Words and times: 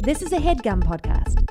This 0.00 0.22
is 0.22 0.32
a 0.32 0.38
headgum 0.38 0.82
podcast. 0.82 1.46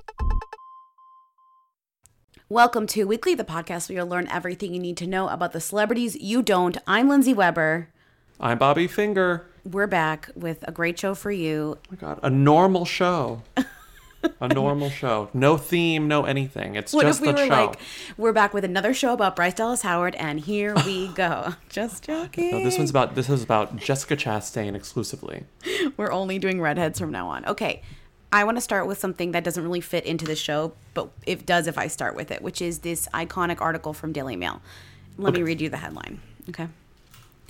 Welcome 2.49 2.87
to 2.87 3.05
Weekly, 3.05 3.35
the 3.35 3.43
podcast 3.43 3.89
where 3.89 3.97
you'll 3.97 4.07
learn 4.07 4.27
everything 4.29 4.73
you 4.73 4.79
need 4.79 4.97
to 4.97 5.07
know 5.07 5.27
about 5.29 5.51
the 5.53 5.59
celebrities 5.61 6.15
you 6.15 6.41
don't. 6.41 6.77
I'm 6.87 7.09
Lindsay 7.09 7.33
Weber. 7.33 7.89
I'm 8.39 8.57
Bobby 8.57 8.87
Finger. 8.87 9.45
We're 9.63 9.87
back 9.87 10.29
with 10.35 10.63
a 10.67 10.71
great 10.71 10.97
show 10.99 11.13
for 11.15 11.31
you. 11.31 11.77
Oh 11.77 11.81
my 11.91 11.97
god, 11.97 12.19
a 12.23 12.29
normal 12.29 12.85
show. 12.85 13.43
a 14.39 14.47
normal 14.53 14.89
show. 14.89 15.29
No 15.33 15.57
theme, 15.57 16.07
no 16.07 16.23
anything. 16.25 16.75
It's 16.75 16.93
What 16.93 17.03
just 17.03 17.19
if 17.21 17.25
we 17.27 17.29
a 17.29 17.33
were 17.33 17.53
show. 17.53 17.65
like, 17.67 17.79
we're 18.17 18.33
back 18.33 18.53
with 18.53 18.63
another 18.63 18.93
show 18.93 19.13
about 19.13 19.35
Bryce 19.35 19.53
Dallas 19.55 19.81
Howard, 19.81 20.15
and 20.15 20.39
here 20.39 20.73
we 20.85 21.07
go. 21.09 21.53
Just 21.69 22.03
joking. 22.05 22.51
no, 22.51 22.63
this 22.63 22.77
one's 22.77 22.89
about 22.89 23.15
this 23.15 23.29
is 23.29 23.43
about 23.43 23.75
Jessica 23.77 24.15
Chastain 24.15 24.73
exclusively. 24.75 25.43
We're 25.97 26.11
only 26.11 26.39
doing 26.39 26.61
redheads 26.61 26.99
from 26.99 27.11
now 27.11 27.27
on. 27.27 27.45
Okay. 27.45 27.81
I 28.31 28.43
want 28.43 28.57
to 28.57 28.61
start 28.61 28.87
with 28.87 28.99
something 28.99 29.31
that 29.31 29.43
doesn't 29.43 29.63
really 29.63 29.81
fit 29.81 30.05
into 30.05 30.25
the 30.25 30.35
show, 30.35 30.73
but 30.93 31.09
it 31.25 31.45
does 31.45 31.67
if 31.67 31.77
I 31.77 31.87
start 31.87 32.15
with 32.15 32.29
it, 32.31 32.41
which 32.41 32.61
is 32.61 32.79
this 32.79 33.07
iconic 33.13 33.61
article 33.61 33.93
from 33.93 34.11
Daily 34.11 34.35
Mail. 34.35 34.61
Let 35.17 35.33
me 35.33 35.41
read 35.41 35.61
you 35.61 35.69
the 35.69 35.77
headline. 35.77 36.19
Okay. 36.49 36.67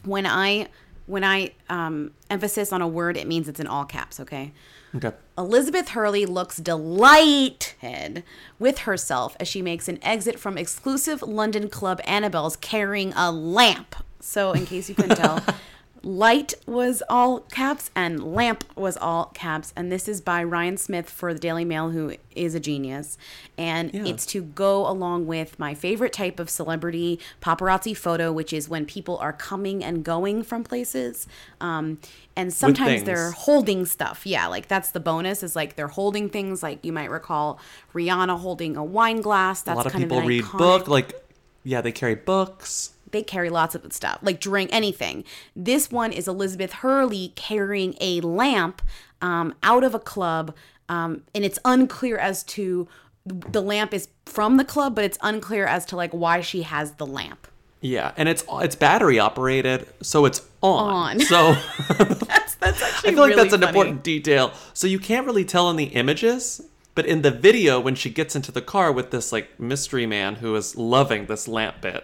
When 0.03 0.25
I 0.25 0.67
when 1.07 1.23
I 1.23 1.51
um, 1.69 2.11
emphasis 2.29 2.71
on 2.71 2.81
a 2.81 2.87
word, 2.87 3.17
it 3.17 3.27
means 3.27 3.47
it's 3.47 3.59
in 3.59 3.67
all 3.67 3.85
caps. 3.85 4.19
Okay. 4.19 4.51
Okay. 4.95 5.11
Elizabeth 5.37 5.89
Hurley 5.89 6.25
looks 6.25 6.57
delighted 6.57 8.23
with 8.59 8.79
herself 8.79 9.35
as 9.39 9.47
she 9.47 9.61
makes 9.61 9.87
an 9.87 9.99
exit 10.01 10.39
from 10.39 10.57
exclusive 10.57 11.21
London 11.21 11.69
club 11.69 12.01
Annabel's 12.05 12.55
carrying 12.55 13.13
a 13.13 13.31
lamp. 13.31 13.95
So, 14.19 14.51
in 14.51 14.65
case 14.65 14.89
you 14.89 14.95
couldn't 14.95 15.17
tell, 15.17 15.43
light 16.07 16.53
was 16.65 17.03
all 17.09 17.41
caps 17.41 17.91
and 17.93 18.23
lamp 18.33 18.63
was 18.77 18.95
all 18.95 19.25
caps. 19.33 19.73
And 19.75 19.91
this 19.91 20.07
is 20.07 20.21
by 20.21 20.41
Ryan 20.41 20.77
Smith 20.77 21.09
for 21.09 21.33
the 21.33 21.39
Daily 21.39 21.65
Mail, 21.65 21.89
who 21.89 22.15
is 22.33 22.55
a 22.55 22.61
genius. 22.61 23.17
And 23.57 23.93
Yeah. 23.93 24.05
it's 24.05 24.25
to 24.27 24.41
go 24.41 24.87
along 24.89 25.27
with 25.27 25.59
my 25.59 25.73
favorite 25.73 26.13
type 26.13 26.39
of 26.39 26.49
celebrity 26.49 27.19
paparazzi 27.41 27.95
photo, 27.95 28.31
which 28.31 28.53
is 28.53 28.69
when 28.69 28.85
people 28.85 29.17
are 29.17 29.33
coming 29.33 29.83
and 29.83 30.01
going 30.05 30.43
from 30.43 30.63
places. 30.63 31.27
Um, 31.59 31.99
and 32.37 32.53
sometimes 32.53 33.03
they're 33.03 33.31
holding 33.31 33.85
stuff. 33.85 34.25
Yeah, 34.25 34.47
like 34.47 34.69
that's 34.69 34.91
the 34.91 35.01
bonus 35.01 35.43
is 35.43 35.57
like 35.57 35.75
they're 35.75 35.87
holding 35.89 36.29
things. 36.29 36.63
Like 36.63 36.85
you 36.85 36.93
might 36.93 37.11
recall 37.11 37.59
Rihanna 37.93 38.39
holding 38.39 38.77
a 38.77 38.83
wine 38.83 39.19
glass. 39.19 39.61
That's 39.61 39.73
a 39.75 39.77
lot 39.77 39.85
of 39.87 39.93
people 39.93 40.19
of 40.19 40.25
read 40.25 40.43
iconic- 40.45 40.57
book 40.57 40.87
like 40.87 41.21
yeah, 41.65 41.81
they 41.81 41.91
carry 41.91 42.15
books. 42.15 42.91
They 43.11 43.23
carry 43.23 43.49
lots 43.49 43.75
of 43.75 43.91
stuff, 43.93 44.19
like 44.21 44.39
drink 44.39 44.69
anything. 44.73 45.23
This 45.55 45.91
one 45.91 46.11
is 46.11 46.27
Elizabeth 46.27 46.73
Hurley 46.73 47.33
carrying 47.35 47.95
a 48.01 48.21
lamp 48.21 48.81
um, 49.21 49.55
out 49.63 49.83
of 49.83 49.95
a 49.95 49.99
club, 49.99 50.53
um, 50.89 51.23
and 51.33 51.43
it's 51.45 51.59
unclear 51.65 52.17
as 52.17 52.43
to 52.43 52.87
the 53.25 53.61
lamp 53.61 53.93
is 53.93 54.07
from 54.25 54.57
the 54.57 54.65
club, 54.65 54.95
but 54.95 55.03
it's 55.03 55.17
unclear 55.21 55.65
as 55.65 55.85
to 55.87 55.95
like 55.95 56.11
why 56.11 56.41
she 56.41 56.63
has 56.63 56.93
the 56.93 57.05
lamp. 57.05 57.47
Yeah, 57.81 58.11
and 58.17 58.27
it's 58.27 58.43
it's 58.49 58.75
battery 58.75 59.19
operated, 59.19 59.87
so 60.01 60.25
it's 60.25 60.41
on. 60.61 60.93
On. 60.93 61.19
So 61.19 61.53
That's 61.89 62.55
that's 62.55 62.81
actually 62.81 63.09
I 63.09 63.13
feel 63.13 63.21
like 63.21 63.29
really 63.29 63.35
that's 63.35 63.53
an 63.53 63.63
important 63.63 64.03
detail. 64.03 64.51
So 64.73 64.87
you 64.87 64.99
can't 64.99 65.25
really 65.25 65.45
tell 65.45 65.69
in 65.69 65.75
the 65.75 65.85
images, 65.85 66.61
but 66.95 67.05
in 67.05 67.21
the 67.21 67.31
video, 67.31 67.79
when 67.79 67.95
she 67.95 68.09
gets 68.09 68.35
into 68.35 68.51
the 68.51 68.61
car 68.61 68.91
with 68.91 69.11
this 69.11 69.31
like 69.31 69.59
mystery 69.59 70.05
man 70.05 70.35
who 70.35 70.55
is 70.55 70.75
loving 70.75 71.27
this 71.27 71.47
lamp 71.47 71.81
bit, 71.81 72.03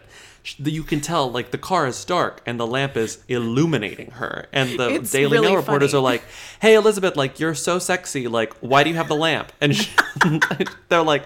you 0.57 0.83
can 0.83 0.99
tell 0.99 1.31
like 1.31 1.51
the 1.51 1.57
car 1.57 1.87
is 1.87 2.03
dark 2.03 2.41
and 2.45 2.59
the 2.59 2.67
lamp 2.67 2.97
is 2.97 3.23
illuminating 3.27 4.11
her. 4.11 4.47
And 4.51 4.77
the 4.79 4.89
It's 4.95 5.11
Daily 5.11 5.31
really 5.37 5.47
Mail 5.47 5.55
reporters 5.57 5.91
funny. 5.91 5.99
are 6.01 6.03
like, 6.03 6.23
"Hey 6.61 6.75
Elizabeth, 6.75 7.15
like 7.15 7.39
you're 7.39 7.55
so 7.55 7.79
sexy. 7.79 8.27
Like 8.27 8.53
why 8.59 8.83
do 8.83 8.89
you 8.89 8.95
have 8.97 9.07
the 9.07 9.15
lamp?" 9.15 9.51
And 9.61 9.75
she, 9.75 9.89
they're 10.89 11.01
like. 11.03 11.25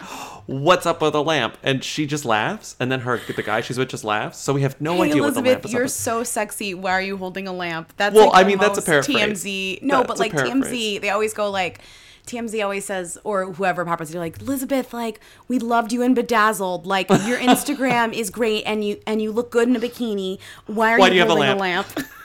What's 0.49 0.85
up 0.85 1.01
with 1.01 1.11
the 1.11 1.21
lamp? 1.21 1.57
And 1.61 1.83
she 1.83 2.05
just 2.05 2.23
laughs, 2.23 2.77
and 2.79 2.89
then 2.89 3.01
her 3.01 3.19
the 3.35 3.43
guy 3.43 3.59
she's 3.59 3.77
with 3.77 3.89
just 3.89 4.05
laughs. 4.05 4.37
So 4.37 4.53
we 4.53 4.61
have 4.61 4.79
no 4.79 4.93
Hey 4.95 5.09
idea 5.09 5.21
what 5.21 5.33
the 5.33 5.41
lamp 5.41 5.45
Elizabeth, 5.47 5.65
is. 5.65 5.73
you're 5.73 5.87
so 5.89 6.23
sexy. 6.23 6.73
Why 6.73 6.91
are 6.93 7.01
you 7.01 7.17
holding 7.17 7.49
a 7.49 7.51
lamp? 7.51 7.91
That's 7.97 8.15
Well, 8.15 8.27
like 8.29 8.45
I 8.45 8.47
mean, 8.47 8.57
that's 8.57 8.77
a 8.77 8.81
paraphrase. 8.81 9.43
TMZ. 9.43 9.81
No, 9.81 9.97
That's 9.97 10.07
but 10.07 10.19
like 10.19 10.31
TMZ, 10.31 11.01
they 11.01 11.09
always 11.09 11.33
go 11.33 11.51
like 11.51 11.81
TMZ 12.27 12.63
always 12.63 12.85
says, 12.85 13.17
or 13.23 13.53
whoever 13.53 13.85
paparazzi 13.85 14.15
like, 14.15 14.41
Elizabeth, 14.41 14.93
like 14.93 15.19
we 15.47 15.59
loved 15.59 15.91
you 15.91 16.01
in 16.01 16.13
Bedazzled. 16.13 16.85
Like 16.85 17.09
your 17.25 17.37
Instagram 17.37 18.13
is 18.13 18.29
great, 18.29 18.63
and 18.65 18.83
you 18.83 18.99
and 19.07 19.21
you 19.21 19.31
look 19.31 19.51
good 19.51 19.67
in 19.67 19.75
a 19.75 19.79
bikini. 19.79 20.39
Why 20.65 20.93
are 20.93 20.99
Why 20.99 21.07
you, 21.07 21.11
do 21.11 21.15
you 21.15 21.21
have 21.21 21.29
a 21.29 21.33
holding 21.33 21.51
a 21.51 21.55
lamp?" 21.55 21.95
lamp? 21.95 22.07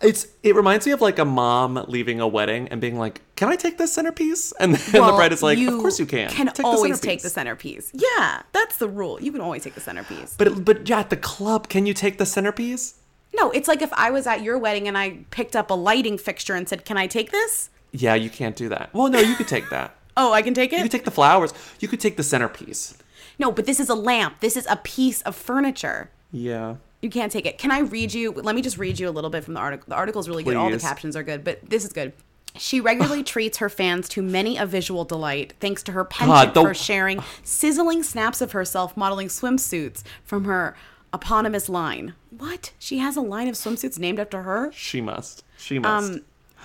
It's 0.00 0.28
it 0.42 0.54
reminds 0.54 0.86
me 0.86 0.92
of 0.92 1.00
like 1.00 1.18
a 1.18 1.24
mom 1.24 1.84
leaving 1.88 2.20
a 2.20 2.28
wedding 2.28 2.68
and 2.68 2.80
being 2.80 2.96
like, 2.96 3.20
"Can 3.36 3.48
I 3.48 3.56
take 3.56 3.76
this 3.76 3.92
centerpiece?" 3.92 4.52
And 4.60 4.74
then 4.74 5.02
the 5.02 5.12
bride 5.12 5.32
is 5.32 5.42
like, 5.42 5.58
"Of 5.58 5.80
course 5.80 5.98
you 5.98 6.06
can. 6.06 6.30
Can 6.30 6.46
Take 6.46 6.64
always 6.64 7.00
the 7.00 7.06
take 7.06 7.22
the 7.22 7.28
centerpiece. 7.28 7.90
Yeah, 7.92 8.42
that's 8.52 8.76
the 8.76 8.88
rule. 8.88 9.20
You 9.20 9.32
can 9.32 9.40
always 9.40 9.62
take 9.64 9.74
the 9.74 9.80
centerpiece. 9.80 10.36
But 10.38 10.64
but 10.64 10.88
yeah, 10.88 11.00
at 11.00 11.10
the 11.10 11.16
club, 11.16 11.68
can 11.68 11.86
you 11.86 11.94
take 11.94 12.18
the 12.18 12.26
centerpiece? 12.26 12.94
no, 13.32 13.50
it's 13.52 13.68
like 13.68 13.80
if 13.80 13.92
I 13.92 14.10
was 14.10 14.26
at 14.26 14.42
your 14.42 14.58
wedding 14.58 14.88
and 14.88 14.98
I 14.98 15.18
picked 15.30 15.54
up 15.54 15.70
a 15.70 15.74
lighting 15.74 16.18
fixture 16.18 16.54
and 16.54 16.68
said, 16.68 16.84
"Can 16.84 16.96
I 16.96 17.06
take 17.06 17.30
this?" 17.30 17.70
Yeah, 17.92 18.14
you 18.14 18.30
can't 18.30 18.56
do 18.56 18.68
that. 18.68 18.90
Well, 18.92 19.08
no, 19.08 19.18
you 19.20 19.34
could 19.34 19.48
take 19.48 19.70
that. 19.70 19.96
Oh, 20.16 20.32
I 20.32 20.42
can 20.42 20.52
take 20.52 20.72
it. 20.72 20.76
You 20.76 20.82
could 20.82 20.90
take 20.90 21.04
the 21.04 21.10
flowers. 21.12 21.54
You 21.78 21.88
could 21.88 22.00
take 22.00 22.18
the 22.18 22.22
centerpiece. 22.24 22.98
No, 23.38 23.50
but 23.52 23.64
this 23.64 23.80
is 23.80 23.88
a 23.88 23.94
lamp. 23.94 24.40
This 24.40 24.54
is 24.56 24.66
a 24.68 24.76
piece 24.76 25.22
of 25.22 25.34
furniture. 25.34 26.10
Yeah. 26.30 26.74
You 27.00 27.08
can't 27.08 27.32
take 27.32 27.46
it. 27.46 27.56
Can 27.56 27.70
I 27.70 27.78
read 27.78 28.12
you? 28.12 28.32
Let 28.32 28.54
me 28.54 28.60
just 28.60 28.76
read 28.76 28.98
you 28.98 29.08
a 29.08 29.12
little 29.12 29.30
bit 29.30 29.44
from 29.44 29.54
the 29.54 29.60
article. 29.60 29.86
The 29.88 29.94
article's 29.94 30.28
really 30.28 30.42
good. 30.42 30.56
All 30.56 30.68
the 30.68 30.78
captions 30.78 31.16
are 31.16 31.22
good, 31.22 31.42
but 31.42 31.60
this 31.70 31.84
is 31.84 31.92
good. 31.92 32.12
She 32.56 32.80
regularly 32.80 33.22
treats 33.34 33.58
her 33.58 33.70
fans 33.70 34.08
to 34.10 34.20
many 34.20 34.58
a 34.58 34.66
visual 34.66 35.04
delight 35.04 35.54
thanks 35.60 35.82
to 35.84 35.92
her 35.92 36.04
penchant 36.04 36.54
for 36.54 36.74
sharing 36.74 37.22
sizzling 37.42 38.02
snaps 38.02 38.42
of 38.42 38.52
herself 38.52 38.96
modeling 38.96 39.28
swimsuits 39.28 40.02
from 40.24 40.44
her 40.44 40.76
eponymous 41.14 41.68
line. 41.68 42.14
What? 42.36 42.72
She 42.78 42.98
has 42.98 43.16
a 43.16 43.20
line 43.22 43.48
of 43.48 43.54
swimsuits 43.54 43.98
named 43.98 44.20
after 44.20 44.42
her? 44.42 44.70
She 44.72 45.00
must. 45.00 45.44
She 45.56 45.78
must. 45.78 46.12
Um, 46.12 46.20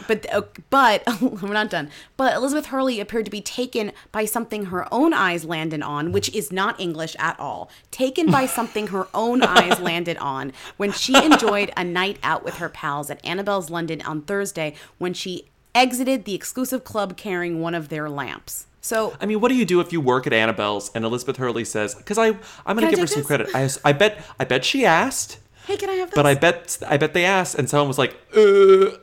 but 0.08 0.26
but 0.70 1.04
we're 1.22 1.54
not 1.54 1.70
done. 1.70 1.90
But 2.18 2.36
Elizabeth 2.36 2.68
Hurley 2.68 3.00
appeared 3.00 3.26
to 3.26 3.32
be 3.32 3.42
taken 3.42 3.92
by 4.12 4.26
something 4.26 4.66
her 4.66 4.92
own 4.94 5.14
eyes 5.14 5.46
landed 5.46 5.82
on, 5.82 6.12
which 6.12 6.34
is 6.34 6.52
not 6.52 6.80
English 6.80 7.16
at 7.20 7.40
all. 7.40 7.70
Taken 7.92 8.32
by 8.32 8.46
something 8.46 8.88
her 8.88 9.08
own 9.14 9.42
eyes 9.44 9.80
landed 9.80 10.18
on 10.18 10.54
when 10.78 10.92
she 10.92 11.16
enjoyed 11.24 11.72
a 11.78 11.84
night 11.84 12.18
out 12.24 12.44
with 12.44 12.56
her 12.56 12.70
pals 12.70 13.10
at 13.10 13.24
Annabel's 13.26 13.70
London 13.70 14.02
on 14.02 14.22
Thursday 14.22 14.76
when 14.98 15.14
she 15.14 15.50
exited 15.74 16.26
the 16.26 16.34
exclusive 16.34 16.84
club 16.84 17.18
carrying 17.18 17.60
one 17.60 17.76
of 17.76 17.90
their 17.90 18.10
lamps. 18.10 18.68
So 18.82 19.16
I 19.20 19.26
mean, 19.26 19.42
what 19.42 19.50
do 19.50 19.56
you 19.56 19.66
do 19.66 19.80
if 19.80 19.92
you 19.92 20.00
work 20.00 20.28
at 20.28 20.34
Annabel's 20.34 20.92
and 20.94 21.04
Elizabeth 21.04 21.38
Hurley 21.38 21.66
says, 21.66 21.96
"Because 21.96 22.20
I, 22.20 22.28
I'm 22.66 22.76
gonna 22.78 22.92
give 22.92 23.00
her 23.00 23.08
some 23.08 23.22
this? 23.22 23.28
credit. 23.28 23.50
I, 23.56 23.68
I 23.84 23.94
bet, 23.94 24.24
I 24.40 24.46
bet 24.46 24.64
she 24.64 24.86
asked, 24.86 25.40
hey, 25.66 25.78
can 25.78 25.90
I 25.90 25.94
have 25.96 26.10
this? 26.10 26.16
but 26.16 26.26
I 26.26 26.36
bet, 26.36 26.78
I 26.88 26.98
bet 26.98 27.14
they 27.14 27.26
asked, 27.26 27.56
and 27.56 27.70
someone 27.70 27.88
was 27.88 27.98
like, 27.98 28.16
uh, 28.36 28.42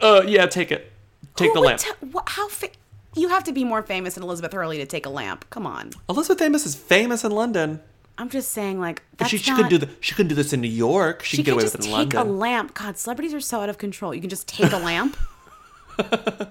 uh, 0.01 0.23
yeah, 0.27 0.47
take 0.47 0.71
it, 0.73 0.93
take 1.37 1.49
Who 1.51 1.55
the 1.55 1.61
lamp. 1.61 1.81
ta- 1.81 1.95
wha- 2.13 2.23
how 2.27 2.49
fa- 2.49 2.69
you 3.15 3.29
have 3.29 3.45
to 3.45 3.53
be 3.53 3.65
more 3.65 3.83
famous 3.83 4.15
than 4.15 4.23
Elizabeth 4.23 4.53
Hurley 4.53 4.79
to 4.79 4.87
take 4.87 5.05
a 5.07 5.11
lamp. 5.11 5.45
Come 5.51 5.67
on. 5.67 5.91
Elizabeth 6.09 6.41
Amos 6.43 6.65
is 6.67 6.75
famous 6.75 7.25
in 7.25 7.33
London. 7.33 7.81
I'm 8.19 8.29
just 8.29 8.53
saying, 8.53 8.79
like 8.81 9.03
But 9.13 9.19
that's 9.21 9.31
she, 9.31 9.39
she 9.39 9.51
not- 9.51 9.57
couldn't 9.57 9.71
do 9.71 9.79
the 9.87 9.89
she 10.01 10.15
couldn't 10.15 10.29
do 10.29 10.35
this 10.35 10.53
in 10.53 10.61
New 10.61 10.69
York. 10.69 11.23
She, 11.25 11.37
She 11.37 11.43
could 11.43 11.47
get 11.47 11.55
away 11.55 11.65
with 11.65 11.75
it 11.75 11.81
in 11.81 11.87
take 11.87 11.93
London. 11.93 12.21
a 12.21 12.25
lamp. 12.25 12.75
God, 12.75 12.97
celebrities 12.99 13.33
are 13.35 13.41
so 13.41 13.61
out 13.61 13.69
of 13.69 13.79
control. 13.79 14.15
You 14.15 14.21
can 14.21 14.31
just 14.31 14.47
take 14.49 14.71
a 14.73 14.77
lamp 14.91 15.17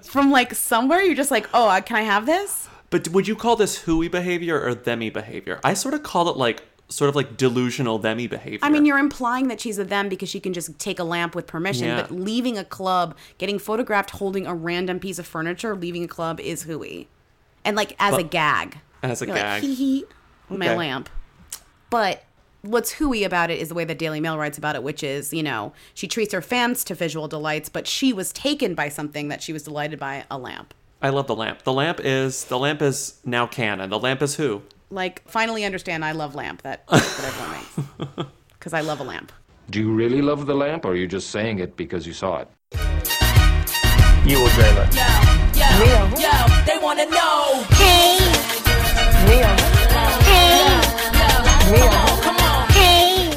from 0.02 0.30
like 0.30 0.54
somewhere. 0.54 1.02
You're 1.02 1.14
just 1.14 1.30
like, 1.30 1.48
oh, 1.54 1.68
uh, 1.68 1.80
can 1.80 1.96
I 1.96 2.02
have 2.02 2.26
this? 2.26 2.68
But 2.90 3.08
would 3.08 3.26
you 3.26 3.36
call 3.36 3.56
this 3.56 3.78
hooey 3.78 4.08
behavior 4.08 4.60
or 4.60 4.74
themy 4.74 5.12
behavior? 5.12 5.60
I 5.64 5.74
sort 5.74 5.94
of 5.94 6.02
call 6.02 6.28
it 6.28 6.36
like 6.36 6.62
sort 6.94 7.08
of 7.08 7.16
like 7.16 7.36
delusional 7.36 7.98
themy 7.98 8.28
behavior. 8.28 8.60
I 8.62 8.70
mean, 8.70 8.84
you're 8.84 8.98
implying 8.98 9.48
that 9.48 9.60
she's 9.60 9.78
a 9.78 9.84
them 9.84 10.08
because 10.08 10.28
she 10.28 10.40
can 10.40 10.52
just 10.52 10.78
take 10.78 10.98
a 10.98 11.04
lamp 11.04 11.34
with 11.34 11.46
permission. 11.46 11.88
Yeah. 11.88 12.02
But 12.02 12.10
leaving 12.10 12.58
a 12.58 12.64
club, 12.64 13.16
getting 13.38 13.58
photographed 13.58 14.10
holding 14.10 14.46
a 14.46 14.54
random 14.54 15.00
piece 15.00 15.18
of 15.18 15.26
furniture, 15.26 15.74
leaving 15.74 16.04
a 16.04 16.08
club 16.08 16.40
is 16.40 16.64
hooey, 16.64 17.08
and 17.64 17.76
like 17.76 17.96
as 17.98 18.16
a 18.16 18.22
gag. 18.22 18.78
as 19.02 19.22
a 19.22 19.26
You're 19.26 19.36
gag. 19.36 19.62
like, 19.62 19.70
hee 19.70 19.74
hee, 19.74 20.04
my 20.48 20.74
lamp. 20.74 21.08
But 21.90 22.24
what's 22.62 22.92
hooey 22.92 23.24
about 23.24 23.50
it 23.50 23.58
is 23.58 23.68
the 23.68 23.74
way 23.74 23.84
that 23.84 23.98
Daily 23.98 24.20
Mail 24.20 24.38
writes 24.38 24.56
about 24.56 24.76
it, 24.76 24.82
which 24.82 25.02
is, 25.02 25.32
you 25.32 25.42
know, 25.42 25.72
she 25.94 26.06
treats 26.08 26.32
her 26.32 26.40
fans 26.40 26.84
to 26.84 26.94
visual 26.94 27.28
delights, 27.28 27.68
but 27.68 27.86
she 27.86 28.12
was 28.12 28.32
taken 28.32 28.74
by 28.74 28.88
something 28.88 29.28
that 29.28 29.42
she 29.42 29.52
was 29.52 29.62
delighted 29.62 29.98
by 29.98 30.24
a 30.30 30.38
lamp. 30.38 30.72
I 31.02 31.08
love 31.08 31.26
the 31.26 31.34
lamp. 31.34 31.62
The 31.64 31.72
lamp 31.72 32.00
is 32.02 32.44
the 32.44 32.58
lamp 32.58 32.80
is 32.80 33.18
now 33.24 33.46
canon. 33.46 33.90
The 33.90 33.98
lamp 33.98 34.22
is 34.22 34.36
who? 34.36 34.62
Like, 34.92 35.26
finally 35.26 35.64
understand 35.64 36.04
I 36.04 36.12
love 36.12 36.34
lamp 36.34 36.62
that, 36.62 36.86
that 36.88 37.24
everyone 37.24 38.06
makes. 38.12 38.30
Because 38.52 38.74
I 38.74 38.82
love 38.82 39.00
a 39.00 39.04
lamp. 39.04 39.32
Do 39.70 39.80
you 39.80 39.90
really 39.90 40.20
love 40.20 40.44
the 40.44 40.54
lamp, 40.54 40.84
or 40.84 40.92
are 40.92 40.94
you 40.94 41.06
just 41.06 41.30
saying 41.30 41.60
it 41.60 41.78
because 41.78 42.06
you 42.06 42.12
saw 42.12 42.44
it? 42.44 42.48
You 44.26 44.38
will 44.38 44.50
dream 44.50 44.76
it. 44.76 44.94
Yo, 44.94 45.64
yo, 46.20 46.64
they 46.66 46.76
wanna 46.76 47.06
know. 47.06 47.64
Hey, 47.72 48.18
Mia. 49.24 49.56
Mia. 51.72 51.90
Come 52.20 52.36
on. 52.36 52.68
hey, 52.68 53.32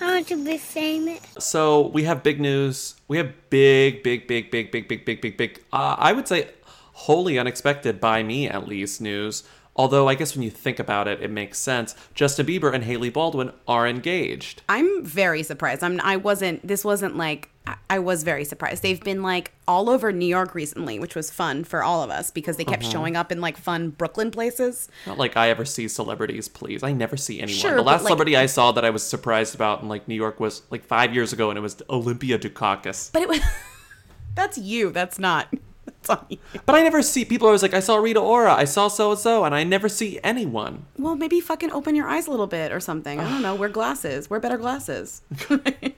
I 0.00 0.14
want 0.14 0.28
to 0.28 0.44
be 0.44 0.56
famous. 0.56 1.20
So 1.40 1.88
we 1.88 2.04
have 2.04 2.22
big 2.22 2.40
news. 2.40 2.94
We 3.08 3.16
have 3.16 3.32
big, 3.50 4.04
big, 4.04 4.28
big, 4.28 4.52
big, 4.52 4.70
big, 4.70 4.86
big, 4.86 5.04
big, 5.04 5.20
big, 5.20 5.36
big. 5.36 5.64
Uh, 5.72 5.96
I 5.98 6.12
would 6.12 6.28
say 6.28 6.48
wholly 6.92 7.40
unexpected 7.40 8.00
by 8.00 8.22
me 8.22 8.48
at 8.48 8.68
least 8.68 9.00
news. 9.00 9.42
Although 9.76 10.08
I 10.08 10.14
guess 10.14 10.34
when 10.34 10.42
you 10.42 10.50
think 10.50 10.78
about 10.78 11.08
it, 11.08 11.22
it 11.22 11.30
makes 11.30 11.58
sense. 11.58 11.94
Justin 12.14 12.44
Bieber 12.46 12.74
and 12.74 12.84
Hailey 12.84 13.08
Baldwin 13.08 13.52
are 13.68 13.86
engaged. 13.86 14.62
I'm 14.68 15.04
very 15.04 15.42
surprised. 15.42 15.82
I'm. 15.84 16.00
I 16.02 16.16
wasn't. 16.16 16.66
This 16.66 16.84
wasn't 16.84 17.16
like. 17.16 17.48
I- 17.88 17.98
was 18.00 18.24
very 18.24 18.44
surprised. 18.44 18.82
They've 18.82 19.00
been 19.00 19.22
like 19.22 19.52
all 19.68 19.88
over 19.90 20.10
New 20.12 20.26
York 20.26 20.54
recently, 20.56 20.98
which 20.98 21.14
was 21.14 21.30
fun 21.30 21.62
for 21.62 21.84
all 21.84 22.02
of 22.02 22.10
us 22.10 22.30
because 22.30 22.56
they 22.56 22.64
kept 22.64 22.82
Uh-huh. 22.82 22.90
showing 22.92 23.16
up 23.16 23.30
in 23.30 23.40
like 23.40 23.56
fun 23.56 23.90
Brooklyn 23.90 24.30
places. 24.32 24.88
Not 25.06 25.18
like 25.18 25.36
I 25.36 25.50
ever 25.50 25.64
see 25.64 25.86
celebrities, 25.86 26.48
please. 26.48 26.82
I 26.82 26.92
never 26.92 27.16
see 27.16 27.38
anyone. 27.40 27.60
Sure, 27.60 27.76
the 27.76 27.82
last 27.82 28.00
like- 28.02 28.08
celebrity 28.08 28.36
I 28.36 28.46
saw 28.46 28.72
that 28.72 28.84
I 28.84 28.90
was 28.90 29.02
surprised 29.04 29.54
about 29.54 29.82
in 29.82 29.88
like 29.88 30.08
New 30.08 30.14
York 30.16 30.40
was 30.40 30.62
like 30.70 30.84
five 30.84 31.14
years 31.14 31.32
ago, 31.32 31.48
and 31.50 31.58
it 31.58 31.62
was 31.62 31.76
Olympia 31.88 32.38
Dukakis. 32.38 33.12
But 33.12 33.22
it 33.22 33.28
was. 33.28 33.40
that's 34.34 34.58
you. 34.58 34.90
That's 34.90 35.18
not. 35.18 35.48
That's 36.02 36.10
on 36.10 36.26
you. 36.28 36.38
But 36.66 36.74
I 36.74 36.82
never 36.82 37.02
see 37.02 37.24
people. 37.24 37.46
always 37.46 37.62
like, 37.62 37.74
I 37.74 37.80
saw 37.80 37.96
Rita 37.96 38.20
Ora, 38.20 38.54
I 38.54 38.64
saw 38.64 38.88
so 38.88 39.10
and 39.10 39.18
so, 39.18 39.44
and 39.44 39.54
I 39.54 39.64
never 39.64 39.88
see 39.88 40.18
anyone. 40.22 40.86
Well, 40.98 41.16
maybe 41.16 41.40
fucking 41.40 41.72
open 41.72 41.94
your 41.94 42.08
eyes 42.08 42.26
a 42.26 42.30
little 42.30 42.46
bit 42.46 42.72
or 42.72 42.80
something. 42.80 43.20
I 43.20 43.28
don't 43.28 43.42
know. 43.42 43.54
Wear 43.54 43.68
glasses. 43.68 44.30
Wear 44.30 44.40
better 44.40 44.58
glasses. 44.58 45.22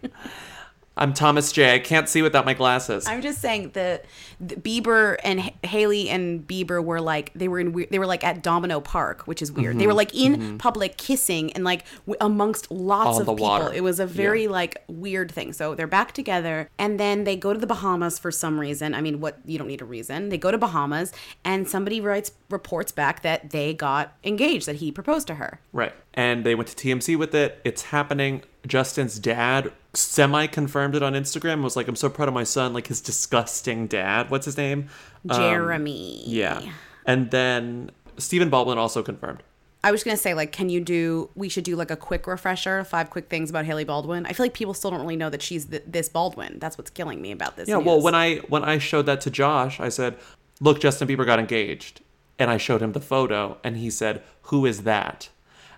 I'm 0.95 1.15
Thomas 1.15 1.53
J. 1.53 1.75
I 1.75 1.79
can't 1.79 2.07
see 2.07 2.21
without 2.21 2.45
my 2.45 2.53
glasses. 2.53 3.07
I'm 3.07 3.23
just 3.23 3.41
saying 3.41 3.71
the, 3.71 4.03
the 4.39 4.57
Bieber 4.57 5.17
and 5.25 5.41
H- 5.41 5.55
Hailey 5.65 6.11
and 6.11 6.47
Bieber 6.47 6.85
were 6.85 7.01
like 7.01 7.33
they 7.35 7.49
were 7.49 7.61
in 7.61 7.73
we- 7.73 7.87
they 7.87 7.99
were 7.99 8.07
like 8.07 8.23
at 8.23 8.43
Domino 8.43 8.79
Park, 8.79 9.23
which 9.27 9.41
is 9.41 9.51
weird. 9.51 9.71
Mm-hmm. 9.71 9.79
They 9.79 9.87
were 9.87 9.95
like 9.95 10.15
in 10.15 10.59
public 10.59 10.99
kissing 10.99 11.51
and 11.55 11.65
like 11.65 11.87
w- 12.07 12.17
amongst 12.21 12.71
lots 12.71 13.17
On 13.17 13.23
of 13.23 13.27
people. 13.29 13.37
water. 13.37 13.73
It 13.73 13.83
was 13.83 14.01
a 14.01 14.07
very 14.07 14.45
Yeah. 14.45 14.51
like 14.51 14.85
weird 14.87 15.33
thing. 15.33 15.55
So 15.55 15.75
they're 15.75 15.87
back 15.87 16.13
together 16.13 16.69
and 16.79 17.01
then 17.01 17.25
they 17.25 17.37
go 17.37 17.55
to 17.55 17.59
the 17.59 17.67
Bahamas 17.67 18.19
for 18.19 18.31
some 18.31 18.61
reason. 18.61 18.95
I 18.95 19.01
mean, 19.01 19.19
what 19.21 19.39
you 19.47 19.57
don't 19.57 19.69
need 19.69 19.81
a 19.81 19.87
reason. 19.87 20.29
They 20.29 20.37
go 20.39 20.51
to 20.51 20.59
Bahamas 20.59 21.11
and 21.43 21.67
somebody 21.67 22.03
writes 22.03 22.33
reports 22.51 22.93
back 22.93 23.23
that 23.23 23.49
they 23.49 23.73
got 23.73 24.13
engaged, 24.25 24.67
that 24.67 24.77
he 24.77 24.93
proposed 24.93 25.27
to 25.29 25.37
her. 25.37 25.59
Right. 25.73 25.95
And 26.13 26.45
they 26.45 26.55
went 26.55 26.69
to 26.69 26.77
TMZ 26.77 27.19
with 27.19 27.35
it. 27.35 27.63
It's 27.65 27.85
happening. 27.85 28.43
Justin's 28.67 29.19
dad 29.19 29.73
semi 29.95 30.47
confirmed 30.47 30.95
it 30.95 31.03
on 31.03 31.15
Instagram. 31.15 31.63
Was 31.63 31.77
like, 31.77 31.89
I'm 31.89 31.97
so 31.97 32.09
proud 32.09 32.29
of 32.29 32.35
my 32.35 32.45
son. 32.45 32.73
Like 32.73 32.87
his 32.87 33.01
disgusting 33.01 33.87
dad. 33.87 34.31
What's 34.31 34.47
his 34.47 34.57
name? 34.57 34.89
Um, 35.29 35.39
Jeremy. 35.41 36.23
yeah. 36.27 36.63
And 37.05 37.31
then 37.31 37.91
Stephen 38.19 38.51
Baldwin 38.51 38.79
also 38.79 39.03
confirmed. 39.03 39.43
I 39.85 39.91
was 39.91 40.05
gonna 40.05 40.17
say, 40.17 40.33
like, 40.35 40.53
can 40.53 40.69
you 40.69 40.81
do? 40.81 41.29
We 41.35 41.49
should 41.49 41.65
do 41.65 41.75
like 41.75 41.91
a 41.91 41.97
quick 41.97 42.29
refresher, 42.29 42.85
five 42.85 43.11
quick 43.11 43.29
things 43.29 43.51
about 43.51 43.65
Hailey 43.65 43.83
Baldwin. 43.83 44.27
I 44.27 44.33
feel 44.33 44.45
like 44.45 44.55
people 44.55 44.75
still 44.75 44.93
don't 44.93 45.01
really 45.01 45.17
know 45.17 45.29
that 45.31 45.43
she's 45.43 45.65
th- 45.65 45.83
this 45.87 46.09
Baldwin. 46.09 46.61
That's 46.61 46.79
what's 46.79 46.91
killing 46.91 47.21
me 47.21 47.33
about 47.33 47.57
this. 47.57 47.69
Yeah. 47.69 47.79
Well, 47.79 48.01
when 48.01 48.15
I 48.15 48.37
when 48.49 48.63
I 48.63 48.79
showed 48.79 49.07
that 49.07 49.21
to 49.23 49.31
Josh, 49.31 49.81
I 49.81 49.89
said, 49.89 50.17
"Look, 50.61 50.81
Justin 50.81 51.09
Bieber 51.09 51.27
got 51.27 51.41
engaged," 51.41 52.01
and 52.39 52.49
I 52.49 52.59
showed 52.59 52.81
him 52.81 52.93
the 52.93 53.01
photo, 53.01 53.59
and 53.65 53.77
he 53.77 53.91
said, 53.91 54.23
"Who 54.43 54.65
is 54.67 54.85
that?" 54.85 55.31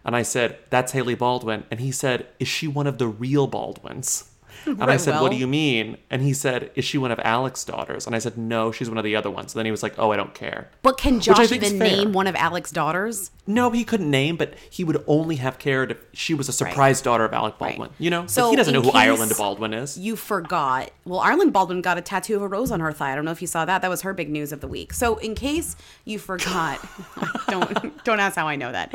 And 0.04 0.14
I 0.14 0.22
said, 0.22 0.58
"That's 0.70 0.92
Hailey 0.92 1.14
Baldwin," 1.14 1.64
and 1.70 1.80
he 1.80 1.90
said, 1.92 2.26
"Is 2.38 2.48
she 2.48 2.66
one 2.68 2.86
of 2.86 2.98
the 2.98 3.08
real 3.08 3.46
Baldwins?" 3.46 4.24
And 4.66 4.82
I 4.84 4.86
Right, 4.86 5.00
said, 5.00 5.20
"What 5.20 5.30
do 5.30 5.36
you 5.36 5.46
mean?" 5.46 5.98
And 6.10 6.22
he 6.22 6.32
said, 6.32 6.70
"Is 6.74 6.86
she 6.86 6.96
one 6.96 7.10
of 7.10 7.20
Alex's 7.22 7.64
daughters?" 7.66 8.06
And 8.06 8.14
I 8.14 8.18
said, 8.18 8.38
"No, 8.38 8.72
she's 8.72 8.88
one 8.88 8.96
of 8.96 9.04
the 9.04 9.14
other 9.14 9.30
ones." 9.30 9.52
And 9.52 9.58
then 9.58 9.66
he 9.66 9.70
was 9.70 9.82
like, 9.82 9.94
"Oh, 9.98 10.10
I 10.10 10.16
don't 10.16 10.32
care." 10.32 10.70
but 10.80 10.96
can 10.96 11.16
I 11.16 11.18
Josh 11.18 11.52
even 11.52 11.78
name 11.78 12.12
one 12.12 12.26
of 12.26 12.34
Alec's 12.36 12.70
daughters? 12.70 13.30
No, 13.46 13.70
he 13.72 13.84
couldn't 13.84 14.10
name, 14.10 14.36
but 14.36 14.54
he 14.70 14.82
would 14.82 15.04
only 15.06 15.36
have 15.36 15.58
cared 15.58 15.90
if 15.90 15.98
she 16.14 16.32
was 16.32 16.48
a 16.48 16.52
surprise 16.52 17.02
daughter 17.02 17.24
of 17.26 17.34
Alec 17.34 17.58
Baldwin. 17.58 17.90
You 17.98 18.08
know, 18.08 18.26
So 18.26 18.42
so 18.44 18.50
he 18.50 18.56
doesn't 18.56 18.72
know 18.72 18.80
who 18.80 18.90
Ireland 18.92 19.32
Baldwin 19.36 19.74
is. 19.74 19.98
You 19.98 20.16
forgot. 20.16 20.90
Well, 21.04 21.20
Ireland 21.20 21.52
Baldwin 21.52 21.82
got 21.82 21.98
a 21.98 22.00
tattoo 22.00 22.36
of 22.36 22.42
a 22.42 22.48
rose 22.48 22.70
on 22.70 22.80
her 22.80 22.92
thigh. 22.92 23.12
I 23.12 23.16
don't 23.16 23.26
know 23.26 23.32
if 23.32 23.42
you 23.42 23.48
saw 23.48 23.66
that. 23.66 23.82
That 23.82 23.90
was 23.90 24.00
her 24.02 24.14
big 24.14 24.30
news 24.30 24.50
of 24.52 24.60
the 24.60 24.68
week. 24.68 24.94
So, 24.94 25.16
in 25.18 25.34
case 25.34 25.76
you 26.06 26.18
forgot, 26.18 26.78
don't 27.48 28.02
don't 28.04 28.20
ask 28.20 28.36
how 28.36 28.48
I 28.48 28.56
know 28.56 28.72
that. 28.72 28.90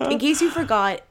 In 0.00 0.18
case 0.18 0.40
you 0.40 0.50
forgot, 0.50 1.02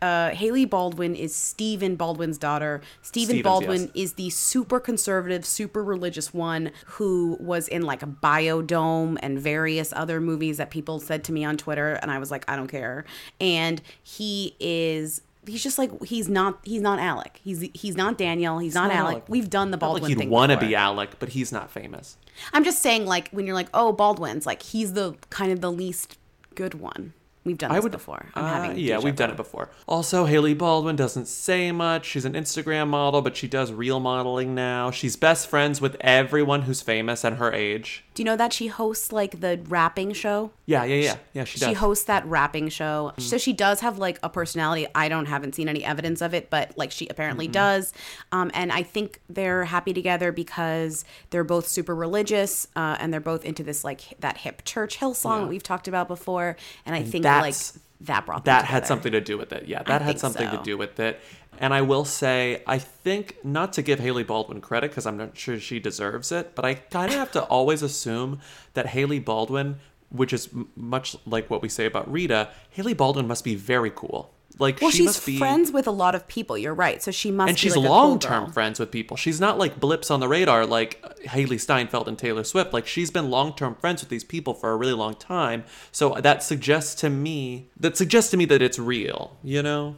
uh, 0.00 0.30
Hailey 0.30 0.64
Baldwin 0.64 1.14
is 1.14 1.34
Stephen 1.34 1.96
Baldwin's 1.96 2.38
daughter. 2.38 2.80
Stephen 3.02 3.36
Stevens, 3.36 3.42
Baldwin 3.42 3.80
yes. 3.82 3.90
is 3.94 4.12
the 4.14 4.30
super 4.30 4.80
conservative, 4.80 5.44
super 5.44 5.82
religious 5.82 6.32
one 6.32 6.72
who 6.86 7.36
was 7.40 7.68
in 7.68 7.82
like 7.82 8.02
a 8.02 8.06
Biodome 8.06 9.18
and 9.22 9.38
various 9.38 9.92
other 9.92 10.20
movies 10.20 10.56
that 10.56 10.70
people 10.70 11.00
said 11.00 11.24
to 11.24 11.32
me 11.32 11.44
on 11.44 11.56
Twitter, 11.56 11.94
and 11.94 12.10
I 12.10 12.18
was 12.18 12.30
like, 12.30 12.44
I 12.48 12.56
don't 12.56 12.68
care. 12.68 13.04
And 13.40 13.82
he 14.02 14.56
is. 14.60 15.20
He's 15.46 15.62
just 15.62 15.76
like 15.76 15.90
he's 16.04 16.28
not. 16.28 16.58
He's 16.62 16.80
not 16.80 16.98
Alec. 16.98 17.38
He's 17.44 17.68
he's 17.74 17.96
not 17.96 18.16
Daniel. 18.16 18.58
He's 18.58 18.74
not, 18.74 18.88
not 18.88 18.96
Alec. 18.96 19.12
Alec. 19.12 19.24
We've 19.28 19.50
done 19.50 19.70
the 19.70 19.76
Not 19.76 19.80
Baldwin 19.80 20.10
like 20.10 20.22
he'd 20.22 20.30
want 20.30 20.52
to 20.52 20.58
be 20.58 20.74
Alec, 20.74 21.18
but 21.18 21.30
he's 21.30 21.52
not 21.52 21.70
famous. 21.70 22.16
I'm 22.54 22.64
just 22.64 22.80
saying, 22.80 23.04
like 23.04 23.28
when 23.28 23.46
you're 23.46 23.54
like, 23.54 23.68
oh, 23.74 23.92
Baldwin's 23.92 24.46
like 24.46 24.62
he's 24.62 24.94
the 24.94 25.16
kind 25.28 25.52
of 25.52 25.60
the 25.60 25.70
least 25.70 26.16
good 26.54 26.74
one. 26.74 27.12
We've 27.44 27.58
done 27.58 27.70
this 27.70 27.76
I 27.76 27.80
would 27.80 27.92
before. 27.92 28.26
I'm 28.34 28.44
uh, 28.44 28.48
having 28.48 28.78
yeah, 28.78 28.98
we've 28.98 29.16
done 29.16 29.30
it 29.30 29.36
before. 29.36 29.68
Also, 29.86 30.24
Hailey 30.24 30.54
Baldwin 30.54 30.96
doesn't 30.96 31.26
say 31.26 31.72
much. 31.72 32.06
She's 32.06 32.24
an 32.24 32.32
Instagram 32.32 32.88
model, 32.88 33.20
but 33.20 33.36
she 33.36 33.48
does 33.48 33.70
real 33.70 34.00
modeling 34.00 34.54
now. 34.54 34.90
She's 34.90 35.14
best 35.16 35.46
friends 35.48 35.80
with 35.80 35.96
everyone 36.00 36.62
who's 36.62 36.80
famous 36.80 37.22
and 37.22 37.36
her 37.36 37.52
age. 37.52 38.04
Do 38.14 38.22
you 38.22 38.24
know 38.24 38.36
that 38.36 38.52
she 38.52 38.68
hosts 38.68 39.12
like 39.12 39.40
the 39.40 39.60
rapping 39.68 40.12
show? 40.12 40.52
Yeah, 40.66 40.84
yeah, 40.84 40.94
yeah, 40.94 41.16
yeah. 41.34 41.44
She 41.44 41.58
does. 41.58 41.68
She 41.68 41.74
hosts 41.74 42.04
that 42.04 42.24
rapping 42.26 42.68
show. 42.68 43.12
So 43.18 43.36
she 43.36 43.52
does 43.52 43.80
have 43.80 43.98
like 43.98 44.18
a 44.22 44.30
personality. 44.30 44.86
I 44.94 45.08
don't 45.08 45.26
haven't 45.26 45.54
seen 45.54 45.68
any 45.68 45.84
evidence 45.84 46.22
of 46.22 46.32
it, 46.32 46.48
but 46.48 46.78
like 46.78 46.92
she 46.92 47.08
apparently 47.08 47.48
does. 47.48 47.92
Um, 48.32 48.50
and 48.54 48.72
I 48.72 48.84
think 48.84 49.20
they're 49.28 49.64
happy 49.64 49.92
together 49.92 50.32
because 50.32 51.04
they're 51.30 51.44
both 51.44 51.68
super 51.68 51.94
religious 51.94 52.68
uh, 52.76 52.96
and 53.00 53.12
they're 53.12 53.20
both 53.20 53.44
into 53.44 53.62
this 53.62 53.84
like 53.84 54.00
that 54.20 54.38
hip 54.38 54.64
church 54.64 54.98
Hillsong 54.98 55.42
that 55.42 55.48
we've 55.48 55.62
talked 55.62 55.88
about 55.88 56.08
before. 56.08 56.56
And 56.86 56.94
I 56.94 57.02
think 57.02 57.24
like 57.42 57.56
that 58.02 58.26
brought 58.26 58.44
that 58.44 58.64
had 58.64 58.86
something 58.86 59.12
to 59.12 59.20
do 59.20 59.38
with 59.38 59.52
it. 59.52 59.66
Yeah, 59.66 59.82
that 59.84 60.02
had 60.02 60.18
something 60.18 60.50
so. 60.50 60.56
to 60.56 60.62
do 60.62 60.76
with 60.76 61.00
it. 61.00 61.20
And 61.58 61.72
I 61.72 61.82
will 61.82 62.04
say, 62.04 62.62
I 62.66 62.78
think 62.78 63.36
not 63.44 63.72
to 63.74 63.82
give 63.82 64.00
Hailey 64.00 64.24
Baldwin 64.24 64.60
credit 64.60 64.90
because 64.90 65.06
I'm 65.06 65.16
not 65.16 65.36
sure 65.36 65.58
she 65.60 65.78
deserves 65.78 66.32
it, 66.32 66.54
but 66.54 66.64
I 66.64 66.74
kind 66.74 67.12
of 67.12 67.18
have 67.18 67.32
to 67.32 67.42
always 67.44 67.82
assume 67.82 68.40
that 68.74 68.86
Hailey 68.86 69.20
Baldwin, 69.20 69.76
which 70.10 70.32
is 70.32 70.48
m- 70.52 70.68
much 70.74 71.16
like 71.26 71.48
what 71.48 71.62
we 71.62 71.68
say 71.68 71.86
about 71.86 72.10
Rita, 72.10 72.48
Hailey 72.70 72.94
Baldwin 72.94 73.28
must 73.28 73.44
be 73.44 73.54
very 73.54 73.92
cool. 73.94 74.33
Like 74.58 74.80
Well, 74.80 74.90
she 74.90 74.98
she's 74.98 75.06
must 75.06 75.26
be 75.26 75.38
friends 75.38 75.72
with 75.72 75.86
a 75.86 75.90
lot 75.90 76.14
of 76.14 76.26
people. 76.28 76.56
You're 76.56 76.74
right. 76.74 77.02
So 77.02 77.10
she 77.10 77.30
must. 77.30 77.48
and 77.48 77.58
she's 77.58 77.76
like, 77.76 77.88
long 77.88 78.18
term 78.18 78.44
girl. 78.44 78.52
friends 78.52 78.78
with 78.78 78.90
people. 78.90 79.16
She's 79.16 79.40
not 79.40 79.58
like 79.58 79.80
blips 79.80 80.10
on 80.10 80.20
the 80.20 80.28
radar 80.28 80.64
like 80.66 81.02
Hailee 81.26 81.60
Steinfeld 81.60 82.06
and 82.08 82.18
Taylor 82.18 82.44
Swift. 82.44 82.72
Like 82.72 82.86
she's 82.86 83.10
been 83.10 83.30
long 83.30 83.54
term 83.54 83.74
friends 83.74 84.02
with 84.02 84.10
these 84.10 84.24
people 84.24 84.54
for 84.54 84.70
a 84.72 84.76
really 84.76 84.92
long 84.92 85.14
time. 85.14 85.64
So 85.92 86.14
that 86.14 86.42
suggests 86.42 86.94
to 87.02 87.10
me 87.10 87.68
that 87.78 87.96
suggests 87.96 88.30
to 88.32 88.36
me 88.36 88.44
that 88.46 88.62
it's 88.62 88.78
real. 88.78 89.36
You 89.42 89.62
know? 89.62 89.96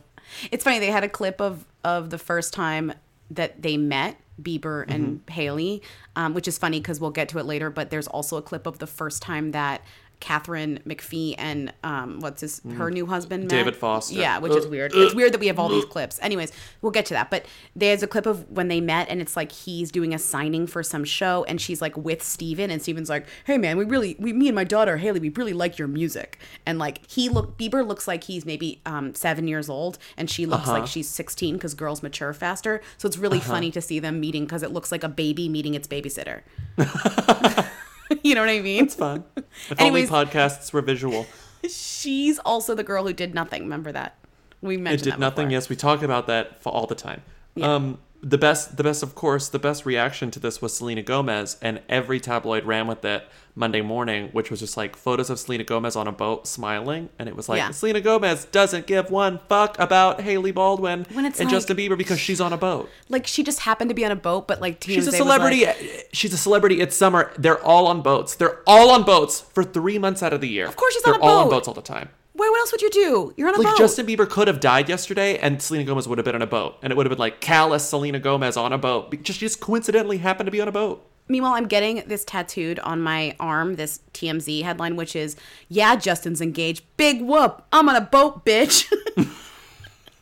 It's 0.50 0.64
funny. 0.64 0.78
They 0.78 0.90
had 0.90 1.04
a 1.04 1.08
clip 1.08 1.40
of 1.40 1.64
of 1.84 2.10
the 2.10 2.18
first 2.18 2.52
time 2.54 2.92
that 3.30 3.60
they 3.62 3.76
met 3.76 4.16
Bieber 4.40 4.84
and 4.88 5.20
Mm-hmm. 5.20 5.32
Hailey, 5.32 5.82
um, 6.14 6.34
which 6.34 6.46
is 6.46 6.58
funny 6.58 6.78
because 6.80 7.00
we'll 7.00 7.10
get 7.10 7.28
to 7.30 7.38
it 7.38 7.46
later. 7.46 7.70
But 7.70 7.90
there's 7.90 8.06
also 8.06 8.36
a 8.36 8.42
clip 8.42 8.66
of 8.66 8.78
the 8.78 8.86
first 8.86 9.22
time 9.22 9.52
that 9.52 9.82
Katharine 10.20 10.80
McPhee 10.86 11.34
and 11.38 11.72
um, 11.84 12.20
what's 12.20 12.40
his 12.40 12.60
her 12.76 12.90
new 12.90 13.06
husband. 13.06 13.42
Mm-hmm. 13.44 13.56
David 13.56 13.76
Foster. 13.76 14.14
Yeah, 14.14 14.38
which 14.38 14.54
is 14.54 14.66
weird. 14.66 14.92
It's 14.94 15.14
weird 15.14 15.32
that 15.34 15.40
we 15.40 15.46
have 15.48 15.58
all 15.58 15.68
these 15.68 15.84
clips. 15.94 16.18
Anyways, 16.22 16.52
we'll 16.82 16.92
get 16.92 17.06
to 17.06 17.14
that. 17.14 17.30
But 17.30 17.46
there's 17.74 18.02
a 18.02 18.06
clip 18.06 18.26
of 18.26 18.50
when 18.50 18.68
they 18.68 18.80
met, 18.80 19.08
and 19.10 19.20
it's 19.20 19.36
like 19.36 19.52
he's 19.52 19.90
doing 19.90 20.14
a 20.14 20.18
signing 20.18 20.66
for 20.66 20.82
some 20.82 21.04
show, 21.04 21.44
and 21.44 21.60
she's 21.60 21.80
like 21.82 21.96
with 21.96 22.22
Steven, 22.22 22.70
and 22.70 22.80
Steven's 22.80 23.10
like, 23.10 23.26
"Hey 23.44 23.58
man, 23.58 23.76
we 23.76 23.84
really, 23.84 24.16
we, 24.18 24.32
me 24.32 24.48
and 24.48 24.54
my 24.54 24.64
daughter 24.64 24.96
Hailey, 24.96 25.20
we 25.20 25.28
really 25.28 25.52
like 25.52 25.78
your 25.78 25.88
music." 25.88 26.38
And 26.64 26.78
like 26.78 27.08
he 27.10 27.28
look, 27.28 27.58
Bieber 27.58 27.86
looks 27.86 28.08
like 28.08 28.24
he's 28.24 28.46
maybe 28.46 28.80
um, 28.86 29.14
seven 29.14 29.46
years 29.46 29.68
old, 29.68 29.98
and 30.16 30.30
she 30.30 30.46
looks 30.46 30.64
Uh-huh. 30.68 30.80
like 30.80 30.86
she's 30.86 31.08
16 31.08 31.54
because 31.56 31.74
girls 31.74 32.02
mature 32.02 32.32
faster. 32.32 32.80
So 32.98 33.06
it's 33.06 33.18
really 33.18 33.40
funny 33.40 33.70
to 33.72 33.80
see 33.82 33.98
them 34.00 34.18
meeting 34.18 34.44
because 34.44 34.62
it 34.62 34.70
looks 34.72 34.90
like 34.90 35.04
a 35.04 35.08
baby 35.08 35.48
meeting 35.48 35.74
its 35.74 35.86
babysitter. 35.86 36.40
you 38.22 38.34
know 38.34 38.40
what 38.42 38.50
I 38.50 38.60
mean? 38.60 38.84
It's 38.84 38.94
fun. 38.94 39.24
If 39.70 39.80
Anyways- 39.80 40.10
only 40.10 40.26
podcasts 40.26 40.72
were 40.72 40.82
visual. 40.82 41.26
She's 41.68 42.38
also 42.40 42.74
the 42.74 42.84
girl 42.84 43.06
who 43.06 43.12
did 43.12 43.34
nothing. 43.34 43.62
Remember 43.62 43.90
that? 43.92 44.16
We 44.60 44.74
It 44.76 44.80
mentioned 44.80 45.02
did 45.04 45.12
that 45.14 45.18
nothing. 45.20 45.46
before. 45.46 45.52
Yes, 45.52 45.68
we 45.68 45.76
talk 45.76 46.02
about 46.02 46.26
that 46.28 46.62
for 46.62 46.72
all 46.72 46.86
the 46.86 46.94
time. 46.94 47.22
Um, 47.60 47.98
the 48.22 48.38
best, 48.38 48.76
the 48.76 48.82
best, 48.84 49.02
of 49.02 49.14
course, 49.14 49.48
the 49.48 49.58
best 49.58 49.86
reaction 49.86 50.30
to 50.32 50.40
this 50.40 50.60
was 50.60 50.74
Selena 50.76 51.02
Gomez, 51.02 51.56
and 51.62 51.80
every 51.88 52.18
tabloid 52.20 52.64
ran 52.64 52.86
with 52.86 53.04
it 53.04 53.24
Monday 53.54 53.80
morning, 53.82 54.28
which 54.32 54.50
was 54.50 54.60
just 54.60 54.76
like 54.76 54.96
photos 54.96 55.30
of 55.30 55.38
Selena 55.38 55.64
Gomez 55.64 55.96
on 55.96 56.06
a 56.06 56.12
boat 56.12 56.46
smiling, 56.46 57.08
and 57.18 57.28
it 57.28 57.36
was 57.36 57.48
like 57.48 57.58
Yeah. 57.58 57.70
Selena 57.70 58.00
Gomez 58.00 58.44
doesn't 58.46 58.86
give 58.86 59.10
one 59.10 59.40
fuck 59.48 59.78
about 59.78 60.20
Hailey 60.22 60.50
Baldwin 60.52 61.06
and 61.14 61.16
like- 61.38 61.48
Justin 61.48 61.76
Bieber 61.76 61.96
because 61.96 62.18
she's 62.18 62.40
on 62.40 62.52
a 62.52 62.56
boat. 62.58 62.88
Like 63.08 63.26
she 63.26 63.42
just 63.42 63.60
happened 63.60 63.90
to 63.90 63.94
be 63.94 64.04
on 64.04 64.12
a 64.12 64.16
boat, 64.16 64.46
but 64.48 64.60
like 64.60 64.82
She's 64.82 65.06
a 65.06 65.10
TMZ 65.10 65.16
celebrity. 65.16 65.66
like- 65.66 65.95
she's 66.16 66.32
a 66.32 66.36
celebrity. 66.38 66.80
It's 66.80 66.96
summer. 66.96 67.32
They're 67.38 67.62
all 67.62 67.86
on 67.86 68.02
boats. 68.02 68.34
They're 68.34 68.60
all 68.66 68.90
on 68.90 69.04
boats 69.04 69.40
for 69.40 69.62
three 69.64 69.98
months 69.98 70.22
out 70.22 70.32
of 70.32 70.40
the 70.40 70.48
year. 70.48 70.66
Of 70.66 70.76
course 70.76 70.94
she's 70.94 71.02
They're 71.02 71.14
on 71.14 71.20
a 71.20 71.22
boat. 71.22 71.28
all 71.28 71.44
on 71.44 71.50
boats 71.50 71.68
all 71.68 71.74
the 71.74 71.82
time. 71.82 72.08
Wait, 72.34 72.50
what 72.50 72.58
else 72.60 72.72
would 72.72 72.82
you 72.82 72.90
do? 72.90 73.32
You're 73.36 73.48
on 73.48 73.54
a 73.54 73.56
boat. 73.56 73.64
Like 73.64 73.72
boat. 73.74 73.78
Justin 73.78 74.06
Bieber 74.06 74.28
could 74.28 74.46
have 74.48 74.60
died 74.60 74.88
yesterday, 74.90 75.38
and 75.38 75.60
Selena 75.62 75.84
Gomez 75.84 76.06
would 76.06 76.18
have 76.18 76.24
been 76.26 76.34
on 76.34 76.42
a 76.42 76.46
boat, 76.46 76.76
and 76.82 76.90
it 76.90 76.96
would 76.96 77.06
have 77.06 77.10
been 77.10 77.18
like 77.18 77.40
callous 77.40 77.88
Selena 77.88 78.18
Gomez 78.20 78.58
on 78.58 78.72
a 78.74 78.78
boat. 78.78 79.10
Be- 79.10 79.16
Just, 79.16 79.38
she 79.40 79.46
just 79.46 79.60
coincidentally 79.60 80.18
happened 80.18 80.46
to 80.46 80.50
be 80.50 80.60
on 80.60 80.68
a 80.68 80.72
boat. 80.72 81.08
Meanwhile, 81.28 81.54
I'm 81.54 81.66
getting 81.66 82.04
this 82.06 82.24
tattooed 82.26 82.78
on 82.80 83.00
my 83.00 83.34
arm, 83.40 83.76
this 83.76 84.00
TMZ 84.12 84.62
headline, 84.64 84.96
which 84.96 85.16
is, 85.16 85.34
Yeah, 85.68 85.96
Justin's 85.96 86.40
engaged. 86.42 86.84
Big 86.98 87.22
whoop. 87.22 87.64
I'm 87.72 87.88
on 87.88 87.96
a 87.96 88.00
boat, 88.02 88.44
bitch. 88.44 88.86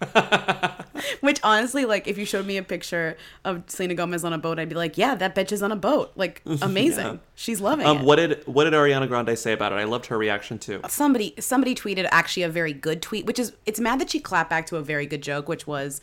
which 1.20 1.40
honestly, 1.42 1.84
like, 1.84 2.06
if 2.06 2.18
you 2.18 2.24
showed 2.24 2.46
me 2.46 2.56
a 2.56 2.62
picture 2.62 3.16
of 3.44 3.62
Selena 3.66 3.94
Gomez 3.94 4.24
on 4.24 4.32
a 4.32 4.38
boat, 4.38 4.58
I'd 4.58 4.68
be 4.68 4.74
like, 4.74 4.96
Yeah, 4.98 5.14
that 5.14 5.34
bitch 5.34 5.52
is 5.52 5.62
on 5.62 5.72
a 5.72 5.76
boat. 5.76 6.12
Like, 6.16 6.42
amazing. 6.62 7.04
Yeah. 7.06 7.16
She's 7.34 7.60
loving 7.60 7.86
Um, 7.86 7.98
it. 7.98 8.04
what 8.04 8.16
did 8.16 8.42
what 8.46 8.64
did 8.64 8.72
Ariana 8.74 9.08
Grande 9.08 9.36
say 9.38 9.52
about 9.52 9.72
it? 9.72 9.76
I 9.76 9.84
loved 9.84 10.06
her 10.06 10.18
reaction 10.18 10.58
too. 10.58 10.80
somebody 10.88 11.34
somebody 11.38 11.74
tweeted 11.74 12.08
actually 12.10 12.42
a 12.44 12.48
very 12.48 12.72
good 12.72 13.02
tweet 13.02 13.26
which 13.26 13.38
is 13.38 13.52
it's 13.66 13.80
mad 13.80 14.00
that 14.00 14.10
she 14.10 14.20
clapped 14.20 14.50
back 14.50 14.66
to 14.66 14.76
a 14.76 14.82
very 14.82 15.06
good 15.06 15.22
joke 15.22 15.48
which 15.48 15.66
was 15.66 16.00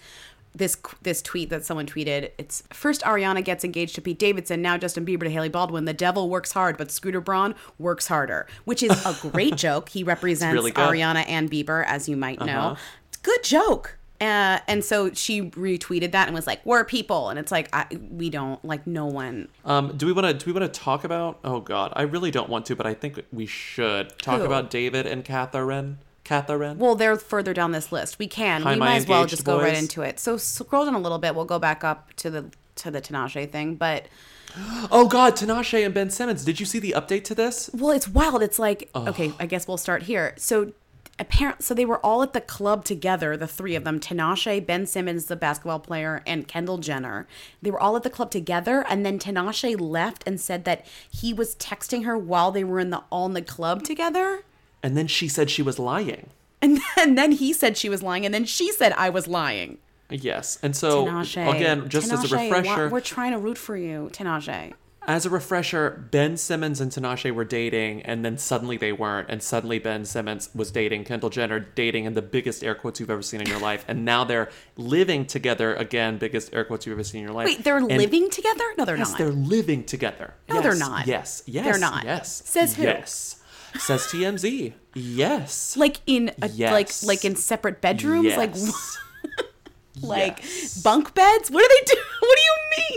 this 0.54 0.76
this 1.02 1.22
tweet 1.22 1.50
that 1.50 1.64
someone 1.64 1.86
tweeted 1.86 2.32
it's 2.38 2.62
first 2.74 3.02
Ariana 3.04 3.42
gets 3.44 3.64
engaged 3.64 3.96
to 3.96 4.02
Pete 4.02 4.20
Davidson 4.20 4.62
now 4.62 4.78
Justin 4.78 5.06
Bieber 5.06 5.22
to 5.22 5.30
Hailey 5.30 5.48
Baldwin 5.48 5.86
the 5.86 5.94
devil 5.94 6.30
works 6.30 6.52
hard 6.52 6.78
but 6.78 6.92
Scooter 6.92 7.22
Braun 7.22 7.56
works 7.80 8.08
harder 8.08 8.46
which 8.66 8.84
is 8.84 8.92
a 9.06 9.16
great 9.30 9.56
joke 9.68 9.88
he 9.90 10.04
represents 10.04 10.54
really. 10.54 10.74
Ariana 10.74 11.24
and 11.30 11.50
Bieber 11.50 11.86
as 11.88 12.10
you 12.10 12.18
might 12.18 12.40
know 12.42 12.76
a 12.76 12.78
good 13.24 13.44
joke 13.44 13.98
uh, 14.22 14.60
and 14.68 14.86
so 14.86 15.12
she 15.14 15.42
retweeted 15.42 16.12
that 16.12 16.28
and 16.28 16.36
was 16.36 16.46
like 16.46 16.64
we're 16.64 16.86
people 16.86 17.30
and 17.30 17.40
it's 17.40 17.52
like 17.52 17.68
I, 17.74 17.88
we 18.12 18.30
don't 18.30 18.64
like 18.64 18.86
no 18.86 19.08
one 19.08 19.48
Um, 19.66 19.98
do 19.98 20.06
we 20.06 20.14
want 20.14 20.28
to 20.28 20.34
do 20.34 20.54
we 20.54 20.60
want 20.60 20.72
to 20.72 20.80
talk 20.80 21.04
about? 21.04 21.40
Oh 21.44 21.60
God, 21.60 21.92
I 21.96 22.04
really 22.04 22.30
don't 22.30 22.48
want 22.48 22.68
to, 22.68 22.76
but 22.76 22.86
I 22.86 22.94
think 22.94 23.24
we 23.34 23.48
should 23.48 24.16
talk 24.20 24.40
Who? 24.40 24.46
about 24.46 24.70
David 24.70 25.08
and 25.08 25.26
Katharine. 25.26 25.98
Katharine. 26.24 26.78
Well, 26.78 26.94
they're 26.94 27.16
further 27.18 27.52
down 27.52 27.72
this 27.72 27.92
list. 27.92 28.20
We 28.20 28.28
can. 28.28 28.62
Hi, 28.62 28.74
we 28.74 28.80
might 28.80 28.98
as 28.98 29.08
well 29.08 29.26
just 29.26 29.44
go 29.44 29.60
right 29.60 29.76
into 29.76 30.04
it. 30.04 30.20
So 30.20 30.38
scroll 30.38 30.86
down 30.86 30.94
a 30.94 31.00
little 31.00 31.18
bit. 31.18 31.34
We'll 31.34 31.46
go 31.46 31.58
back 31.58 31.84
up 31.84 32.14
to 32.18 32.30
the 32.30 32.46
to 32.76 32.92
the 32.92 33.02
Tinashe 33.02 33.50
thing. 33.50 33.74
But 33.76 34.06
oh 34.92 35.08
God, 35.08 35.36
Tinashe 35.36 35.84
and 35.84 35.96
Ben 35.96 36.12
Simmons. 36.12 36.46
Did 36.46 36.60
you 36.60 36.68
see 36.68 36.78
the 36.78 36.94
update 36.96 37.24
to 37.26 37.36
this? 37.36 37.72
well, 37.74 37.90
it's 37.90 38.08
wild. 38.08 38.44
It's 38.44 38.60
like 38.60 38.90
okay, 38.96 39.34
I 39.40 39.48
guess 39.48 39.68
we'll 39.68 39.78
start 39.78 40.04
here. 40.04 40.36
So 40.38 40.74
apparent 41.22 41.64
so 41.64 41.74
they 41.74 41.86
were 41.86 42.04
all 42.06 42.24
at 42.24 42.34
the 42.34 42.42
club 42.42 42.84
together, 42.84 43.38
the 43.38 43.48
three 43.48 43.76
of 43.76 43.84
them, 43.84 44.00
Tinashe, 44.00 44.66
Ben 44.66 44.86
Simmons, 44.86 45.26
the 45.26 45.36
basketball 45.36 45.80
player, 45.80 46.22
and 46.26 46.48
Kendall 46.48 46.80
Jenner. 46.80 47.28
They 47.62 47.72
were 47.72 47.80
all 47.80 47.96
at 47.96 48.04
the 48.04 48.10
club 48.10 48.32
together, 48.32 48.84
and 48.90 49.06
then 49.06 49.20
Tinashe 49.20 49.80
left 49.80 50.24
and 50.28 50.42
said 50.42 50.66
that 50.66 50.86
he 51.10 51.34
was 51.34 51.56
texting 51.56 52.04
her 52.06 52.18
while 52.18 52.52
they 52.52 52.64
were 52.64 52.80
in 52.80 52.90
the 52.90 53.04
all 53.10 53.28
in 53.28 53.34
the 53.34 53.42
club 53.42 53.84
together. 53.84 54.44
And 54.84 54.98
then 54.98 55.08
she 55.08 55.28
said 55.28 55.50
she 55.50 55.62
was 55.62 55.80
lying. 55.80 56.32
And 56.62 56.80
then, 56.96 57.16
then 57.16 57.32
he 57.32 57.54
said 57.54 57.78
she 57.78 57.90
was 57.90 58.04
lying, 58.04 58.26
and 58.26 58.34
then 58.34 58.46
she 58.46 58.72
said 58.72 58.94
I 58.94 59.10
was 59.10 59.28
lying. 59.28 59.78
Yes, 60.10 60.60
and 60.62 60.76
so 60.76 61.06
Tinashe. 61.06 61.56
again, 61.56 61.88
just 61.88 62.12
as 62.12 62.32
a 62.32 62.38
refresher, 62.38 62.90
we're 62.90 63.00
trying 63.00 63.32
to 63.32 63.38
root 63.38 63.58
for 63.58 63.78
you, 63.78 64.10
Tinashe. 64.12 64.74
As 65.08 65.26
a 65.26 65.30
refresher, 65.32 66.08
Ben 66.12 66.38
Simmons 66.38 66.80
and 66.80 66.92
Tinashe 66.92 67.34
were 67.34 67.44
dating, 67.44 68.04
and 68.04 68.24
then 68.24 68.38
suddenly 68.38 68.78
they 68.78 68.92
weren't, 68.92 69.30
and 69.30 69.42
suddenly 69.42 69.80
Ben 69.80 70.06
Simmons 70.06 70.50
was 70.54 70.70
dating 70.72 71.06
Kendall 71.06 71.30
Jenner, 71.32 71.60
dating 71.60 72.06
in 72.06 72.14
the 72.14 72.22
biggest 72.22 72.64
air 72.64 72.76
quotes 72.76 73.00
you've 73.00 73.10
ever 73.10 73.24
seen 73.24 73.42
in 73.42 73.48
your 73.48 73.60
life, 73.60 73.84
and 73.88 74.06
now 74.06 74.24
they're 74.24 74.50
living 74.78 75.26
together 75.26 75.74
again, 75.76 76.18
biggest 76.20 76.54
air 76.54 76.64
quotes 76.64 76.86
you've 76.86 76.94
ever 76.94 77.04
seen 77.04 77.22
in 77.22 77.26
your 77.28 77.36
life. 77.36 77.46
Wait, 77.46 77.64
they're 77.64 77.78
And- 77.78 77.88
living 77.98 78.30
together? 78.30 78.64
No, 78.78 78.86
they're 78.86 78.96
Yes, 78.98 79.10
not. 79.10 79.18
they're 79.18 79.30
living 79.32 79.84
together. 79.86 80.36
No, 80.50 80.62
they're 80.62 80.76
not. 80.76 81.08
Yes, 81.08 81.42
yes, 81.48 81.66
They're 81.66 81.80
not. 81.80 82.04
Yes, 82.04 82.44
Says 82.46 82.76
who? 82.76 82.84
Yes, 82.84 83.38
says 83.80 84.04
TMZ. 84.04 84.74
Yes, 84.94 85.76
like 85.78 86.02
in 86.06 86.32
a, 86.42 86.50
Yes. 86.50 86.72
like 87.04 87.08
like 87.16 87.26
in 87.26 87.36
separate 87.36 87.82
bedrooms, 87.82 88.36
like 88.38 88.52
Yes. 88.56 88.98
like 90.02 90.40
Yes. 90.44 90.82
bunk 90.82 91.14
beds. 91.16 91.50
What 91.50 91.62
do 91.62 91.68
they 91.80 91.96
do? 91.96 92.02
What 92.22 92.38
do 92.38 92.44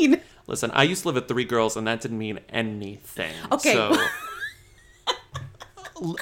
you 0.02 0.08
mean? 0.10 0.20
Listen, 0.46 0.70
I 0.72 0.82
used 0.82 1.02
to 1.02 1.08
live 1.08 1.14
with 1.14 1.28
three 1.28 1.44
girls, 1.44 1.76
and 1.76 1.86
that 1.86 2.00
didn't 2.00 2.18
mean 2.18 2.40
anything. 2.50 3.34
Okay. 3.52 3.72
So, 3.72 3.96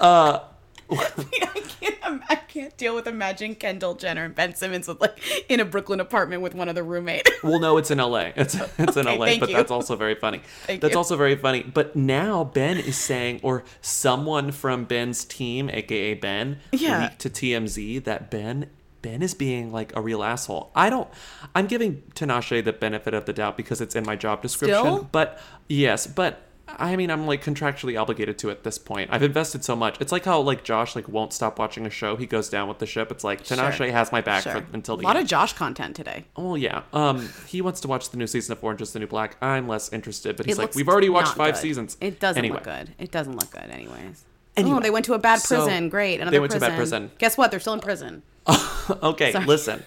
uh, 0.01 0.41
I 0.91 1.63
can't. 1.81 2.23
I 2.29 2.35
can't 2.37 2.77
deal 2.77 2.95
with 2.95 3.07
imagining 3.07 3.55
Kendall 3.55 3.95
Jenner 3.95 4.25
and 4.25 4.35
Ben 4.35 4.55
Simmons 4.55 4.87
with 4.87 5.01
like 5.01 5.19
in 5.49 5.61
a 5.61 5.65
Brooklyn 5.65 6.01
apartment 6.01 6.43
with 6.43 6.55
one 6.55 6.69
other 6.69 6.83
roommate. 6.83 7.29
well, 7.43 7.59
no, 7.59 7.79
it's 7.79 7.91
in 7.91 7.99
LA. 7.99 8.33
It's 8.37 8.55
it's 8.79 8.97
in 8.97 9.09
Okay, 9.09 9.19
LA, 9.19 9.39
but 9.39 9.49
you. 9.49 9.57
that's 9.57 9.71
also 9.71 9.97
very 9.97 10.15
funny. 10.15 10.43
Thank 10.67 10.83
that's 10.83 10.93
you. 10.93 10.99
also 10.99 11.17
very 11.17 11.37
funny. 11.37 11.63
But 11.63 11.97
now 11.97 12.45
Ben 12.45 12.77
is 12.77 12.99
saying, 12.99 13.41
or 13.43 13.65
someone 13.81 14.53
from 14.53 14.85
Ben's 14.85 15.25
team, 15.25 15.71
aka 15.71 16.15
Ben, 16.15 16.59
Yeah. 16.73 17.05
leaked 17.05 17.21
to 17.21 17.31
TMZ 17.31 18.05
that 18.05 18.31
Ben. 18.31 18.69
Ben 19.03 19.21
is 19.23 19.35
being 19.35 19.73
like 19.73 19.95
a 19.97 20.01
real 20.01 20.23
asshole. 20.23 20.71
I 20.75 20.89
don't. 20.91 21.09
I'm 21.55 21.67
giving 21.67 22.03
Tinashe 22.15 22.65
the 22.65 22.73
benefit 22.73 23.15
of 23.15 23.27
the 23.27 23.33
doubt 23.33 23.57
because 23.57 23.81
it's 23.81 23.95
in 23.97 24.05
my 24.07 24.17
job 24.17 24.43
description. 24.43 24.79
Still? 24.79 25.09
But 25.13 25.39
yes, 25.69 26.07
but 26.07 26.43
I 26.69 26.95
mean, 26.97 27.11
I'm 27.11 27.27
like 27.27 27.45
contractually 27.45 28.01
obligated 28.01 28.39
to 28.39 28.51
at 28.51 28.63
this 28.63 28.79
point. 28.79 29.11
I've 29.13 29.23
invested 29.25 29.65
so 29.65 29.75
much. 29.77 30.01
It's 30.01 30.13
like 30.13 30.25
how 30.25 30.41
like 30.41 30.63
Josh 30.65 30.95
like 30.95 31.09
won't 31.09 31.33
stop 31.33 31.59
watching 31.59 31.85
a 31.85 31.91
show. 31.91 32.17
He 32.17 32.27
goes 32.27 32.49
down 32.49 32.69
with 32.69 32.79
the 32.79 32.87
ship. 32.87 33.11
It's 33.11 33.25
like 33.25 33.43
Tinashe 33.43 33.73
Sure. 33.75 33.91
has 33.91 34.13
my 34.13 34.21
back 34.21 34.45
Sure. 34.45 34.53
for, 34.53 34.67
until 34.73 34.97
the 34.97 35.01
end. 35.01 35.05
a 35.05 35.09
lot 35.09 35.17
end. 35.17 35.25
of 35.25 35.29
Josh 35.29 35.53
content 35.53 35.97
today. 35.97 36.25
Oh 36.37 36.55
yeah. 36.55 36.83
Um, 36.93 37.29
he 37.49 37.61
wants 37.61 37.81
to 37.81 37.89
watch 37.89 38.11
the 38.11 38.17
new 38.17 38.27
season 38.29 38.53
of 38.53 38.63
Orange 38.63 38.81
Is 38.81 38.93
the 38.93 39.01
New 39.01 39.07
Black. 39.09 39.37
I'm 39.43 39.67
less 39.69 39.93
interested, 39.93 40.37
but 40.37 40.47
he's 40.47 40.59
It 40.59 40.63
like, 40.63 40.75
we've 40.75 40.89
already 40.89 41.09
watched 41.09 41.35
five 41.35 41.55
good. 41.55 41.61
seasons. 41.61 41.97
It 42.01 42.21
doesn't 42.21 42.39
anyway. 42.39 42.55
look 42.55 42.65
good. 42.65 42.95
It 42.99 43.11
doesn't 43.11 43.37
look 43.37 43.51
good, 43.51 43.69
anyways. 43.69 44.25
Anyway, 44.57 44.77
oh, 44.77 44.81
they 44.81 44.91
went 44.91 45.05
to 45.07 45.15
a 45.15 45.19
bad 45.19 45.41
so 45.41 45.57
prison. 45.65 45.89
Great, 45.89 46.17
another 46.21 46.31
they 46.31 46.39
went 46.39 46.53
to 46.53 46.59
a 46.59 46.61
bad 46.61 46.77
prison. 46.77 47.11
Guess 47.19 47.37
what? 47.37 47.51
They're 47.51 47.61
still 47.61 47.73
in 47.73 47.81
prison. 47.81 48.23
Okay, 49.03 49.33
Sorry. 49.33 49.47
listen. 49.47 49.83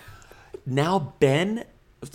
Now 0.65 1.13
Ben, 1.19 1.65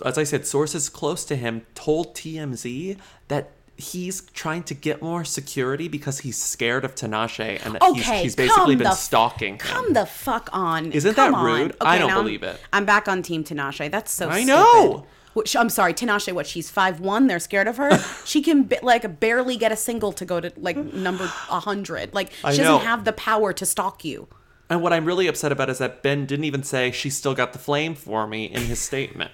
as 0.05 0.17
I 0.17 0.23
said, 0.23 0.45
sources 0.47 0.89
close 0.89 1.23
to 1.25 1.35
him 1.35 1.65
told 1.75 2.15
TMZ 2.15 2.97
that 3.27 3.51
he's 3.77 4.21
trying 4.33 4.63
to 4.63 4.73
get 4.73 5.01
more 5.01 5.23
security 5.23 5.87
because 5.87 6.19
he's 6.19 6.41
scared 6.41 6.83
of 6.85 6.93
Tinashe 6.95 7.63
and 7.65 7.75
that 7.75 7.83
he's, 7.83 8.01
Okay, 8.03 8.23
he's 8.23 8.35
basically 8.35 8.75
been 8.75 8.85
the- 8.85 8.93
stalking 8.93 9.53
him. 9.53 9.59
Come 9.59 9.93
the 9.93 10.05
fuck 10.05 10.49
on. 10.53 10.91
Isn't 10.91 11.15
Come 11.15 11.31
that 11.33 11.41
rude? 11.43 11.75
I 11.81 11.97
don't 11.97 12.07
now 12.09 12.15
I'm- 12.17 12.23
believe 12.25 12.43
it. 12.43 12.59
I'm 12.73 12.85
back 12.85 13.07
on 13.07 13.21
Team 13.21 13.43
Tinashe. 13.43 13.89
That's 13.89 14.11
so. 14.11 14.29
I 14.29 14.43
stupid. 14.43 14.47
know. 14.47 15.05
Which, 15.33 15.55
I'm 15.55 15.69
sorry, 15.69 15.93
Tinashe. 15.93 16.33
What? 16.33 16.45
She's 16.45 16.69
five 16.69 16.99
one. 16.99 17.27
They're 17.27 17.39
scared 17.39 17.67
of 17.69 17.77
her. 17.77 17.97
she 18.25 18.41
can 18.41 18.65
ba- 18.65 18.79
like 18.83 19.19
barely 19.21 19.55
get 19.55 19.71
a 19.71 19.77
single 19.77 20.11
to 20.13 20.25
go 20.25 20.41
to 20.41 20.51
like 20.57 20.75
number 20.75 21.25
hundred. 21.25 22.13
Like 22.13 22.31
she 22.33 22.57
doesn't 22.57 22.85
have 22.85 23.05
the 23.05 23.13
power 23.13 23.53
to 23.53 23.65
stalk 23.65 24.03
you. 24.03 24.27
And 24.71 24.81
what 24.81 24.93
I'm 24.93 25.03
really 25.03 25.27
upset 25.27 25.51
about 25.51 25.69
is 25.69 25.79
that 25.79 26.01
Ben 26.01 26.25
didn't 26.25 26.45
even 26.45 26.63
say 26.63 26.91
she 26.91 27.09
still 27.09 27.33
got 27.35 27.51
the 27.51 27.59
flame 27.59 27.93
for 27.93 28.25
me 28.25 28.45
in 28.45 28.61
his 28.61 28.79
statement. 28.79 29.31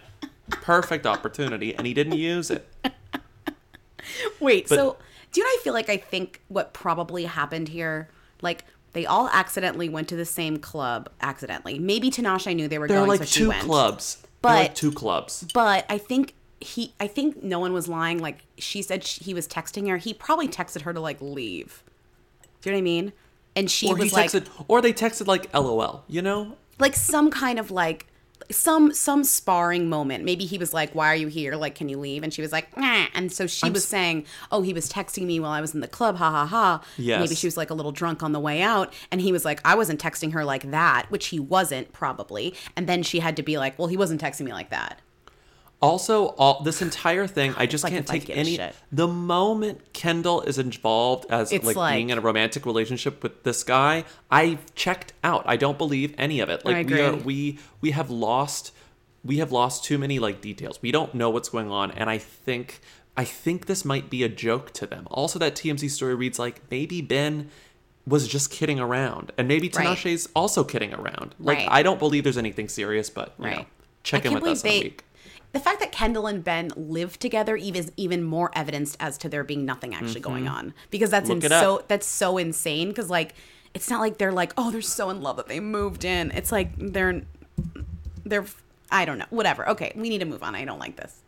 Perfect 0.50 1.06
opportunity, 1.06 1.76
and 1.76 1.86
he 1.86 1.94
didn't 1.94 2.18
use 2.18 2.50
it. 2.50 2.68
Wait, 4.40 4.68
But- 4.68 4.76
so 4.76 4.98
do 5.32 5.42
you 5.42 5.46
know? 5.46 5.50
I 5.50 5.60
feel 5.64 5.74
like 5.74 5.90
I 5.90 5.98
think 5.98 6.42
what 6.48 6.74
probably 6.74 7.26
happened 7.26 7.68
here, 7.70 8.10
like 8.42 8.66
they 8.94 9.06
all 9.06 9.30
accidentally 9.32 9.90
went 9.90 10.08
to 10.10 10.16
the 10.16 10.26
same 10.26 10.58
club. 10.58 11.08
Accidentally, 11.22 11.78
maybe 11.78 12.10
Tinashe 12.10 12.56
knew 12.56 12.68
they 12.68 12.80
were 12.80 12.88
There 12.88 12.98
going, 12.98 13.10
like 13.20 13.20
so 13.20 13.40
two 13.42 13.48
went. 13.50 13.62
clubs. 13.62 14.18
There 14.42 14.52
are, 14.52 14.56
like 14.56 14.70
But- 14.70 14.76
two 14.76 14.92
clubs. 14.92 15.46
But 15.54 15.86
I 15.88 16.00
think 16.00 16.34
he, 16.60 16.94
I 17.00 17.06
think 17.06 17.44
no 17.44 17.60
one 17.60 17.74
was 17.74 17.88
lying. 17.88 18.18
Like 18.18 18.40
she 18.58 18.82
said, 18.82 19.04
she, 19.04 19.24
he 19.26 19.34
was 19.36 19.48
texting 19.48 19.88
her. 19.88 19.98
He 19.98 20.16
probably 20.16 20.48
texted 20.48 20.82
her 20.82 20.94
to 20.94 21.00
like 21.00 21.22
leave. 21.22 21.84
Do 22.62 22.70
you 22.70 22.72
know 22.72 22.78
what 22.78 22.80
I 22.80 22.82
mean? 22.82 23.14
And 23.58 23.70
she 23.70 23.88
Or 23.90 23.96
was 23.96 24.14
like, 24.14 24.30
texted, 24.32 24.48
or 24.68 24.82
they 24.82 24.94
texted 24.94 25.28
like 25.28 25.54
LOL. 25.54 26.04
You 26.08 26.22
know, 26.22 26.56
like 26.80 26.96
some 26.96 27.30
kind 27.32 27.60
of 27.60 27.72
like 27.72 28.06
some 28.50 28.94
some 28.94 29.24
sparring 29.26 29.90
moment. 29.90 30.24
Maybe 30.24 30.46
he 30.46 30.58
was 30.58 30.74
like, 30.74 30.94
"Why 30.96 31.08
are 31.12 31.16
you 31.16 31.28
here? 31.28 31.56
Like, 31.56 31.76
can 31.76 31.90
you 31.90 31.98
leave?" 32.00 32.24
And 32.24 32.34
she 32.34 32.42
was 32.42 32.52
like, 32.54 32.78
"Nah." 32.78 33.08
And 33.14 33.30
so 33.32 33.46
she 33.48 33.70
was 33.70 33.84
s- 33.84 33.90
saying, 33.90 34.26
"Oh, 34.52 34.62
he 34.62 34.74
was 34.74 34.90
texting 34.90 35.26
me 35.26 35.40
while 35.40 35.52
I 35.52 35.60
was 35.60 35.74
in 35.74 35.82
the 35.82 35.88
club." 35.88 36.16
Ha 36.18 36.30
ha 36.32 36.46
ha. 36.46 36.82
Yes. 36.98 37.20
Maybe 37.20 37.36
she 37.36 37.48
was 37.48 37.58
like 37.58 37.70
a 37.72 37.74
little 37.74 37.92
drunk 37.92 38.24
on 38.24 38.32
the 38.32 38.40
way 38.40 38.62
out, 38.62 38.94
and 39.12 39.20
he 39.20 39.32
was 39.34 39.44
like, 39.44 39.60
"I 39.66 39.76
wasn't 39.76 40.00
texting 40.02 40.32
her 40.32 40.46
like 40.46 40.72
that," 40.72 41.08
which 41.10 41.28
he 41.28 41.40
wasn't 41.40 41.92
probably. 41.92 42.54
And 42.78 42.88
then 42.88 43.04
she 43.04 43.20
had 43.20 43.36
to 43.38 43.44
be 43.44 43.58
like, 43.58 43.78
"Well, 43.78 43.88
he 43.90 43.98
wasn't 43.98 44.22
texting 44.22 44.42
me 44.46 44.54
like 44.54 44.70
that." 44.70 45.02
Also, 45.80 46.28
all 46.40 46.64
this 46.64 46.82
entire 46.82 47.28
thing, 47.28 47.54
I 47.56 47.66
just 47.74 47.84
Like, 47.84 47.94
can't 47.94 48.08
take 48.08 48.30
any. 48.30 48.56
shit. 48.56 48.76
The 48.92 49.08
moment 49.08 49.94
Kendall 49.94 50.42
is 50.42 50.58
involved 50.58 51.26
as 51.30 51.52
like, 51.52 51.76
like- 51.76 51.96
being 51.96 52.10
in 52.10 52.18
a 52.18 52.22
romantic 52.22 52.66
relationship 52.66 53.22
with 53.22 53.44
this 53.44 53.64
guy, 53.64 54.04
I've 54.32 54.74
checked 54.74 55.14
out. 55.24 55.44
I 55.46 55.56
don't 55.58 55.78
believe 55.78 56.16
any 56.18 56.40
of 56.40 56.50
it. 56.50 56.66
Like 56.66 56.88
we 56.88 57.00
are, 57.02 57.16
we 57.16 57.60
we 57.82 57.92
have 57.92 58.10
lost, 58.10 58.74
we 59.24 59.38
have 59.38 59.52
lost 59.52 59.84
too 59.84 59.98
many 60.00 60.18
like 60.20 60.42
details. 60.42 60.82
We 60.82 60.92
don't 60.92 61.14
know 61.14 61.30
what's 61.30 61.50
going 61.50 61.70
on, 61.70 61.92
and 61.92 62.10
I 62.10 62.18
think 62.18 62.80
I 63.16 63.24
think 63.24 63.66
this 63.68 63.84
might 63.86 64.10
be 64.10 64.24
a 64.24 64.30
joke 64.30 64.72
to 64.74 64.88
them. 64.88 65.08
Also, 65.12 65.38
that 65.40 65.56
TMZ 65.56 65.90
story 65.92 66.16
reads 66.16 66.40
like 66.40 66.62
maybe 66.72 67.02
Ben 67.02 67.50
was 68.08 68.28
just 68.28 68.50
kidding 68.52 68.80
around, 68.80 69.32
and 69.38 69.48
maybe 69.48 69.70
Right. 69.76 69.86
Tinashe's 69.88 70.28
also 70.36 70.64
kidding 70.64 70.94
around. 70.94 71.36
Like 71.40 71.60
Right. 71.60 71.68
I 71.70 71.84
don't 71.84 72.00
believe 72.00 72.24
there's 72.24 72.38
anything 72.38 72.68
serious, 72.70 73.10
but 73.12 73.34
you 73.38 73.46
know, 73.46 73.52
Right. 73.58 73.68
check 74.02 74.26
I 74.26 74.30
in 74.30 74.34
with 74.36 74.44
us 74.46 74.62
believe 74.64 74.74
in 74.76 74.80
a 74.80 74.82
they- 74.82 74.88
week. 74.90 75.04
The 75.54 75.60
fact 75.60 75.80
that 75.80 75.92
Kendall 75.92 76.28
and 76.28 76.44
Ben 76.44 76.70
live 76.76 77.18
together 77.20 77.56
even 77.56 77.80
is 77.82 77.92
even 77.98 78.24
more 78.24 78.52
evidence 78.54 78.96
as 79.00 79.18
to 79.20 79.30
there 79.30 79.44
being 79.44 79.66
nothing 79.66 79.96
actually 79.96 80.20
going 80.22 80.48
on 80.48 80.74
because 80.92 81.10
that's 81.10 81.30
Mm-hmm. 81.30 81.46
In 81.46 81.50
so 81.50 81.84
that's 81.88 82.06
so 82.06 82.38
insane 82.38 82.90
because 82.90 83.10
like 83.10 83.34
it's 83.74 83.90
not 83.90 84.00
like 84.02 84.18
they're 84.18 84.32
like 84.32 84.54
oh 84.58 84.70
they're 84.72 84.82
so 84.82 85.10
in 85.10 85.22
love 85.22 85.38
that 85.38 85.48
they 85.48 85.60
moved 85.60 86.06
in 86.06 86.32
it's 86.32 86.52
like 86.52 86.72
they're 86.78 87.22
they're 88.26 88.46
I 88.92 89.06
don't 89.06 89.18
know 89.18 89.26
whatever 89.30 89.68
okay 89.70 89.92
we 89.96 90.10
need 90.10 90.20
to 90.20 90.26
move 90.26 90.44
on 90.44 90.54
I 90.54 90.64
don't 90.66 90.80
like 90.80 90.96
this 90.96 91.22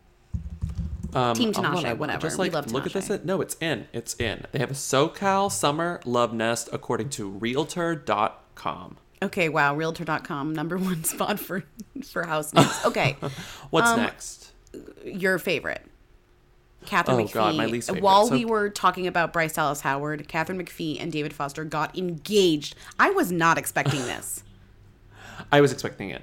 Um, 1.14 1.34
Team 1.36 1.52
Tinashe, 1.52 1.86
I- 1.86 1.94
whatever. 1.94 2.22
Just 2.22 2.38
We 2.38 2.46
like 2.46 2.54
love 2.54 2.72
look 2.72 2.86
at 2.86 2.94
this. 2.94 3.10
No, 3.24 3.42
it's 3.42 3.58
in. 3.60 3.88
It's 3.94 4.14
in. 4.20 4.46
They 4.52 4.60
have 4.60 4.70
a 4.70 4.76
SoCal 4.76 5.52
summer 5.52 6.02
love 6.06 6.34
nest 6.36 6.70
according 6.72 7.10
to 7.18 7.28
Realtor.com. 7.30 8.98
Okay, 9.22 9.50
wow, 9.50 9.76
Realtor.com, 9.76 10.54
number 10.54 10.78
one 10.80 11.04
spot 11.04 11.40
for 11.40 11.64
for 12.06 12.26
house 12.26 12.54
names. 12.54 12.80
Okay, 12.86 13.18
What's 13.70 13.90
Um, 13.90 14.00
next? 14.02 14.52
your 15.04 15.38
favorite. 15.40 15.82
Katharine 16.86 17.20
Oh, 17.20 17.24
McPhee. 17.26 17.34
God, 17.34 17.56
my 17.56 17.66
least 17.66 17.88
favorite. 17.90 18.04
While 18.04 18.28
So- 18.28 18.34
we 18.34 18.46
were 18.46 18.70
talking 18.70 19.06
about 19.08 19.34
Bryce 19.34 19.54
Dallas 19.54 19.82
Howard, 19.82 20.28
Katharine 20.30 20.64
McPhee 20.64 21.02
and 21.02 21.12
David 21.12 21.34
Foster 21.34 21.66
got 21.66 21.98
engaged. 21.98 22.76
I 22.98 23.10
was 23.10 23.32
not 23.32 23.58
expecting 23.58 24.00
this. 24.04 24.44
I 25.52 25.60
was 25.60 25.72
expecting 25.74 26.10
it. 26.12 26.22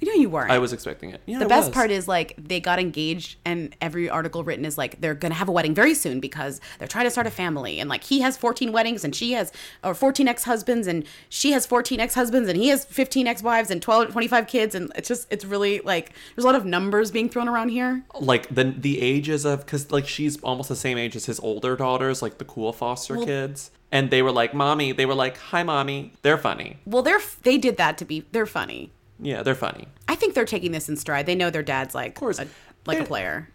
You 0.00 0.08
know 0.08 0.20
you 0.20 0.28
weren't. 0.28 0.50
I 0.50 0.58
was 0.58 0.72
expecting 0.72 1.10
it. 1.10 1.20
Yeah, 1.26 1.38
the 1.38 1.44
I 1.44 1.48
best 1.48 1.68
was. 1.68 1.74
part 1.74 1.90
is 1.90 2.08
like 2.08 2.34
they 2.38 2.60
got 2.60 2.78
engaged 2.78 3.36
and 3.44 3.74
every 3.80 4.08
article 4.10 4.44
written 4.44 4.64
is 4.64 4.76
like 4.76 5.00
they're 5.00 5.14
gonna 5.14 5.34
have 5.34 5.48
a 5.48 5.52
wedding 5.52 5.74
very 5.74 5.94
soon 5.94 6.20
because 6.20 6.60
they're 6.78 6.88
trying 6.88 7.04
to 7.04 7.10
start 7.10 7.26
a 7.26 7.30
family 7.30 7.80
and 7.80 7.88
like 7.88 8.04
he 8.04 8.20
has 8.20 8.36
14 8.36 8.72
weddings 8.72 9.04
and 9.04 9.14
she 9.14 9.32
has 9.32 9.52
or 9.82 9.94
14 9.94 10.26
ex-husbands 10.28 10.86
and 10.86 11.04
she 11.28 11.52
has 11.52 11.66
14 11.66 12.00
ex-husbands 12.00 12.48
and 12.48 12.58
he 12.58 12.68
has 12.68 12.84
15 12.84 13.26
ex-wives 13.26 13.70
and 13.70 13.80
12 13.82 14.10
25 14.12 14.46
kids 14.46 14.74
and 14.74 14.92
it's 14.96 15.08
just 15.08 15.26
it's 15.30 15.44
really 15.44 15.80
like 15.80 16.12
there's 16.34 16.44
a 16.44 16.46
lot 16.46 16.54
of 16.56 16.64
numbers 16.64 17.10
being 17.10 17.28
thrown 17.28 17.48
around 17.48 17.68
here 17.70 18.02
like 18.20 18.52
the 18.54 18.64
the 18.64 19.00
ages 19.00 19.44
of 19.44 19.60
because 19.60 19.90
like 19.92 20.06
she's 20.08 20.40
almost 20.42 20.68
the 20.68 20.76
same 20.76 20.98
age 20.98 21.16
as 21.16 21.26
his 21.26 21.40
older 21.40 21.76
daughters, 21.76 22.22
like 22.22 22.38
the 22.38 22.44
cool 22.44 22.72
foster 22.72 23.16
kids, 23.16 23.70
and 23.92 24.10
they 24.10 24.22
were 24.22 24.32
like, 24.32 24.54
"Mommy," 24.54 24.92
they 24.92 25.06
were 25.06 25.14
like, 25.14 25.36
"Hi, 25.36 25.62
mommy." 25.62 26.12
They're 26.22 26.38
funny. 26.38 26.78
well 26.86 27.02
they're 27.02 27.20
they 27.42 27.58
did 27.58 27.76
that 27.76 27.98
to 27.98 28.04
be 28.04 28.24
they're 28.32 28.46
funny 28.46 28.90
Yeah, 29.24 29.42
they're 29.42 29.54
funny. 29.54 29.88
i 30.08 30.14
think 30.14 30.34
they're 30.34 30.44
taking 30.44 30.72
this 30.72 30.88
in 30.88 30.96
stride 30.96 31.26
they 31.26 31.34
know 31.34 31.50
their 31.50 31.62
dad's 31.62 31.94
like 31.94 32.10
of 32.10 32.20
course. 32.20 32.38
a, 32.38 32.46
like 32.86 32.98
a 32.98 33.00
They're- 33.00 33.06
player 33.06 33.48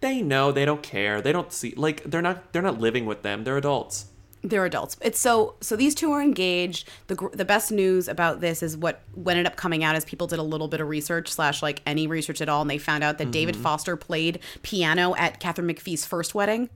They 0.00 0.20
know. 0.20 0.52
They 0.52 0.66
don't 0.66 0.82
care. 0.82 1.22
They 1.22 1.32
don't 1.32 1.50
see. 1.50 1.72
Like 1.76 2.04
they're 2.04 2.20
not. 2.20 2.52
They're 2.52 2.60
not 2.70 2.78
living 2.78 3.06
with 3.06 3.22
them. 3.22 3.44
They're 3.44 3.56
adults. 3.56 4.06
they're 4.42 4.66
adults. 4.66 4.98
It's 5.00 5.18
so 5.18 5.54
so 5.62 5.76
these 5.76 5.94
two 5.94 6.12
are 6.12 6.20
engaged. 6.20 6.86
The 7.06 7.16
the 7.32 7.46
best 7.46 7.72
news 7.72 8.06
about 8.06 8.40
this 8.40 8.62
is 8.62 8.76
what 8.76 9.00
what 9.14 9.32
ended 9.32 9.46
up 9.46 9.56
coming 9.56 9.82
out 9.82 9.96
is 9.96 10.04
people 10.04 10.26
did 10.26 10.38
a 10.38 10.42
little 10.42 10.68
bit 10.68 10.82
of 10.82 10.88
research 10.90 11.32
slash 11.32 11.62
like 11.62 11.80
any 11.86 12.06
research 12.06 12.42
at 12.42 12.50
all, 12.50 12.60
and 12.60 12.68
they 12.70 12.76
found 12.76 13.02
out 13.02 13.16
that 13.16 13.30
David 13.30 13.54
mm-hmm. 13.54 13.64
Foster 13.64 13.96
played 13.96 14.40
piano 14.62 15.14
at 15.16 15.40
Katharine 15.40 15.68
McPhee's 15.68 16.04
first 16.04 16.34
wedding, 16.34 16.68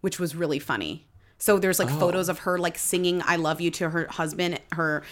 which 0.00 0.18
was 0.18 0.34
really 0.34 0.58
funny. 0.58 1.06
So 1.38 1.60
there's 1.60 1.78
like 1.78 1.92
oh. 1.92 1.98
photos 2.00 2.28
of 2.28 2.40
her 2.40 2.58
like 2.58 2.76
singing 2.78 3.22
"I 3.24 3.36
love 3.36 3.60
you" 3.60 3.70
to 3.78 3.90
her 3.90 4.08
husband, 4.10 4.58
her 4.72 5.04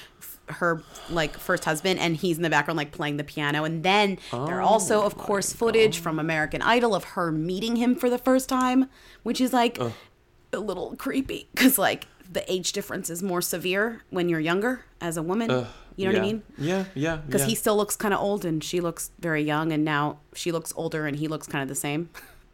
her 0.48 0.82
like 1.10 1.36
first 1.38 1.64
husband, 1.64 2.00
and 2.00 2.16
he's 2.16 2.36
in 2.36 2.42
the 2.42 2.50
background 2.50 2.76
like 2.76 2.92
playing 2.92 3.16
the 3.16 3.24
piano. 3.24 3.64
And 3.64 3.82
then 3.82 4.18
there 4.30 4.58
are 4.58 4.62
also, 4.62 5.02
of 5.02 5.16
course, 5.16 5.52
footage 5.52 5.98
from 5.98 6.18
American 6.18 6.62
Idol 6.62 6.94
of 6.94 7.04
her 7.04 7.32
meeting 7.32 7.76
him 7.76 7.94
for 7.94 8.10
the 8.10 8.18
first 8.18 8.48
time, 8.48 8.88
which 9.22 9.40
is 9.40 9.52
like 9.52 9.78
a 9.78 10.58
little 10.58 10.94
creepy 10.96 11.48
because 11.54 11.78
like 11.78 12.06
the 12.30 12.50
age 12.50 12.72
difference 12.72 13.10
is 13.10 13.22
more 13.22 13.42
severe 13.42 14.02
when 14.10 14.28
you're 14.28 14.40
younger 14.40 14.84
as 15.00 15.16
a 15.16 15.22
woman. 15.22 15.50
you 15.50 15.56
know 15.56 15.66
yeah. 15.96 16.08
what 16.08 16.16
I 16.16 16.20
mean? 16.20 16.42
Yeah, 16.58 16.84
yeah. 16.94 17.16
Because 17.16 17.42
yeah. 17.42 17.48
he 17.48 17.54
still 17.54 17.76
looks 17.76 17.96
kind 17.96 18.14
of 18.14 18.20
old 18.20 18.44
and 18.44 18.62
she 18.62 18.80
looks 18.80 19.10
very 19.18 19.42
young, 19.42 19.72
and 19.72 19.84
now 19.84 20.18
she 20.34 20.52
looks 20.52 20.72
older 20.76 21.06
and 21.06 21.16
he 21.16 21.28
looks 21.28 21.46
kind 21.46 21.62
of 21.62 21.68
the 21.68 21.74
same. 21.74 22.10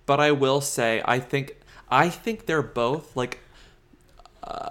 But 0.06 0.20
I 0.20 0.32
will 0.32 0.60
say, 0.60 1.02
I 1.04 1.20
think, 1.20 1.56
I 1.90 2.08
think 2.08 2.46
they're 2.46 2.62
both 2.62 3.16
like, 3.16 3.38
uh, 4.42 4.70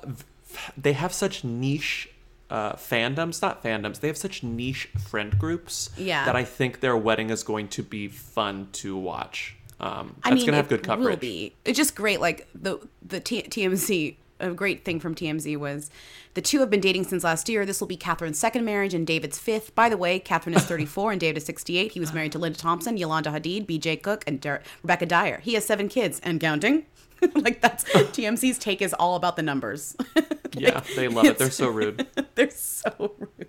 they 0.77 0.93
have 0.93 1.13
such 1.13 1.43
niche 1.43 2.09
uh, 2.49 2.73
fandoms, 2.73 3.41
not 3.41 3.63
fandoms. 3.63 3.99
They 3.99 4.07
have 4.07 4.17
such 4.17 4.43
niche 4.43 4.89
friend 5.07 5.37
groups. 5.37 5.89
Yeah. 5.97 6.25
That 6.25 6.35
I 6.35 6.43
think 6.43 6.79
their 6.79 6.97
wedding 6.97 7.29
is 7.29 7.43
going 7.43 7.67
to 7.69 7.83
be 7.83 8.07
fun 8.07 8.69
to 8.73 8.97
watch. 8.97 9.55
Um, 9.79 10.15
I 10.23 10.33
mean, 10.33 10.45
gonna 10.45 10.57
have 10.57 10.67
good 10.67 10.83
coverage. 10.83 11.07
Will 11.09 11.15
be. 11.17 11.55
It's 11.63 11.77
just 11.77 11.95
great. 11.95 12.19
Like 12.19 12.47
the 12.53 12.79
the 13.01 13.19
T- 13.19 13.43
TMZ. 13.43 14.15
A 14.41 14.51
great 14.51 14.85
thing 14.85 15.01
from 15.01 15.15
TMZ 15.15 15.57
was 15.57 15.89
the 16.33 16.41
two 16.41 16.61
have 16.61 16.69
been 16.69 16.79
dating 16.79 17.03
since 17.03 17.25
last 17.25 17.49
year. 17.49 17.65
This 17.65 17.81
will 17.81 17.89
be 17.89 17.97
Katharine's 17.97 18.39
second 18.39 18.63
marriage 18.63 18.93
and 18.93 19.05
David's 19.05 19.37
fifth. 19.37 19.75
By 19.75 19.89
the 19.89 19.97
way, 19.97 20.17
Katharine 20.17 20.55
is 20.55 20.63
34 20.63 21.11
and 21.11 21.19
David 21.19 21.39
is 21.39 21.45
68. 21.45 21.91
He 21.91 21.99
was 21.99 22.13
married 22.13 22.31
to 22.31 22.39
Linda 22.39 22.57
Thompson, 22.57 22.95
Yolanda 22.95 23.31
Hadid, 23.31 23.67
B.J. 23.67 23.97
Cook, 23.97 24.23
and 24.25 24.39
Der- 24.39 24.61
Rebecca 24.81 25.05
Dyer. 25.05 25.39
He 25.41 25.55
has 25.55 25.65
seven 25.65 25.89
kids 25.89 26.21
and 26.23 26.39
counting. 26.39 26.85
like 27.35 27.61
that's 27.61 27.83
TMZ's 27.85 28.57
take 28.57 28.81
is 28.81 28.93
all 28.93 29.15
about 29.15 29.35
the 29.35 29.43
numbers. 29.43 29.95
Yeah, 30.57 30.81
they 30.95 31.07
love 31.07 31.25
it. 31.25 31.37
They're 31.37 31.51
so 31.51 31.69
rude. 31.69 32.07
They're 32.35 32.49
so 32.49 33.13
rude. 33.19 33.47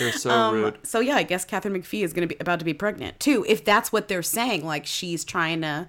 They're 0.00 0.10
so 0.12 0.30
Um, 0.30 0.54
rude. 0.54 0.78
So 0.82 0.98
yeah, 0.98 1.14
I 1.14 1.22
guess 1.22 1.44
Katharine 1.44 1.80
McPhee 1.80 2.02
is 2.02 2.12
going 2.12 2.28
to 2.28 2.34
be 2.34 2.38
about 2.40 2.58
to 2.58 2.64
be 2.64 2.74
pregnant 2.74 3.20
too. 3.20 3.44
If 3.48 3.64
that's 3.64 3.92
what 3.92 4.08
they're 4.08 4.20
saying, 4.20 4.64
like 4.66 4.84
she's 4.84 5.24
trying 5.24 5.60
to 5.62 5.88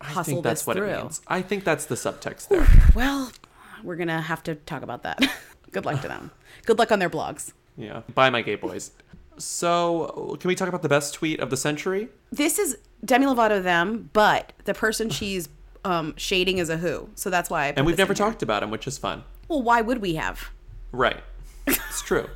I 0.00 0.04
hustle 0.04 0.24
think 0.24 0.44
that's 0.44 0.62
this 0.62 0.66
what 0.66 0.76
through. 0.76 0.88
it 0.90 1.00
means. 1.00 1.20
I 1.28 1.42
think 1.42 1.62
that's 1.62 1.86
the 1.86 1.94
subtext 1.94 2.48
there. 2.48 2.66
Well, 2.94 3.30
we're 3.84 3.94
gonna 3.96 4.20
have 4.20 4.42
to 4.42 4.56
talk 4.56 4.82
about 4.82 5.04
that. 5.04 5.20
Good 5.70 5.84
luck 5.86 6.02
to 6.02 6.08
them. 6.08 6.32
Good 6.66 6.78
luck 6.80 6.90
on 6.90 6.98
their 6.98 7.08
blogs. 7.10 7.52
yeah. 7.76 8.02
Bye, 8.14 8.30
my 8.30 8.42
gay 8.42 8.56
boys. 8.56 8.90
So, 9.38 10.36
can 10.40 10.48
we 10.48 10.54
talk 10.54 10.68
about 10.68 10.82
the 10.82 10.88
best 10.88 11.14
tweet 11.14 11.40
of 11.40 11.50
the 11.50 11.56
century? 11.56 12.08
This 12.32 12.58
is 12.58 12.78
Demi 13.04 13.26
Lovato 13.26 13.62
them, 13.62 14.10
but 14.12 14.52
the 14.64 14.74
person 14.74 15.08
she's 15.10 15.48
um, 15.84 16.14
shading 16.16 16.58
is 16.58 16.68
a 16.68 16.76
who. 16.76 17.08
So 17.14 17.30
that's 17.30 17.50
why. 17.50 17.66
I 17.66 17.74
And 17.76 17.86
we've 17.86 17.98
never 17.98 18.14
talked 18.14 18.42
about 18.42 18.62
him, 18.62 18.70
which 18.70 18.86
is 18.86 18.98
fun. 18.98 19.24
Well, 19.48 19.62
why 19.62 19.80
would 19.80 20.00
we 20.00 20.14
have? 20.14 20.50
Right. 20.92 21.22
It's 21.66 22.02
true. 22.02 22.28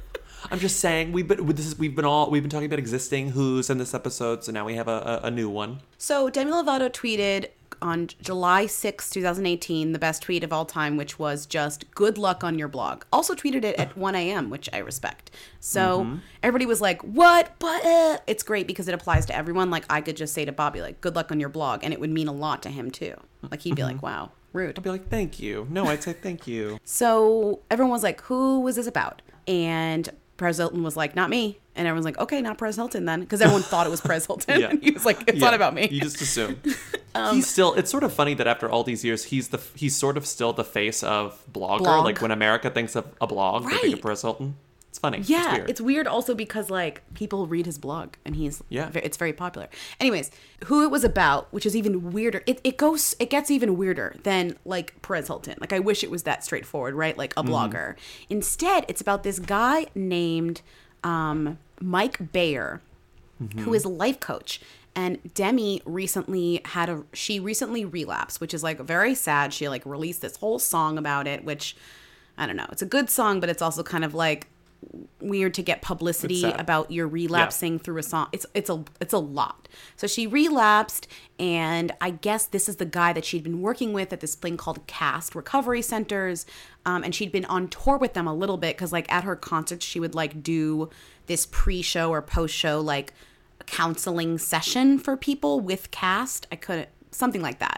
I'm 0.50 0.58
just 0.58 0.80
saying 0.80 1.12
we've 1.12 1.26
been 1.26 1.44
this 1.46 1.66
is 1.66 1.78
we've 1.78 1.94
been 1.94 2.04
all 2.04 2.30
we've 2.30 2.42
been 2.42 2.50
talking 2.50 2.66
about 2.66 2.78
existing 2.78 3.30
who's 3.30 3.68
in 3.68 3.78
this 3.78 3.92
episode, 3.92 4.44
so 4.44 4.52
now 4.52 4.64
we 4.64 4.74
have 4.74 4.88
a, 4.88 5.20
a, 5.22 5.26
a 5.26 5.30
new 5.30 5.50
one. 5.50 5.80
So 5.98 6.30
Demi 6.30 6.50
Lovato 6.52 6.88
tweeted 6.88 7.48
on 7.82 8.08
July 8.20 8.66
6, 8.66 9.10
2018, 9.10 9.92
the 9.92 9.98
best 9.98 10.22
tweet 10.22 10.42
of 10.44 10.52
all 10.52 10.64
time, 10.64 10.96
which 10.96 11.18
was 11.18 11.46
just 11.46 11.90
good 11.92 12.18
luck 12.18 12.42
on 12.44 12.58
your 12.58 12.68
blog. 12.68 13.04
Also 13.12 13.34
tweeted 13.34 13.64
it 13.64 13.76
at 13.76 13.96
1 13.96 14.14
a.m., 14.14 14.50
which 14.50 14.68
I 14.72 14.78
respect. 14.78 15.30
So 15.60 16.04
Mm-hmm. 16.04 16.16
everybody 16.42 16.66
was 16.66 16.80
like, 16.80 17.02
what? 17.02 17.52
But 17.58 17.84
uh, 17.84 18.18
it's 18.26 18.42
great 18.42 18.66
because 18.66 18.88
it 18.88 18.94
applies 18.94 19.26
to 19.26 19.36
everyone. 19.36 19.70
Like 19.70 19.84
I 19.90 20.00
could 20.00 20.16
just 20.16 20.34
say 20.34 20.44
to 20.44 20.52
Bobby, 20.52 20.80
like, 20.80 21.00
good 21.00 21.14
luck 21.16 21.30
on 21.32 21.40
your 21.40 21.48
blog. 21.48 21.84
And 21.84 21.92
it 21.92 22.00
would 22.00 22.10
mean 22.10 22.28
a 22.28 22.32
lot 22.32 22.62
to 22.64 22.68
him 22.70 22.90
too. 22.90 23.14
Like 23.50 23.60
he'd 23.62 23.76
be 23.76 23.82
like, 23.84 24.02
wow, 24.02 24.32
rude. 24.52 24.76
I'd 24.78 24.82
be 24.84 24.90
like, 24.90 25.08
thank 25.08 25.38
you. 25.40 25.66
No, 25.70 25.86
I'd 25.86 26.02
say 26.02 26.12
thank 26.12 26.46
you. 26.46 26.78
So 26.84 27.60
everyone 27.70 27.92
was 27.92 28.02
like, 28.02 28.20
who 28.22 28.60
was 28.60 28.76
this 28.76 28.86
about? 28.86 29.22
And 29.46 30.08
Perez 30.38 30.56
Hilton 30.56 30.82
was 30.82 30.96
like, 30.96 31.14
not 31.14 31.28
me. 31.28 31.58
And 31.76 31.86
everyone's 31.86 32.06
like, 32.06 32.18
okay, 32.18 32.40
not 32.40 32.56
Perez 32.58 32.76
Hilton 32.76 33.04
then. 33.04 33.20
Because 33.20 33.42
everyone 33.42 33.62
thought 33.62 33.86
it 33.86 33.90
was 33.90 34.00
Perez 34.00 34.24
Hilton. 34.26 34.60
Yeah. 34.60 34.70
And 34.70 34.82
he 34.82 34.90
was 34.92 35.04
like, 35.04 35.22
it's 35.28 35.38
not 35.38 35.52
about 35.52 35.74
me. 35.74 35.88
You 35.90 36.00
just 36.00 36.20
assume. 36.22 36.60
Um, 37.14 37.34
he's 37.34 37.48
still. 37.48 37.72
It's 37.74 37.90
sort 37.90 38.04
of 38.04 38.12
funny 38.12 38.34
that 38.34 38.46
after 38.46 38.70
all 38.70 38.84
these 38.84 39.02
years, 39.02 39.24
he's 39.24 39.48
the 39.48 39.58
he's 39.74 39.96
sort 39.96 40.18
of 40.18 40.26
still 40.26 40.52
the 40.52 40.62
face 40.62 41.02
of 41.02 41.42
blogger. 41.50 41.78
Blog. 41.78 42.04
Like 42.04 42.20
when 42.20 42.30
America 42.30 42.68
thinks 42.70 42.94
of 42.94 43.06
a 43.20 43.26
blog, 43.26 43.64
they 43.64 43.70
think 43.70 43.84
of 43.86 43.92
Right. 43.94 44.02
Perez 44.02 44.22
Hilton. 44.22 44.56
It's 44.98 45.00
funny. 45.00 45.20
Yeah, 45.26 45.64
it's 45.68 45.80
weird. 45.80 46.08
also 46.08 46.34
because 46.34 46.70
like 46.70 47.02
people 47.14 47.46
read 47.46 47.66
his 47.66 47.78
blog 47.78 48.14
and 48.24 48.34
he's 48.34 48.64
Yeah. 48.68 48.90
it's 48.94 49.16
very 49.16 49.32
popular. 49.32 49.68
Anyways, 50.00 50.32
who 50.64 50.82
it 50.82 50.90
was 50.90 51.04
about, 51.04 51.52
which 51.52 51.64
is 51.64 51.76
even 51.76 52.10
weirder. 52.10 52.42
It 52.46 52.60
it 52.64 52.76
goes 52.76 53.14
it 53.20 53.30
gets 53.30 53.48
even 53.48 53.76
weirder 53.76 54.16
than 54.24 54.56
like 54.64 55.00
Perez 55.02 55.28
Hilton. 55.28 55.54
Like 55.60 55.72
I 55.72 55.78
wish 55.78 56.02
it 56.02 56.10
was 56.10 56.24
that 56.24 56.42
straightforward, 56.42 56.94
right? 56.94 57.16
Like 57.16 57.32
a 57.36 57.44
blogger. 57.44 57.94
Instead, 58.28 58.84
it's 58.88 59.00
about 59.00 59.22
this 59.22 59.38
guy 59.38 59.86
named 59.94 60.62
um, 61.04 61.58
Mike 61.80 62.32
Bayer, 62.32 62.80
who 63.60 63.74
is 63.74 63.84
a 63.84 63.88
life 63.88 64.18
coach. 64.18 64.60
And 64.96 65.32
Demi 65.32 65.80
recently 65.84 66.60
had 66.64 66.88
a 66.88 67.04
she 67.12 67.38
recently 67.38 67.84
relapsed, 67.84 68.40
which 68.40 68.52
is 68.52 68.64
like 68.64 68.80
very 68.80 69.14
sad. 69.14 69.54
She 69.54 69.68
like 69.68 69.86
released 69.86 70.22
this 70.22 70.36
whole 70.38 70.58
song 70.58 70.98
about 70.98 71.28
it, 71.28 71.44
which 71.44 71.76
I 72.36 72.46
don't 72.46 72.56
know. 72.56 72.66
It's 72.72 72.82
a 72.82 72.86
good 72.86 73.08
song, 73.10 73.38
but 73.38 73.48
it's 73.48 73.62
also 73.62 73.84
kind 73.84 74.04
of 74.04 74.12
like 74.12 74.48
weird 75.20 75.54
to 75.54 75.62
get 75.62 75.82
publicity 75.82 76.44
about 76.44 76.90
your 76.90 77.08
relapsing 77.08 77.78
through 77.78 77.98
a 77.98 78.02
song. 78.02 78.28
It's 78.32 78.46
it's 78.54 78.70
a 78.70 78.84
it's 79.00 79.12
a 79.12 79.18
lot. 79.18 79.68
So 79.96 80.06
she 80.06 80.26
relapsed, 80.26 81.08
and 81.38 81.92
I 82.00 82.10
guess 82.10 82.46
this 82.46 82.68
is 82.68 82.76
the 82.76 82.84
guy 82.84 83.12
that 83.12 83.24
she'd 83.24 83.42
been 83.42 83.60
working 83.60 83.92
with 83.92 84.12
at 84.12 84.20
this 84.20 84.34
thing 84.34 84.56
called 84.56 84.86
Cast 84.86 85.34
Recovery 85.34 85.82
Centers, 85.82 86.46
um, 86.86 87.02
and 87.02 87.14
she'd 87.14 87.32
been 87.32 87.44
on 87.46 87.68
tour 87.68 87.98
with 87.98 88.14
them 88.14 88.26
a 88.26 88.34
little 88.34 88.56
bit 88.56 88.76
because 88.76 88.92
like 88.92 89.10
at 89.12 89.24
her 89.24 89.36
concerts 89.36 89.84
she 89.84 90.00
would 90.00 90.14
like 90.14 90.42
do 90.42 90.88
this 91.26 91.46
pre-show 91.50 92.10
or 92.10 92.22
post-show 92.22 92.80
like 92.80 93.12
counseling 93.66 94.38
session 94.38 94.98
for 94.98 95.16
people 95.16 95.60
with 95.60 95.90
Cast. 95.90 96.46
I 96.50 96.56
couldn't 96.56 96.88
something 97.10 97.42
like 97.42 97.58
that 97.58 97.77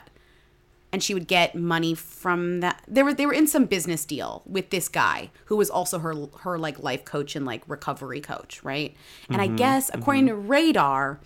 and 0.92 1.02
she 1.02 1.14
would 1.14 1.28
get 1.28 1.54
money 1.54 1.94
from 1.94 2.60
that 2.60 2.82
they 2.88 3.02
were 3.02 3.14
they 3.14 3.26
were 3.26 3.32
in 3.32 3.46
some 3.46 3.64
business 3.64 4.04
deal 4.04 4.42
with 4.46 4.70
this 4.70 4.88
guy 4.88 5.30
who 5.46 5.56
was 5.56 5.70
also 5.70 5.98
her 6.00 6.14
her 6.40 6.58
like 6.58 6.78
life 6.82 7.04
coach 7.04 7.36
and 7.36 7.46
like 7.46 7.62
recovery 7.68 8.20
coach 8.20 8.62
right 8.64 8.94
and 9.28 9.40
i 9.40 9.46
guess 9.46 9.90
according 9.94 10.26
to 10.26 10.34
radar 10.34 11.20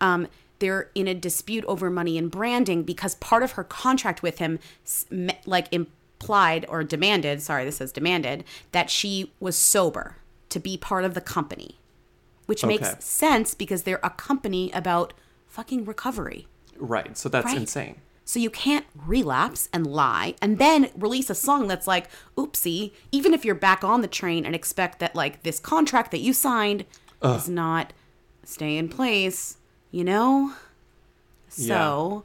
um 0.00 0.26
they're 0.58 0.90
in 0.94 1.06
a 1.06 1.14
dispute 1.14 1.64
over 1.66 1.90
money 1.90 2.16
and 2.18 2.30
branding 2.30 2.82
because 2.82 3.14
part 3.16 3.42
of 3.42 3.52
her 3.52 3.64
contract 3.64 4.22
with 4.22 4.38
him 4.38 4.58
like 5.44 5.68
implied 5.72 6.64
or 6.68 6.82
demanded 6.82 7.40
sorry 7.42 7.64
this 7.64 7.76
says 7.76 7.92
demanded 7.92 8.42
that 8.72 8.90
she 8.90 9.32
was 9.40 9.56
sober 9.56 10.16
to 10.48 10.58
be 10.58 10.76
part 10.76 11.04
of 11.04 11.14
the 11.14 11.20
company 11.20 11.78
which 12.46 12.64
Okay. 12.64 12.78
makes 12.78 13.04
sense 13.04 13.54
because 13.54 13.82
they're 13.82 14.00
a 14.02 14.10
company 14.10 14.70
about 14.72 15.12
fucking 15.46 15.84
recovery 15.84 16.46
Right. 16.78 17.16
So 17.16 17.30
that's 17.30 17.46
Right. 17.46 17.56
insane. 17.56 17.96
So 18.28 18.40
you 18.40 18.50
can't 18.50 18.84
relapse 19.06 19.68
and 19.72 19.86
lie 19.86 20.34
and 20.42 20.58
then 20.58 20.90
release 20.96 21.30
a 21.30 21.34
song 21.34 21.68
that's 21.68 21.86
like, 21.86 22.08
oopsie, 22.36 22.90
even 23.12 23.32
if 23.32 23.44
you're 23.44 23.54
back 23.54 23.84
on 23.84 24.00
the 24.02 24.08
train 24.08 24.44
and 24.44 24.52
expect 24.52 24.98
that 24.98 25.14
like 25.14 25.44
this 25.44 25.60
contract 25.60 26.10
that 26.10 26.18
you 26.18 26.32
signed 26.32 26.84
does 27.22 27.48
not 27.48 27.92
stay 28.42 28.76
in 28.76 28.88
place, 28.88 29.58
you 29.92 30.02
know? 30.02 30.52
So 31.48 32.24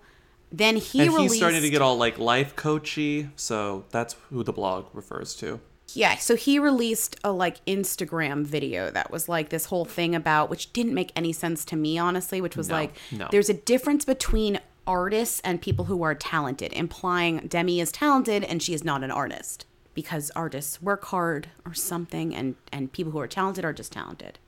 then 0.51 0.75
he 0.77 1.01
and 1.03 1.13
released 1.13 1.35
he's 1.35 1.39
starting 1.39 1.61
to 1.61 1.69
get 1.69 1.83
all 1.83 1.97
like 1.97 2.17
life 2.17 2.55
coachy. 2.55 3.29
So 3.35 3.85
that's 3.91 4.15
who 4.31 4.43
the 4.43 4.51
blog 4.53 4.87
refers 4.93 5.35
to. 5.35 5.59
Yeah, 5.93 6.15
so 6.15 6.35
he 6.35 6.57
released 6.57 7.17
a 7.23 7.31
like 7.31 7.63
Instagram 7.65 8.45
video 8.45 8.89
that 8.91 9.11
was 9.11 9.29
like 9.29 9.49
this 9.49 9.65
whole 9.65 9.85
thing 9.85 10.15
about 10.15 10.49
which 10.49 10.73
didn't 10.73 10.93
make 10.93 11.11
any 11.15 11.31
sense 11.33 11.63
to 11.65 11.75
me 11.75 11.97
honestly, 11.97 12.41
which 12.41 12.57
was 12.57 12.69
No, 12.69 12.75
like 12.75 12.97
no. 13.11 13.27
there's 13.29 13.49
a 13.49 13.53
difference 13.53 14.03
between 14.05 14.59
artists 14.88 15.39
and 15.44 15.62
people 15.62 15.86
who 15.86 16.04
are 16.04 16.15
talented, 16.15 16.74
implying 16.74 17.48
Demi 17.48 17.80
is 17.80 17.91
talented 17.91 18.44
and 18.44 18.62
she 18.62 18.74
is 18.74 18.84
not 18.84 19.04
an 19.04 19.12
artist 19.12 19.65
because 19.94 20.32
artists 20.36 20.82
work 20.82 21.06
hard 21.06 21.50
or 21.65 21.74
something 21.74 22.36
and 22.36 22.56
and 22.72 22.91
people 22.91 23.12
who 23.12 23.20
are 23.20 23.28
talented 23.28 23.65
are 23.65 23.74
just 23.74 23.91
talented. 23.91 24.39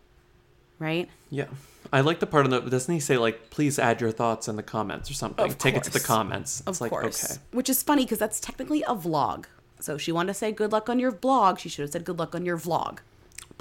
Right? 0.80 1.10
Yeah. 1.30 1.48
I 1.92 2.02
like 2.02 2.20
the 2.20 2.26
part 2.28 2.46
of 2.46 2.52
the 2.52 2.62
doesn't 2.62 2.94
he 2.94 3.00
say 3.00 3.18
like 3.18 3.50
please 3.50 3.78
add 3.78 4.02
your 4.02 4.12
thoughts 4.12 4.48
in 4.48 4.56
the 4.56 4.64
comments 4.64 5.10
or 5.10 5.14
something? 5.14 5.46
Of 5.46 5.58
Take 5.58 5.76
it 5.76 5.84
to 5.84 5.92
the 5.92 6.00
comments. 6.00 6.62
Of 6.66 6.82
like 6.82 6.92
course. 6.92 7.32
okay. 7.32 7.42
Which 7.52 7.70
is 7.70 7.84
funny 7.84 8.04
because 8.04 8.20
that's 8.20 8.40
technically 8.40 8.84
a 8.84 8.96
vlog. 8.96 9.46
So 9.80 9.98
she 9.98 10.12
wanted 10.12 10.28
to 10.28 10.34
say 10.34 10.52
good 10.52 10.72
luck 10.72 10.90
on 10.90 11.00
your 11.00 11.12
vlog. 11.12 11.60
She 11.60 11.70
should 11.70 11.84
have 11.84 11.92
said 11.92 12.06
good 12.06 12.18
luck 12.18 12.34
on 12.34 12.46
your 12.46 12.58
vlog. 12.58 13.00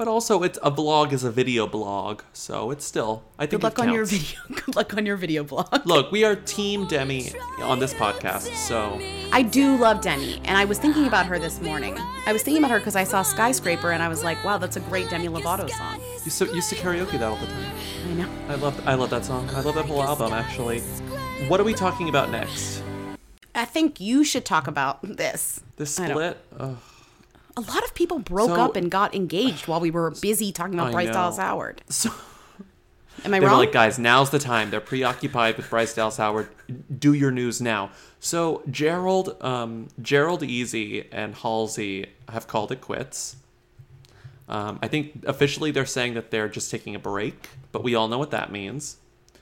But 0.03 0.09
also 0.09 0.43
it's 0.43 0.59
a 0.65 0.71
blog 0.73 1.13
is 1.13 1.23
a 1.23 1.31
video 1.31 1.69
blog, 1.69 2.23
so 2.33 2.73
it's 2.73 2.85
still 2.85 3.23
I 3.39 3.47
think 3.47 3.63
Good 3.63 3.63
luck 3.63 3.79
on 3.79 3.95
your 3.95 4.05
video. 4.05 4.41
Good 4.53 4.75
luck 4.75 4.97
on 4.97 5.07
your 5.07 5.17
video 5.17 5.45
blog. 5.45 5.87
Look, 5.87 6.11
we 6.11 6.25
are 6.25 6.35
team 6.35 6.89
Demi 6.89 7.31
on 7.61 7.79
this 7.79 7.95
podcast, 7.95 8.53
so 8.57 8.99
I 9.31 9.43
do 9.43 9.77
love 9.77 10.01
Demi, 10.01 10.41
and 10.45 10.59
I 10.59 10.65
was 10.65 10.81
thinking 10.81 11.07
about 11.07 11.27
her 11.27 11.39
this 11.39 11.61
morning. 11.61 11.97
I 12.27 12.33
was 12.33 12.43
thinking 12.43 12.61
about 12.65 12.73
her 12.73 12.81
because 12.81 12.97
I 12.97 13.05
saw 13.05 13.23
Skyscraper, 13.23 13.93
and 13.93 14.03
I 14.03 14.09
was 14.09 14.25
like, 14.25 14.43
"Wow, 14.45 14.59
that's 14.59 14.77
a 14.77 14.81
great 14.81 15.09
Demi 15.09 15.29
Lovato 15.29 15.71
song." 15.71 16.01
you 16.25 16.33
so 16.33 16.47
used 16.47 16.69
to 16.71 16.75
karaoke 16.75 17.13
that 17.13 17.23
all 17.23 17.37
the 17.37 17.47
time. 17.47 17.73
I 18.09 18.13
know. 18.15 18.29
I 18.49 18.55
love 18.57 18.89
I 18.89 18.95
love 18.95 19.11
that 19.11 19.25
song. 19.25 19.49
I 19.51 19.61
love 19.61 19.77
that 19.77 19.85
whole 19.85 20.03
album 20.03 20.33
actually. 20.33 20.81
What 21.47 21.61
are 21.61 21.65
we 21.65 21.75
talking 21.75 22.09
about 22.09 22.29
next? 22.29 22.83
I 23.55 23.67
think 23.67 24.01
you 24.01 24.25
should 24.25 24.45
talk 24.45 24.67
about 24.67 25.01
this. 25.03 25.61
Don't- 25.77 25.87
split? 25.87 26.39
A 27.57 27.61
lot 27.61 27.85
of 27.85 27.95
people 27.95 28.19
broke 28.19 28.51
So- 28.51 28.55
up 28.61 28.77
and 28.77 28.91
got 28.91 29.15
engaged 29.15 29.67
while 29.69 29.81
we 29.81 29.91
were 29.91 30.11
busy 30.11 30.53
talking 30.53 30.75
about 30.75 30.89
I 30.89 30.93
Bryce 30.93 31.07
know. 31.09 31.13
Dallas 31.15 31.37
Howard. 31.39 31.83
So 31.89 32.11
Am 33.25 33.33
I 33.35 33.39
they 33.39 33.41
were 33.45 33.51
wrong? 33.51 33.59
like, 33.59 33.73
guys, 33.73 33.99
now's 33.99 34.31
the 34.31 34.39
time. 34.39 34.71
They're 34.71 34.81
preoccupied 34.81 35.57
with 35.57 35.69
Bryce 35.71 35.95
Dallas 35.95 36.17
Howard. 36.17 36.49
Do 36.99 37.13
your 37.13 37.31
news 37.31 37.61
now. 37.61 37.91
So 38.21 38.63
Gerald, 38.71 39.37
um, 39.43 39.89
Gerald 40.01 40.43
Easy 40.43 41.07
and 41.13 41.35
Halsey 41.35 42.07
have 42.29 42.47
called 42.49 42.73
it 42.73 42.81
quits. 42.81 43.37
Um, 44.49 44.79
I 44.83 44.89
think 44.89 45.25
officially 45.27 45.71
they're 45.71 45.87
saying 45.87 46.15
that 46.15 46.31
they're 46.31 46.49
just 46.49 46.71
taking 46.71 46.95
a 46.95 46.99
break, 46.99 47.49
but 47.71 47.83
we 47.85 47.95
all 47.95 48.09
know 48.09 48.19
what 48.19 48.31
that 48.33 48.51
means. 48.51 48.97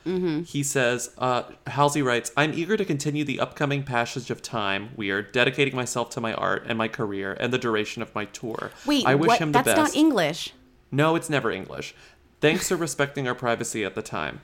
Mm-hmm. 0.06 0.42
He 0.42 0.62
says, 0.62 1.10
uh, 1.18 1.42
Halsey 1.66 2.00
writes, 2.02 2.32
I'm 2.36 2.52
eager 2.54 2.76
to 2.76 2.84
continue 2.84 3.22
the 3.24 3.38
upcoming 3.40 3.82
passage 3.82 4.30
of 4.30 4.40
time, 4.42 4.90
weird, 4.96 5.32
dedicating 5.32 5.76
myself 5.76 6.08
to 6.10 6.20
my 6.20 6.32
art 6.34 6.64
and 6.66 6.78
my 6.78 6.88
career 6.88 7.36
and 7.38 7.52
the 7.52 7.58
duration 7.58 8.00
of 8.02 8.14
my 8.14 8.24
tour. 8.26 8.70
Wait, 8.86 9.04
I 9.06 9.14
wish 9.14 9.28
what? 9.28 9.38
him 9.40 9.52
the 9.52 9.58
That's 9.58 9.66
best. 9.66 9.76
That's 9.76 9.94
not 9.94 10.00
English. 10.00 10.54
No, 10.90 11.16
it's 11.16 11.28
never 11.28 11.50
English. 11.50 11.94
Thanks 12.40 12.68
for 12.68 12.76
respecting 12.76 13.28
our 13.28 13.34
privacy 13.34 13.84
at 13.84 13.94
the 13.94 14.02
time. 14.02 14.40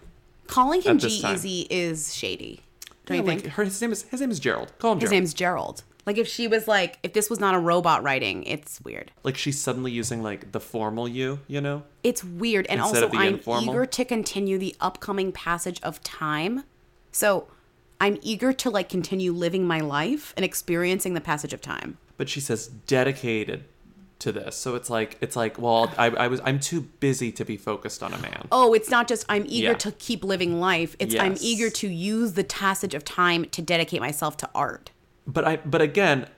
Calling 0.47 0.83
him 0.83 0.99
time. 0.99 1.09
G-Eazy 1.09 1.67
is 1.71 2.15
shady. 2.15 2.61
Don't 3.07 3.17
Yeah, 3.17 3.23
you 3.23 3.27
like, 3.29 3.41
think? 3.41 3.53
her, 3.55 3.65
his 3.65 3.81
name 3.81 3.93
is 3.93 4.03
his 4.05 4.21
name 4.21 4.31
is 4.31 4.39
Gerald. 4.39 4.73
Call 4.79 4.93
him 4.93 5.01
His 5.01 5.09
Gerald. 5.09 5.13
name's 5.21 5.35
Gerald. 5.35 5.83
Like 6.07 6.19
if 6.19 6.29
she 6.29 6.47
was 6.47 6.69
like, 6.69 6.99
if 7.03 7.13
this 7.13 7.29
was 7.29 7.41
not 7.41 7.55
a 7.55 7.59
robot 7.59 8.03
writing, 8.05 8.45
it's 8.45 8.81
weird. 8.83 9.11
like 9.25 9.37
she's 9.37 9.61
suddenly 9.61 9.91
using 9.91 10.23
like 10.23 10.53
the 10.53 10.61
formal 10.61 11.09
you, 11.09 11.41
you 11.49 11.61
know? 11.61 11.83
It's 12.05 12.23
weird. 12.23 12.67
And 12.69 12.81
Instead 12.81 13.05
also, 13.05 13.19
I'm 13.19 13.35
informal? 13.35 13.75
eager 13.75 13.87
to 13.87 14.05
continue 14.05 14.57
the 14.59 14.77
upcoming 14.81 15.33
passage 15.33 15.81
of 15.83 16.01
time. 16.03 16.63
So 17.11 17.49
I'm 18.01 18.19
eager 18.23 18.53
to 18.53 18.71
like 18.71 18.89
continue 18.89 19.33
living 19.33 19.67
my 19.67 19.81
life 19.81 20.33
and 20.37 20.45
experiencing 20.45 21.15
the 21.15 21.21
passage 21.21 21.53
of 21.53 21.61
time. 21.61 21.99
But 22.17 22.29
she 22.29 22.41
says 22.41 22.69
dedicated 22.69 23.65
to 24.21 24.33
this. 24.33 24.55
So 24.57 24.77
it's 24.77 24.89
like 24.89 25.19
it's 25.21 25.35
like, 25.37 25.59
well, 25.59 25.93
I, 25.99 26.07
I 26.11 26.29
was 26.29 26.41
I'm 26.45 26.61
too 26.61 26.83
busy 27.01 27.33
to 27.33 27.45
be 27.45 27.57
focused 27.57 28.03
on 28.03 28.13
a 28.15 28.19
man. 28.19 28.47
Oh, 28.53 28.73
it's 28.75 28.89
not 28.91 29.09
just 29.09 29.27
I'm 29.29 29.45
eager 29.49 29.73
Yeah. 29.73 29.75
to 29.79 29.93
keep 29.93 30.23
living 30.25 30.61
life. 30.61 30.95
It's 30.99 31.15
I'm 31.17 31.37
eager 31.41 31.69
to 31.71 31.89
use 31.89 32.35
the 32.35 32.45
passage 32.45 32.95
of 32.95 33.05
time 33.05 33.47
to 33.47 33.61
dedicate 33.61 34.01
myself 34.01 34.37
to 34.39 34.49
art. 34.55 34.91
But 35.27 35.45
I 35.45 35.57
but 35.57 35.83
again, 35.83 36.29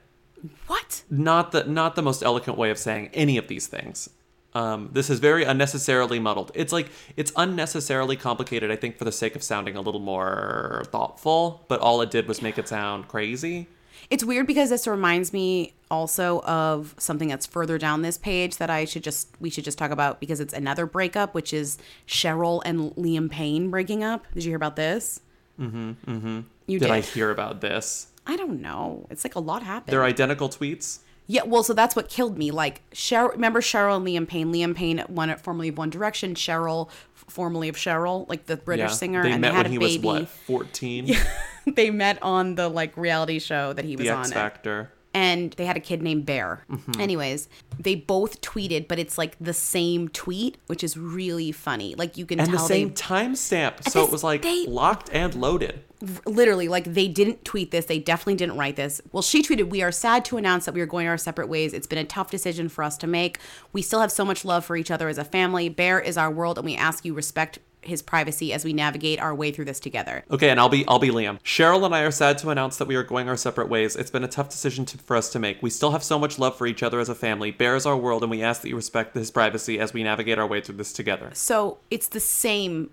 What? 0.66 1.03
not 1.11 1.53
the 1.53 1.64
not 1.64 1.94
the 1.96 2.03
most 2.03 2.22
eloquent 2.22 2.59
way 2.59 2.70
of 2.70 2.79
saying 2.79 3.11
any 3.14 3.37
of 3.37 3.48
these 3.48 3.66
things. 3.66 4.11
Um, 4.55 4.88
this 4.92 5.11
is 5.11 5.20
very 5.20 5.44
unnecessarily 5.44 6.18
muddled. 6.18 6.51
It's 6.55 6.72
like 6.72 6.88
it's 7.16 7.31
unnecessarily 7.37 8.16
complicated. 8.16 8.70
I 8.70 8.77
think 8.77 8.96
for 8.96 9.05
the 9.05 9.12
sake 9.12 9.37
of 9.37 9.42
sounding 9.42 9.77
a 9.77 9.81
little 9.81 10.01
more 10.01 10.85
thoughtful, 10.87 11.64
but 11.68 11.81
all 11.81 12.01
it 12.01 12.11
did 12.11 12.27
was 12.27 12.40
make 12.42 12.59
it 12.59 12.66
sound 12.66 13.09
crazy. 13.09 13.68
It's 14.11 14.24
weird 14.24 14.46
because 14.46 14.70
this 14.70 14.87
reminds 14.87 15.33
me 15.35 15.74
also 15.90 16.40
of 16.42 16.94
something 16.98 17.29
that's 17.29 17.46
further 17.46 17.77
down 17.79 18.01
this 18.03 18.16
page 18.16 18.57
that 18.57 18.70
I 18.70 18.87
should 18.87 19.05
just 19.05 19.29
we 19.38 19.51
should 19.51 19.64
just 19.64 19.77
talk 19.77 19.90
about 19.90 20.18
because 20.18 20.40
it's 20.40 20.55
another 20.55 20.87
breakup, 20.87 21.35
which 21.35 21.53
is 21.53 21.77
Cheryl 22.07 22.62
and 22.64 22.92
Liam 22.96 23.31
Payne 23.31 23.70
breaking 23.70 24.03
up. 24.03 24.24
Did 24.33 24.44
you 24.44 24.51
hear 24.51 24.57
about 24.57 24.77
this? 24.77 25.20
Mm-hmm. 25.61 25.90
Mm-hmm. 26.07 26.40
You 26.66 26.79
Did 26.79 26.87
did. 26.87 26.90
I 26.90 27.01
hear 27.01 27.31
about 27.31 27.61
this? 27.61 28.08
I 28.29 28.37
don't 28.37 28.61
know. 28.61 29.07
It's 29.11 29.25
like 29.25 29.35
a 29.35 29.41
lot 29.41 29.62
happened. 29.62 29.93
They're 29.93 30.05
identical 30.05 30.49
tweets. 30.49 30.99
yeah, 31.27 31.43
well, 31.45 31.62
so 31.62 31.73
that's 31.73 31.97
what 31.97 32.09
killed 32.09 32.37
me. 32.38 32.51
Like 32.51 32.88
Cheryl, 32.91 33.33
remember 33.33 33.61
Cheryl 33.61 33.97
and 33.97 34.07
Liam 34.07 34.29
Payne? 34.29 34.53
Liam 34.53 34.75
Payne, 34.77 34.99
one 35.09 35.35
formerly 35.38 35.69
of 35.69 35.79
One 35.79 35.91
Direction. 35.91 36.35
Cheryl, 36.35 36.91
formerly 37.14 37.69
of 37.69 37.77
Cheryl, 37.77 38.29
like 38.29 38.47
the 38.47 38.57
British 38.59 38.93
singer, 38.95 39.23
They 39.23 39.33
and 39.33 39.41
met 39.41 39.51
they 39.51 39.57
had 39.57 39.64
when 39.67 39.73
he 39.73 39.79
baby. 39.79 40.07
was 40.07 40.21
what, 40.21 40.29
14? 40.29 41.17
they 41.75 41.91
met 41.91 42.23
on 42.23 42.55
the 42.55 42.69
like 42.69 42.97
reality 42.97 43.38
show 43.38 43.73
that 43.73 43.85
he 43.85 43.97
was 43.97 44.07
the 44.07 44.12
on. 44.12 44.21
X. 44.21 44.33
Factor. 44.33 44.93
And 45.14 45.53
they 45.55 45.64
had 45.66 45.77
a 45.77 45.81
kid 45.81 46.03
named 46.03 46.27
Bear. 46.27 46.64
Mm-hmm. 46.71 47.01
Anyways, 47.01 47.49
they 47.79 47.94
both 47.94 48.40
tweeted, 48.40 48.88
but 48.88 48.99
it's 48.99 49.16
like 49.18 49.37
the 49.40 49.53
same 49.55 50.09
tweet, 50.09 50.59
which 50.66 50.85
is 50.85 50.97
really 50.97 51.51
funny. 51.53 51.94
Like 51.94 52.16
you 52.16 52.27
can 52.27 52.38
tell. 52.38 52.47
The 52.49 52.59
same 52.59 52.90
timestamp. 52.92 53.83
So 53.88 54.01
this- 54.01 54.09
it 54.09 54.12
was 54.12 54.23
like 54.25 54.42
they- 54.42 54.66
locked 54.66 55.11
and 55.12 55.35
loaded. 55.35 55.81
literally 56.27 56.68
like 56.68 56.85
they 56.85 57.09
didn't 57.09 57.44
tweet 57.44 57.73
this. 57.73 57.87
They 57.87 57.99
definitely 57.99 58.37
didn't 58.37 58.57
write 58.57 58.77
this. 58.77 59.01
Well, 59.11 59.23
she 59.23 59.42
tweeted, 59.42 59.68
"We 59.71 59.83
are 59.83 59.90
sad 59.90 60.25
to 60.27 60.37
announce 60.37 60.64
that 60.66 60.75
we 60.75 60.81
are 60.81 60.87
going 60.87 61.09
our 61.09 61.18
separate 61.18 61.49
ways. 61.49 61.73
It's 61.73 61.88
been 61.88 61.99
a 61.99 62.05
tough 62.05 62.31
decision 62.31 62.68
for 62.68 62.85
us 62.85 62.97
to 62.99 63.07
make. 63.09 63.38
We 63.73 63.83
still 63.83 64.01
have 64.01 64.12
so 64.12 64.25
much 64.25 64.44
love 64.44 64.64
for 64.64 64.77
each 64.77 64.90
other 64.92 65.09
as 65.09 65.18
a 65.18 65.25
family. 65.25 65.68
Bear 65.68 65.99
is 65.99 66.16
our 66.16 66.31
world, 66.31 66.57
and 66.59 66.64
we 66.64 66.77
ask 66.77 67.05
you 67.05 67.14
respect." 67.14 67.59
His 67.88 68.03
privacy 68.03 68.53
as 68.53 68.64
we 68.64 68.72
navigate 68.72 69.18
our 69.20 69.35
way 69.35 69.51
through 69.51 69.64
this 69.66 69.81
together. 69.81 70.24
Okay, 70.31 70.51
and 70.51 70.59
I'll 70.61 70.68
be 70.68 70.87
I'll 70.87 70.98
be 70.98 71.09
Liam. 71.11 71.40
Cheryl 71.42 71.85
and 71.85 71.94
I 71.94 72.03
are 72.03 72.11
sad 72.11 72.38
to 72.38 72.51
announce 72.51 72.77
that 72.77 72.88
we 72.88 72.94
are 72.96 73.03
going 73.03 73.29
our 73.29 73.37
separate 73.37 73.68
ways. 73.68 73.96
It's 73.96 74.11
been 74.11 74.24
a 74.24 74.29
tough 74.29 74.48
decision 74.48 74.85
to, 74.87 74.98
for 74.98 75.16
us 75.16 75.31
to 75.33 75.38
make. 75.38 75.62
We 75.62 75.70
still 75.70 75.90
have 75.90 76.03
so 76.05 76.18
much 76.18 76.38
love 76.38 76.57
for 76.57 76.66
each 76.66 76.83
other 76.83 77.01
as 77.01 77.09
a 77.09 77.14
family. 77.14 77.51
Bear 77.51 77.74
is 77.77 77.87
our 77.87 77.96
world, 77.96 78.22
and 78.22 78.31
we 78.31 78.42
ask 78.42 78.62
that 78.62 78.68
you 78.68 78.77
respect 78.77 79.14
his 79.14 79.31
privacy 79.31 79.79
as 79.79 79.92
we 79.92 80.03
navigate 80.03 80.38
our 80.38 80.46
way 80.46 80.61
through 80.61 80.77
this 80.77 80.92
together. 80.92 81.31
So 81.35 81.79
it's 81.90 82.09
the 82.09 82.20
same. 82.20 82.90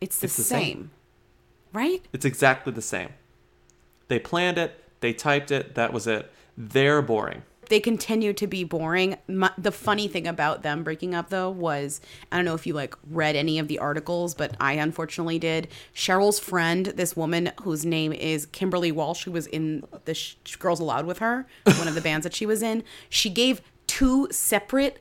It's 0.00 0.18
the, 0.18 0.26
It's 0.26 0.36
the 0.36 0.42
same. 0.42 0.60
same. 0.62 0.90
right? 1.72 2.02
It's 2.12 2.24
exactly 2.24 2.72
the 2.72 2.82
same. 2.82 3.10
They 4.08 4.18
planned 4.18 4.58
it. 4.58 4.82
They 5.00 5.12
typed 5.12 5.50
it. 5.50 5.74
That 5.74 5.92
was 5.92 6.06
it. 6.06 6.30
They're 6.56 7.02
boring. 7.02 7.42
They 7.68 7.80
continue 7.80 8.32
to 8.34 8.46
be 8.46 8.64
boring. 8.64 9.16
My, 9.28 9.50
the 9.58 9.72
funny 9.72 10.08
thing 10.08 10.26
about 10.26 10.62
them 10.62 10.84
breaking 10.84 11.14
up 11.14 11.30
though 11.30 11.50
was 11.50 12.00
I 12.30 12.36
don't 12.36 12.44
know 12.44 12.54
if 12.54 12.66
you 12.66 12.74
like 12.74 12.94
read 13.10 13.36
any 13.36 13.58
of 13.58 13.68
the 13.68 13.78
articles, 13.78 14.34
but 14.34 14.56
I 14.60 14.74
unfortunately 14.74 15.38
did. 15.38 15.68
Cheryl's 15.94 16.38
friend, 16.38 16.86
this 16.86 17.16
woman 17.16 17.52
whose 17.62 17.84
name 17.84 18.12
is 18.12 18.46
Kimberly 18.46 18.92
Walsh, 18.92 19.24
who 19.24 19.32
was 19.32 19.46
in 19.46 19.84
the 20.04 20.14
Sh- 20.14 20.36
Girls 20.58 20.80
Aloud 20.80 21.06
with 21.06 21.18
her, 21.18 21.46
one 21.78 21.88
of 21.88 21.94
the 21.94 22.00
bands 22.00 22.24
that 22.24 22.34
she 22.34 22.46
was 22.46 22.62
in, 22.62 22.84
she 23.08 23.30
gave 23.30 23.60
two 23.86 24.28
separate 24.30 25.00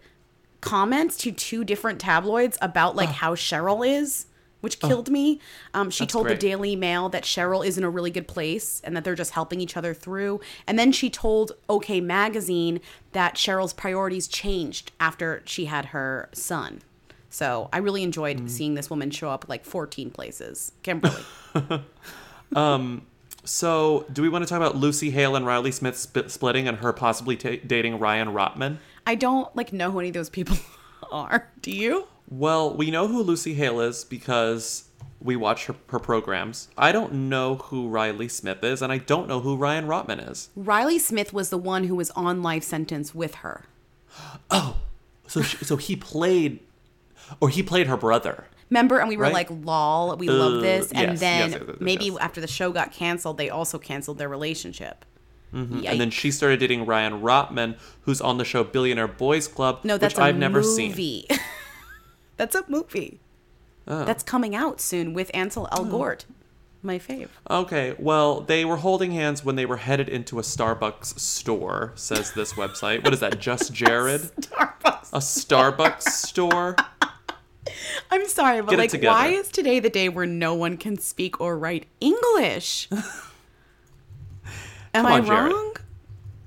comments 0.61 1.17
to 1.17 1.31
two 1.31 1.63
different 1.63 1.99
tabloids 1.99 2.57
about 2.61 2.95
like 2.95 3.09
how 3.09 3.35
Cheryl 3.35 3.87
is. 3.87 4.25
Which 4.65 4.79
killed 4.81 5.09
me. 5.09 5.39
Um, 5.73 5.89
she 5.89 6.05
told 6.05 6.25
great. 6.25 6.39
the 6.41 6.47
Daily 6.47 6.75
Mail 6.75 7.07
that 7.09 7.23
Cheryl 7.23 7.65
is 7.65 7.77
in 7.77 7.83
a 7.85 7.89
really 7.89 8.11
good 8.11 8.27
place 8.27 8.81
and 8.83 8.97
that 8.97 9.05
they're 9.05 9.15
just 9.15 9.31
helping 9.31 9.61
each 9.61 9.77
other 9.77 9.93
through. 9.93 10.41
And 10.67 10.77
then 10.77 10.91
she 10.91 11.09
told 11.09 11.53
OK 11.69 12.01
Magazine 12.01 12.81
that 13.13 13.35
Cheryl's 13.35 13.71
priorities 13.73 14.27
changed 14.27 14.91
after 14.99 15.41
she 15.45 15.65
had 15.65 15.85
her 15.87 16.29
son. 16.33 16.81
So 17.29 17.69
I 17.73 17.77
really 17.77 18.03
enjoyed 18.03 18.37
Mm. 18.41 18.49
seeing 18.49 18.73
this 18.75 18.89
woman 18.89 19.11
show 19.11 19.29
up 19.29 19.45
like 19.47 19.63
14 19.65 20.09
places. 20.11 20.71
Kimberly. 20.83 21.21
um, 22.55 23.05
So, 23.43 24.05
do 24.11 24.21
we 24.23 24.29
want 24.29 24.43
to 24.43 24.49
talk 24.49 24.57
about 24.57 24.75
Lucy 24.75 25.11
Hale 25.11 25.35
and 25.35 25.45
Riley 25.45 25.71
Smith 25.71 25.97
sp- 26.01 26.27
splitting 26.29 26.67
and 26.67 26.77
her 26.79 26.91
possibly 26.93 27.35
ta 27.37 27.51
dating 27.65 27.99
Ryan 27.99 28.29
Rottman? 28.29 28.77
I 29.05 29.13
don't 29.15 29.55
like 29.55 29.71
know 29.71 29.91
who 29.91 29.99
any 29.99 30.07
of 30.09 30.15
those 30.15 30.31
people 30.31 30.57
are. 31.11 31.51
Do 31.61 31.69
you? 31.71 32.07
Well, 32.29 32.75
we 32.75 32.91
know 32.91 33.07
who 33.07 33.21
Lucy 33.21 33.53
Hale 33.53 33.79
is 33.81 34.03
because 34.03 34.85
we 35.21 35.35
watch 35.35 35.65
her, 35.65 35.75
her 35.89 35.99
programs. 35.99 36.69
I 36.77 36.91
don't 36.91 37.13
know 37.29 37.55
who 37.55 37.87
Riley 37.87 38.27
Smith 38.27 38.63
is, 38.63 38.81
and 38.81 38.91
I 38.91 38.97
don't 38.99 39.27
know 39.27 39.39
who 39.41 39.55
Ryan 39.55 39.87
Rottman 39.87 40.29
is. 40.31 40.49
Riley 40.55 40.99
Smith 40.99 41.33
was 41.33 41.49
the 41.49 41.57
one 41.57 41.85
who 41.85 41.95
was 41.95 42.11
on 42.11 42.41
life 42.41 42.63
sentence 42.63 43.13
with 43.15 43.35
her. 43.35 43.65
Oh, 44.51 44.77
so, 45.27 45.41
she, 45.41 45.57
so 45.65 45.75
he 45.75 45.95
played, 45.95 46.59
or 47.41 47.49
he 47.49 47.63
played 47.63 47.87
her 47.87 47.97
brother. 47.97 48.45
Remember, 48.69 48.99
and 48.99 49.09
we 49.09 49.17
were 49.17 49.23
Right? 49.23 49.33
like, 49.33 49.49
"Lol, 49.49 50.15
we 50.17 50.27
love 50.29 50.59
Uh, 50.59 50.61
this." 50.61 50.91
And 50.91 51.11
yes, 51.11 51.19
then 51.19 51.51
yes, 51.51 51.61
yes, 51.67 51.77
maybe 51.79 52.11
after 52.21 52.39
the 52.41 52.47
show 52.47 52.71
got 52.71 52.91
canceled, 52.91 53.37
they 53.37 53.49
also 53.49 53.77
canceled 53.79 54.17
their 54.19 54.29
relationship. 54.29 55.03
Mm-hmm. 55.53 55.85
And 55.85 55.99
then 55.99 56.11
she 56.11 56.31
started 56.31 56.59
dating 56.59 56.85
Ryan 56.85 57.21
Rottman, 57.21 57.77
who's 58.01 58.21
on 58.21 58.37
the 58.37 58.45
show 58.45 58.63
Billionaire 58.63 59.07
Boys 59.07 59.47
Club, 59.47 59.79
no, 59.83 59.97
that's 59.97 60.13
which 60.15 60.19
a 60.21 60.25
I've 60.25 60.37
never 60.37 60.61
seen. 60.63 61.25
that's 62.37 62.55
a 62.55 62.63
movie. 62.67 63.19
Oh. 63.87 64.03
That's 64.05 64.23
coming 64.23 64.55
out 64.55 64.81
soon 64.81 65.13
with 65.13 65.29
Ansel 65.33 65.67
Elgort, 65.71 66.25
my 66.81 66.97
fave. 66.97 67.29
Okay, 67.49 67.93
well, 67.99 68.41
they 68.41 68.65
were 68.65 68.77
holding 68.77 69.11
hands 69.11 69.45
when 69.45 69.55
they 69.55 69.65
were 69.67 69.77
headed 69.77 70.09
into 70.09 70.39
a 70.39 70.41
Starbucks 70.41 71.19
store, 71.19 71.91
says 71.95 72.31
this 72.33 72.53
website. 72.53 73.03
What 73.03 73.13
is 73.13 73.19
that, 73.19 73.39
Just 73.39 73.73
Jared? 73.73 74.21
Starbucks. 74.21 75.09
A 75.13 75.19
Starbucks 75.19 76.01
store? 76.03 76.75
I'm 78.11 78.27
sorry, 78.27 78.61
but 78.61 78.71
Get 78.77 78.93
like, 78.93 79.03
why 79.03 79.27
is 79.27 79.49
today 79.49 79.79
the 79.79 79.89
day 79.89 80.09
where 80.09 80.25
no 80.25 80.53
one 80.55 80.77
can 80.77 80.97
speak 80.97 81.39
or 81.41 81.57
write 81.57 81.85
English? 81.99 82.87
Am 84.93 85.05
I 85.05 85.13
on, 85.19 85.25
Jared. 85.25 85.51
wrong? 85.51 85.75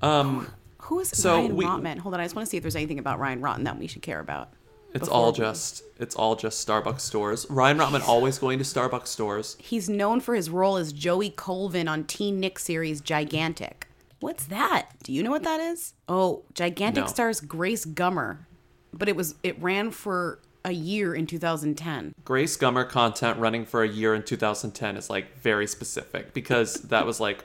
Um, 0.01 0.47
Who 0.83 0.99
is 1.01 1.09
So 1.09 1.35
Ryan 1.35 1.55
we- 1.55 1.65
Rottman? 1.65 1.97
Hold 1.99 2.15
on, 2.15 2.19
I 2.19 2.23
just 2.23 2.35
want 2.35 2.45
to 2.45 2.49
see 2.49 2.57
if 2.57 2.63
there's 2.63 2.75
anything 2.75 2.99
about 2.99 3.19
Ryan 3.19 3.41
Rotten 3.41 3.63
that 3.65 3.77
we 3.77 3.87
should 3.87 4.01
care 4.01 4.19
about. 4.19 4.49
It's 4.93 5.01
before 5.01 5.13
all 5.13 5.31
just 5.31 5.83
it's 5.99 6.15
all 6.15 6.35
just 6.35 6.65
Starbucks 6.67 7.01
stores. 7.01 7.45
Ryan 7.49 7.77
Rottman 7.77 8.07
always 8.07 8.39
going 8.39 8.57
to 8.59 8.65
Starbucks 8.65 9.07
stores. 9.07 9.55
He's 9.59 9.89
known 9.89 10.19
for 10.19 10.33
his 10.35 10.49
role 10.49 10.77
as 10.77 10.93
Joey 10.93 11.29
Colvin 11.29 11.87
on 11.87 12.05
Teen 12.05 12.39
Nick 12.39 12.57
series 12.57 13.01
Gigantic. 13.01 13.87
What's 14.19 14.45
that? 14.45 14.89
Do 15.03 15.13
you 15.13 15.23
know 15.23 15.29
what 15.31 15.43
that 15.43 15.59
is? 15.59 15.93
Oh, 16.07 16.43
Gigantic 16.53 17.05
No. 17.05 17.09
stars 17.09 17.39
Grace 17.39 17.85
Gummer, 17.85 18.39
but 18.93 19.07
it 19.07 19.15
was 19.15 19.35
it 19.43 19.61
ran 19.61 19.91
for 19.91 20.39
a 20.65 20.71
year 20.71 21.13
in 21.15 21.25
2010. 21.25 22.13
Grace 22.25 22.57
Gummer 22.57 22.87
content 22.87 23.39
running 23.39 23.65
for 23.65 23.83
a 23.83 23.87
year 23.87 24.13
in 24.13 24.23
2010 24.23 24.97
is 24.97 25.09
like 25.09 25.37
very 25.39 25.67
specific 25.67 26.33
because 26.33 26.73
that 26.75 27.05
was 27.05 27.19
like 27.19 27.41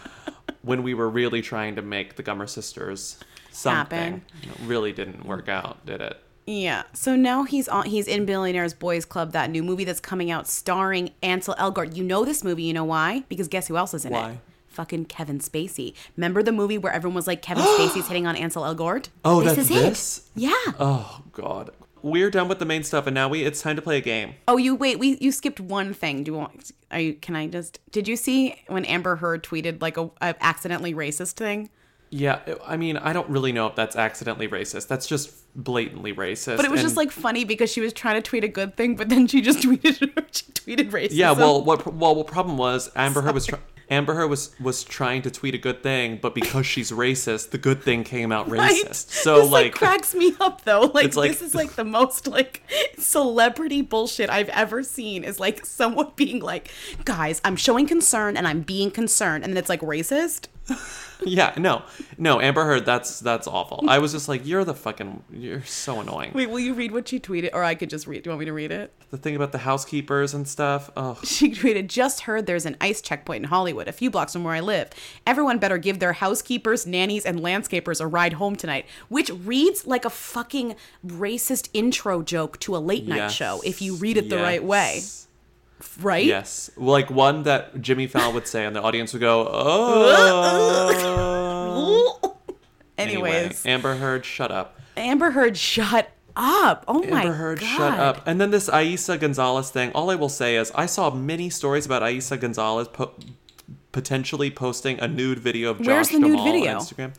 when 0.62 0.82
we 0.82 0.94
were 0.94 1.08
really 1.08 1.42
trying 1.42 1.74
to 1.76 1.82
make 1.82 2.16
the 2.16 2.22
Gummer 2.22 2.48
sisters 2.48 3.18
something. 3.50 3.98
Happen. 3.98 4.22
It 4.42 4.66
really 4.66 4.92
didn't 4.92 5.24
work 5.24 5.48
out, 5.48 5.84
did 5.86 6.00
it? 6.00 6.20
Yeah. 6.46 6.82
So 6.92 7.16
now 7.16 7.44
he's 7.44 7.68
on. 7.68 7.86
He's 7.86 8.06
in 8.06 8.26
Billionaires 8.26 8.74
Boys 8.74 9.04
Club, 9.04 9.32
that 9.32 9.50
new 9.50 9.62
movie 9.62 9.84
that's 9.84 10.00
coming 10.00 10.30
out, 10.30 10.46
starring 10.46 11.10
Ansel 11.22 11.54
Elgort. 11.58 11.96
You 11.96 12.04
know 12.04 12.24
this 12.24 12.44
movie. 12.44 12.64
You 12.64 12.72
know 12.74 12.84
why? 12.84 13.24
Because 13.28 13.48
guess 13.48 13.68
who 13.68 13.76
else 13.76 13.94
is 13.94 14.04
in 14.04 14.12
it? 14.12 14.16
Why? 14.16 14.38
Fucking 14.68 15.06
Kevin 15.06 15.38
Spacey. 15.38 15.94
Remember 16.16 16.42
the 16.42 16.52
movie 16.52 16.78
where 16.78 16.92
everyone 16.92 17.14
was 17.14 17.26
like, 17.26 17.42
Kevin 17.42 17.64
Spacey's 17.78 18.08
hitting 18.08 18.26
on 18.26 18.36
Ansel 18.36 18.62
Elgort? 18.64 19.08
Oh, 19.24 19.40
this 19.40 19.54
that's 19.54 19.70
is 19.70 19.76
this? 19.76 20.18
it. 20.36 20.42
Yeah. 20.42 20.72
Oh 20.78 21.22
god. 21.32 21.70
We're 22.02 22.28
done 22.30 22.48
with 22.48 22.58
the 22.58 22.66
main 22.66 22.82
stuff 22.82 23.06
and 23.06 23.14
now 23.14 23.28
we 23.28 23.44
it's 23.44 23.62
time 23.62 23.76
to 23.76 23.82
play 23.82 23.96
a 23.96 24.02
game. 24.02 24.34
Oh, 24.46 24.58
you 24.58 24.74
wait. 24.74 24.98
We 24.98 25.16
you 25.20 25.32
skipped 25.32 25.60
one 25.60 25.94
thing. 25.94 26.24
Do 26.24 26.32
you 26.32 26.36
want? 26.38 26.72
Are 26.90 27.00
you? 27.00 27.14
Can 27.14 27.34
I 27.36 27.46
just? 27.46 27.78
Did 27.92 28.06
you 28.08 28.16
see 28.16 28.56
when 28.66 28.84
Amber 28.84 29.16
Heard 29.16 29.42
tweeted 29.42 29.80
like 29.80 29.96
a, 29.96 30.10
a 30.20 30.34
accidentally 30.40 30.92
racist 30.92 31.32
thing? 31.34 31.70
Yeah, 32.16 32.38
I 32.64 32.76
mean, 32.76 32.96
I 32.96 33.12
don't 33.12 33.28
really 33.28 33.50
know 33.50 33.66
if 33.66 33.74
that's 33.74 33.96
accidentally 33.96 34.46
racist. 34.46 34.86
That's 34.86 35.08
just 35.08 35.32
blatantly 35.56 36.12
racist. 36.14 36.58
But 36.58 36.64
it 36.64 36.70
was 36.70 36.80
just 36.80 36.96
like 36.96 37.10
funny 37.10 37.44
because 37.44 37.72
she 37.72 37.80
was 37.80 37.92
trying 37.92 38.14
to 38.14 38.22
tweet 38.22 38.44
a 38.44 38.48
good 38.48 38.76
thing, 38.76 38.94
but 38.94 39.08
then 39.08 39.26
she 39.26 39.40
just 39.42 39.58
tweeted 39.66 39.98
she 40.30 40.44
tweeted 40.52 40.90
racism. 40.92 41.08
Yeah, 41.12 41.32
well, 41.32 41.64
what 41.64 41.92
well, 41.92 42.14
what 42.14 42.28
problem 42.28 42.56
was 42.56 42.88
Amber 42.94 43.20
Heard 43.22 43.34
was 43.34 43.46
try- 43.46 43.58
Amber 43.90 44.14
Heard 44.14 44.28
was 44.28 44.54
was 44.60 44.84
trying 44.84 45.22
to 45.22 45.30
tweet 45.30 45.56
a 45.56 45.58
good 45.58 45.82
thing, 45.82 46.20
but 46.22 46.36
because 46.36 46.66
she's 46.66 46.92
racist, 46.92 47.50
the 47.50 47.58
good 47.58 47.82
thing 47.82 48.04
came 48.04 48.30
out 48.30 48.46
racist. 48.48 48.84
Right? 48.84 48.94
So 48.94 49.40
this, 49.42 49.50
like, 49.50 49.74
cracks 49.74 50.14
me 50.14 50.36
up 50.38 50.62
though. 50.62 50.82
Like, 50.94 51.06
It's 51.06 51.16
like- 51.16 51.32
this 51.32 51.42
is 51.42 51.52
like 51.52 51.72
the 51.72 51.84
most 51.84 52.28
like 52.28 52.62
celebrity 52.96 53.82
bullshit 53.82 54.30
I've 54.30 54.48
ever 54.50 54.84
seen. 54.84 55.24
Is 55.24 55.40
like 55.40 55.66
someone 55.66 56.12
being 56.14 56.38
like, 56.40 56.70
"Guys, 57.04 57.40
I'm 57.44 57.56
showing 57.56 57.88
concern 57.88 58.36
and 58.36 58.46
I'm 58.46 58.60
being 58.60 58.92
concerned," 58.92 59.42
and 59.42 59.52
then 59.52 59.58
it's 59.58 59.68
like 59.68 59.80
racist. 59.80 60.46
yeah, 61.24 61.54
no, 61.58 61.82
no, 62.18 62.40
Amber 62.40 62.64
Heard, 62.64 62.86
that's 62.86 63.20
that's 63.20 63.46
awful. 63.46 63.84
I 63.88 63.98
was 63.98 64.12
just 64.12 64.28
like, 64.28 64.46
you're 64.46 64.64
the 64.64 64.74
fucking, 64.74 65.22
you're 65.30 65.64
so 65.64 66.00
annoying. 66.00 66.32
Wait, 66.34 66.48
will 66.48 66.60
you 66.60 66.74
read 66.74 66.92
what 66.92 67.08
she 67.08 67.20
tweeted, 67.20 67.50
or 67.52 67.62
I 67.62 67.74
could 67.74 67.90
just 67.90 68.06
read? 68.06 68.22
Do 68.22 68.28
you 68.28 68.32
want 68.32 68.40
me 68.40 68.46
to 68.46 68.52
read 68.52 68.70
it? 68.72 68.92
The 69.10 69.18
thing 69.18 69.36
about 69.36 69.52
the 69.52 69.58
housekeepers 69.58 70.34
and 70.34 70.48
stuff. 70.48 70.90
Oh, 70.96 71.18
She 71.24 71.50
tweeted, 71.52 71.88
"Just 71.88 72.22
heard 72.22 72.46
there's 72.46 72.66
an 72.66 72.76
ICE 72.80 73.00
checkpoint 73.00 73.44
in 73.44 73.50
Hollywood, 73.50 73.88
a 73.88 73.92
few 73.92 74.10
blocks 74.10 74.32
from 74.32 74.44
where 74.44 74.54
I 74.54 74.60
live. 74.60 74.90
Everyone 75.26 75.58
better 75.58 75.78
give 75.78 75.98
their 75.98 76.14
housekeepers, 76.14 76.86
nannies, 76.86 77.24
and 77.24 77.40
landscapers 77.40 78.00
a 78.00 78.06
ride 78.06 78.34
home 78.34 78.56
tonight." 78.56 78.86
Which 79.08 79.30
reads 79.30 79.86
like 79.86 80.04
a 80.04 80.10
fucking 80.10 80.76
racist 81.06 81.68
intro 81.74 82.22
joke 82.22 82.58
to 82.60 82.76
a 82.76 82.78
late 82.78 83.06
night 83.06 83.16
yes, 83.16 83.34
show 83.34 83.60
if 83.64 83.82
you 83.82 83.96
read 83.96 84.16
it 84.16 84.30
the 84.30 84.38
right 84.38 84.62
way, 84.62 84.94
yes. 84.96 85.28
Right? 86.00 86.24
Yes, 86.26 86.70
like 86.76 87.10
one 87.10 87.44
that 87.44 87.80
Jimmy 87.80 88.06
Fallon 88.06 88.34
would 88.34 88.48
say, 88.48 88.64
and 88.66 88.74
the 88.74 88.82
audience 88.82 89.12
would 89.12 89.20
go, 89.20 89.48
"Oh." 89.50 90.84
Anyways, 92.96 93.64
Anyway, 93.64 93.66
Amber 93.66 93.96
Heard, 93.96 94.24
shut 94.24 94.50
up. 94.52 94.78
Amber 94.96 95.32
Heard, 95.32 95.56
shut 95.56 96.10
up! 96.36 96.84
Oh 96.86 97.00
my 97.02 97.06
God. 97.08 97.16
Amber 97.24 97.32
Heard, 97.34 97.60
god! 97.60 97.76
shut 97.76 97.98
up. 97.98 98.22
And 98.26 98.40
then 98.40 98.50
this 98.50 98.68
Eiza 98.68 99.18
Gonzalez 99.18 99.70
thing. 99.70 99.90
All 99.92 100.10
I 100.10 100.14
will 100.14 100.28
say 100.28 100.56
is, 100.56 100.70
I 100.74 100.86
saw 100.86 101.10
many 101.10 101.50
stories 101.50 101.86
about 101.86 102.02
Eiza 102.02 102.38
Gonzalez 102.40 102.88
po- 102.88 103.12
potentially 103.92 104.50
posting 104.50 104.98
a 105.00 105.08
nude 105.08 105.38
video 105.40 105.70
of 105.70 105.78
Josh 105.78 105.86
Where's 105.86 106.08
the 106.10 106.18
nude 106.20 106.42
video? 106.44 106.76
on 106.76 106.80
Instagram. 106.82 107.14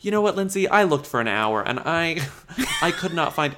You 0.00 0.10
know 0.10 0.20
what, 0.20 0.34
Lindsay? 0.34 0.66
I 0.66 0.82
looked 0.84 1.06
for 1.06 1.20
an 1.20 1.28
hour, 1.28 1.62
and 1.62 1.78
I, 1.80 2.26
I 2.82 2.90
could 2.90 3.14
not 3.14 3.34
find. 3.34 3.54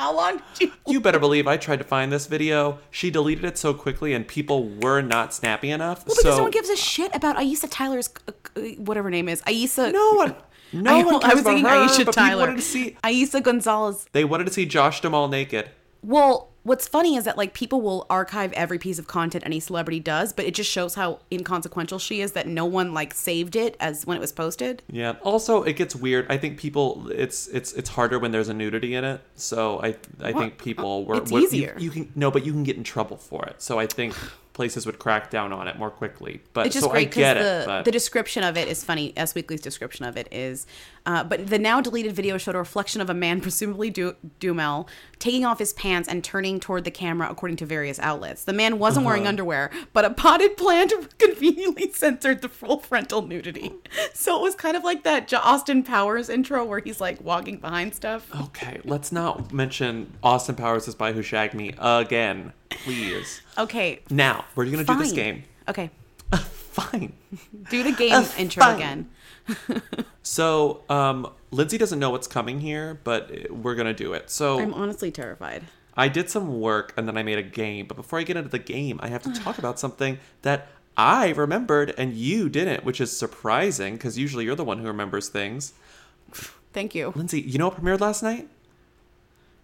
How 0.00 0.16
long 0.16 0.40
did 0.54 0.68
you? 0.68 0.72
You 0.86 0.98
better 0.98 1.18
believe 1.18 1.46
I 1.46 1.58
tried 1.58 1.76
to 1.80 1.84
find 1.84 2.10
this 2.10 2.26
video. 2.26 2.78
She 2.90 3.10
deleted 3.10 3.44
it 3.44 3.58
so 3.58 3.74
quickly, 3.74 4.14
and 4.14 4.26
people 4.26 4.66
were 4.66 5.02
not 5.02 5.34
snappy 5.34 5.70
enough. 5.70 6.06
Well, 6.06 6.16
because 6.16 6.22
so 6.32 6.36
no 6.38 6.42
one 6.44 6.50
gives 6.52 6.70
a 6.70 6.76
shit 6.76 7.14
about 7.14 7.36
Aisa 7.36 7.68
Tyler's, 7.70 8.08
uh, 8.26 8.32
uh, 8.56 8.60
whatever 8.78 9.10
name 9.10 9.28
is. 9.28 9.42
Aisa. 9.42 9.92
no 9.92 10.14
one, 10.14 10.34
no 10.72 10.90
I, 10.90 11.04
one 11.04 11.22
I 11.22 11.34
was 11.34 11.42
about 11.42 11.44
thinking 11.44 11.64
her, 11.66 11.86
Aisha 11.86 12.10
Tyler. 12.10 12.46
wanted 12.46 12.56
to 12.56 12.62
see. 12.62 12.96
Eiza 13.04 13.42
Gonzalez. 13.42 14.06
They 14.12 14.24
wanted 14.24 14.46
to 14.46 14.52
see 14.54 14.64
Josh 14.64 15.02
Duhamel 15.02 15.28
naked. 15.28 15.68
Well, 16.02 16.49
what's 16.62 16.86
funny 16.86 17.16
is 17.16 17.24
that 17.24 17.36
like 17.38 17.54
people 17.54 17.80
will 17.80 18.06
archive 18.10 18.52
every 18.52 18.78
piece 18.78 18.98
of 18.98 19.06
content 19.06 19.44
any 19.46 19.60
celebrity 19.60 20.00
does, 20.00 20.32
but 20.32 20.44
it 20.44 20.54
just 20.54 20.70
shows 20.70 20.94
how 20.94 21.20
inconsequential 21.32 21.98
she 21.98 22.20
is 22.20 22.32
that 22.32 22.46
no 22.46 22.64
one 22.66 22.92
like 22.92 23.14
saved 23.14 23.56
it 23.56 23.76
as 23.80 24.06
when 24.06 24.16
it 24.16 24.20
was 24.20 24.32
posted. 24.32 24.82
Yeah. 24.90 25.14
Also, 25.22 25.62
it 25.62 25.74
gets 25.74 25.96
weird. 25.96 26.26
I 26.28 26.36
think 26.36 26.58
people 26.58 27.10
it's 27.10 27.46
it's 27.48 27.72
it's 27.72 27.90
harder 27.90 28.18
when 28.18 28.30
there's 28.32 28.48
a 28.48 28.54
nudity 28.54 28.94
in 28.94 29.04
it. 29.04 29.20
So 29.36 29.80
I 29.82 29.96
I 30.22 30.32
think 30.32 30.54
uh, 30.54 30.62
people 30.62 31.04
were 31.04 31.16
It's 31.16 31.30
were- 31.32 31.40
you- 31.40 31.46
easier. 31.46 31.76
You, 31.78 31.90
can 31.90 32.12
no, 32.14 32.30
but 32.30 32.44
you 32.44 32.52
can 32.52 32.62
get 32.64 32.76
in 32.76 32.84
trouble 32.84 33.16
for 33.16 33.44
it. 33.46 33.60
So 33.62 33.78
I 33.78 33.86
think 33.86 34.14
places 34.52 34.84
would 34.84 34.98
crack 34.98 35.30
down 35.30 35.52
on 35.54 35.68
it 35.68 35.78
more 35.78 35.90
quickly. 35.90 36.42
But 36.52 36.66
It's 36.66 36.74
just 36.74 36.84
so 36.84 36.90
great 36.90 37.08
I 37.08 37.10
get 37.10 37.34
because 37.34 37.46
it. 37.46 37.60
the 37.60 37.66
But 37.66 37.84
the 37.86 37.90
description 37.92 38.42
of 38.44 38.58
it 38.58 38.68
is 38.68 38.84
funny. 38.84 39.14
S 39.16 39.34
Weekly's 39.34 39.60
description 39.62 40.04
of 40.04 40.16
it 40.18 40.28
is, 40.30 40.66
uh, 41.06 41.24
but 41.24 41.46
the 41.48 41.58
now 41.58 41.80
deleted 41.80 42.12
video 42.14 42.36
showed 42.38 42.54
a 42.54 42.58
reflection 42.58 43.00
of 43.00 43.08
a 43.10 43.14
man, 43.14 43.40
presumably 43.46 43.90
du- 43.90 44.16
Duhamel, 44.38 44.88
taking 45.18 45.44
off 45.44 45.58
his 45.58 45.72
pants 45.72 46.08
and 46.08 46.22
turning 46.24 46.60
toward 46.60 46.84
the 46.84 46.90
camera, 46.90 47.28
according 47.30 47.56
to 47.58 47.66
various 47.66 47.98
outlets. 48.00 48.44
The 48.44 48.52
man 48.52 48.78
wasn't 48.78 49.06
wearing 49.06 49.22
Uh-huh. 49.22 49.28
underwear, 49.30 49.70
but 49.92 50.04
a 50.04 50.10
potted 50.10 50.56
plant 50.56 50.92
conveniently 51.18 51.92
censored 51.92 52.42
the 52.42 52.48
full 52.48 52.78
frontal 52.80 53.22
nudity. 53.22 53.72
So 54.14 54.36
it 54.38 54.42
was 54.42 54.54
kind 54.54 54.76
of 54.76 54.84
like 54.84 55.02
that 55.04 55.32
Austin 55.34 55.82
Powers 55.82 56.28
intro 56.28 56.64
where 56.64 56.80
he's 56.80 57.00
like 57.00 57.20
walking 57.22 57.58
behind 57.58 57.94
stuff. 57.94 58.28
okay, 58.42 58.80
let's 58.84 59.10
not 59.12 59.52
mention 59.52 60.12
Austin 60.22 60.54
Powers 60.54 60.88
is 60.88 60.94
by 60.94 61.12
Who 61.12 61.22
Shagged 61.22 61.54
Me 61.54 61.74
again, 61.78 62.52
please. 62.70 63.40
Okay, 63.58 64.00
Now 64.10 64.44
we're 64.54 64.66
gonna 64.66 64.84
do 64.84 64.96
this 64.96 65.12
game. 65.12 65.44
Okay, 65.68 65.90
Fine. 66.70 67.12
do 67.68 67.82
the 67.82 67.92
game 67.92 68.12
Uh, 68.12 68.26
intro 68.38 68.62
fine. 68.62 68.76
again. 68.76 69.10
So 70.22 70.84
um, 70.88 71.28
Lindsay 71.50 71.78
doesn't 71.78 71.98
know 71.98 72.10
what's 72.10 72.26
coming 72.26 72.60
here, 72.60 73.00
but 73.04 73.50
we're 73.50 73.74
gonna 73.74 73.94
do 73.94 74.12
it. 74.12 74.30
So 74.30 74.60
I'm 74.60 74.74
honestly 74.74 75.10
terrified. 75.10 75.64
I 75.96 76.08
did 76.08 76.30
some 76.30 76.60
work 76.60 76.92
and 76.96 77.08
then 77.08 77.16
I 77.16 77.22
made 77.22 77.38
a 77.38 77.42
game. 77.42 77.86
But 77.86 77.96
before 77.96 78.18
I 78.18 78.22
get 78.22 78.36
into 78.36 78.48
the 78.48 78.58
game, 78.58 79.00
I 79.02 79.08
have 79.08 79.22
to 79.24 79.32
talk 79.32 79.58
about 79.58 79.78
something 79.80 80.18
that 80.42 80.68
I 80.96 81.30
remembered 81.30 81.94
and 81.98 82.14
you 82.14 82.48
didn't, 82.48 82.84
which 82.84 83.00
is 83.00 83.16
surprising 83.16 83.94
because 83.94 84.18
usually 84.18 84.44
you're 84.44 84.54
the 84.54 84.64
one 84.64 84.78
who 84.78 84.86
remembers 84.86 85.28
things. 85.28 85.72
Thank 86.72 86.94
you. 86.94 87.12
Lindsay, 87.16 87.40
you 87.40 87.58
know 87.58 87.68
what 87.68 87.82
premiered 87.82 88.00
last 88.00 88.22
night? 88.22 88.48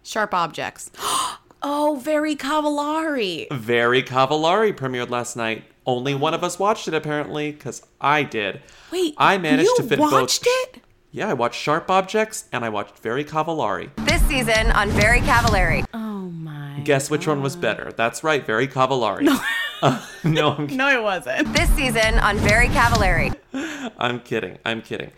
Sharp 0.03 0.33
objects. 0.33 0.91
oh, 1.61 2.01
very 2.03 2.35
Cavallari. 2.35 3.47
Very 3.51 4.03
Cavallari 4.03 4.75
premiered 4.75 5.09
last 5.09 5.37
night. 5.37 5.63
Only 5.87 6.13
one 6.13 6.33
of 6.33 6.43
us 6.43 6.59
watched 6.59 6.89
it 6.89 6.93
apparently 6.93 7.53
because 7.53 7.81
I 8.01 8.23
did. 8.23 8.61
Wait, 8.91 9.15
I 9.17 9.37
managed 9.37 9.69
you 9.69 9.77
to 9.77 9.83
fit 9.83 9.99
watched 9.99 10.43
both. 10.43 10.75
it? 10.75 10.83
Yeah, 11.11 11.29
I 11.29 11.33
watched 11.33 11.61
Sharp 11.61 11.89
Objects 11.89 12.49
and 12.51 12.65
I 12.65 12.69
watched 12.69 12.99
Very 12.99 13.23
Cavallari. 13.23 13.89
This 14.05 14.21
season 14.23 14.69
on 14.71 14.89
Very 14.89 15.21
Cavallari. 15.21 15.85
Oh 15.93 16.29
my. 16.29 16.81
Guess 16.83 17.09
which 17.09 17.25
one 17.25 17.41
was 17.41 17.55
better? 17.55 17.93
That's 17.95 18.21
right, 18.21 18.45
Very 18.45 18.67
Cavallari. 18.67 19.21
No, 19.21 19.39
uh, 19.81 20.05
no, 20.25 20.51
I'm, 20.55 20.67
No, 20.75 20.89
it 20.89 21.01
wasn't. 21.01 21.53
This 21.53 21.69
season 21.69 22.19
on 22.19 22.35
Very 22.39 22.67
Cavallari. 22.67 23.33
I'm 23.97 24.19
kidding. 24.19 24.57
I'm 24.65 24.81
kidding. 24.81 25.11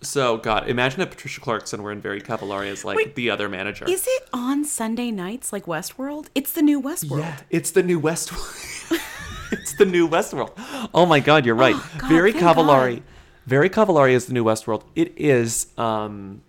So, 0.00 0.38
God, 0.38 0.68
imagine 0.70 1.02
if 1.02 1.10
Patricia 1.10 1.40
Clarkson 1.42 1.82
were 1.82 1.92
in 1.92 2.00
Very 2.00 2.22
Cavallari 2.22 2.68
as 2.68 2.82
like 2.82 2.96
Wait, 2.96 3.14
the 3.14 3.28
other 3.28 3.50
manager. 3.50 3.84
Is 3.86 4.06
it 4.08 4.28
on 4.32 4.64
Sunday 4.64 5.10
nights 5.10 5.52
like 5.52 5.66
Westworld? 5.66 6.28
It's 6.34 6.52
the 6.52 6.62
new 6.62 6.80
Westworld. 6.80 7.20
Yeah, 7.20 7.36
it's 7.50 7.72
the 7.72 7.82
new 7.82 8.00
Westworld. 8.00 8.98
it's 9.58 9.74
the 9.74 9.84
new 9.84 10.08
Westworld. 10.08 10.52
Oh 10.94 11.06
my 11.06 11.20
God, 11.20 11.46
you're 11.46 11.54
right. 11.54 11.76
God, 11.98 12.08
Very 12.08 12.32
Cavallari. 12.32 12.96
God. 12.96 13.02
Very 13.46 13.70
Cavallari 13.70 14.12
is 14.12 14.26
the 14.26 14.32
new 14.32 14.44
Westworld. 14.44 14.84
It 14.94 15.12
is. 15.16 15.66
Um, 15.76 16.42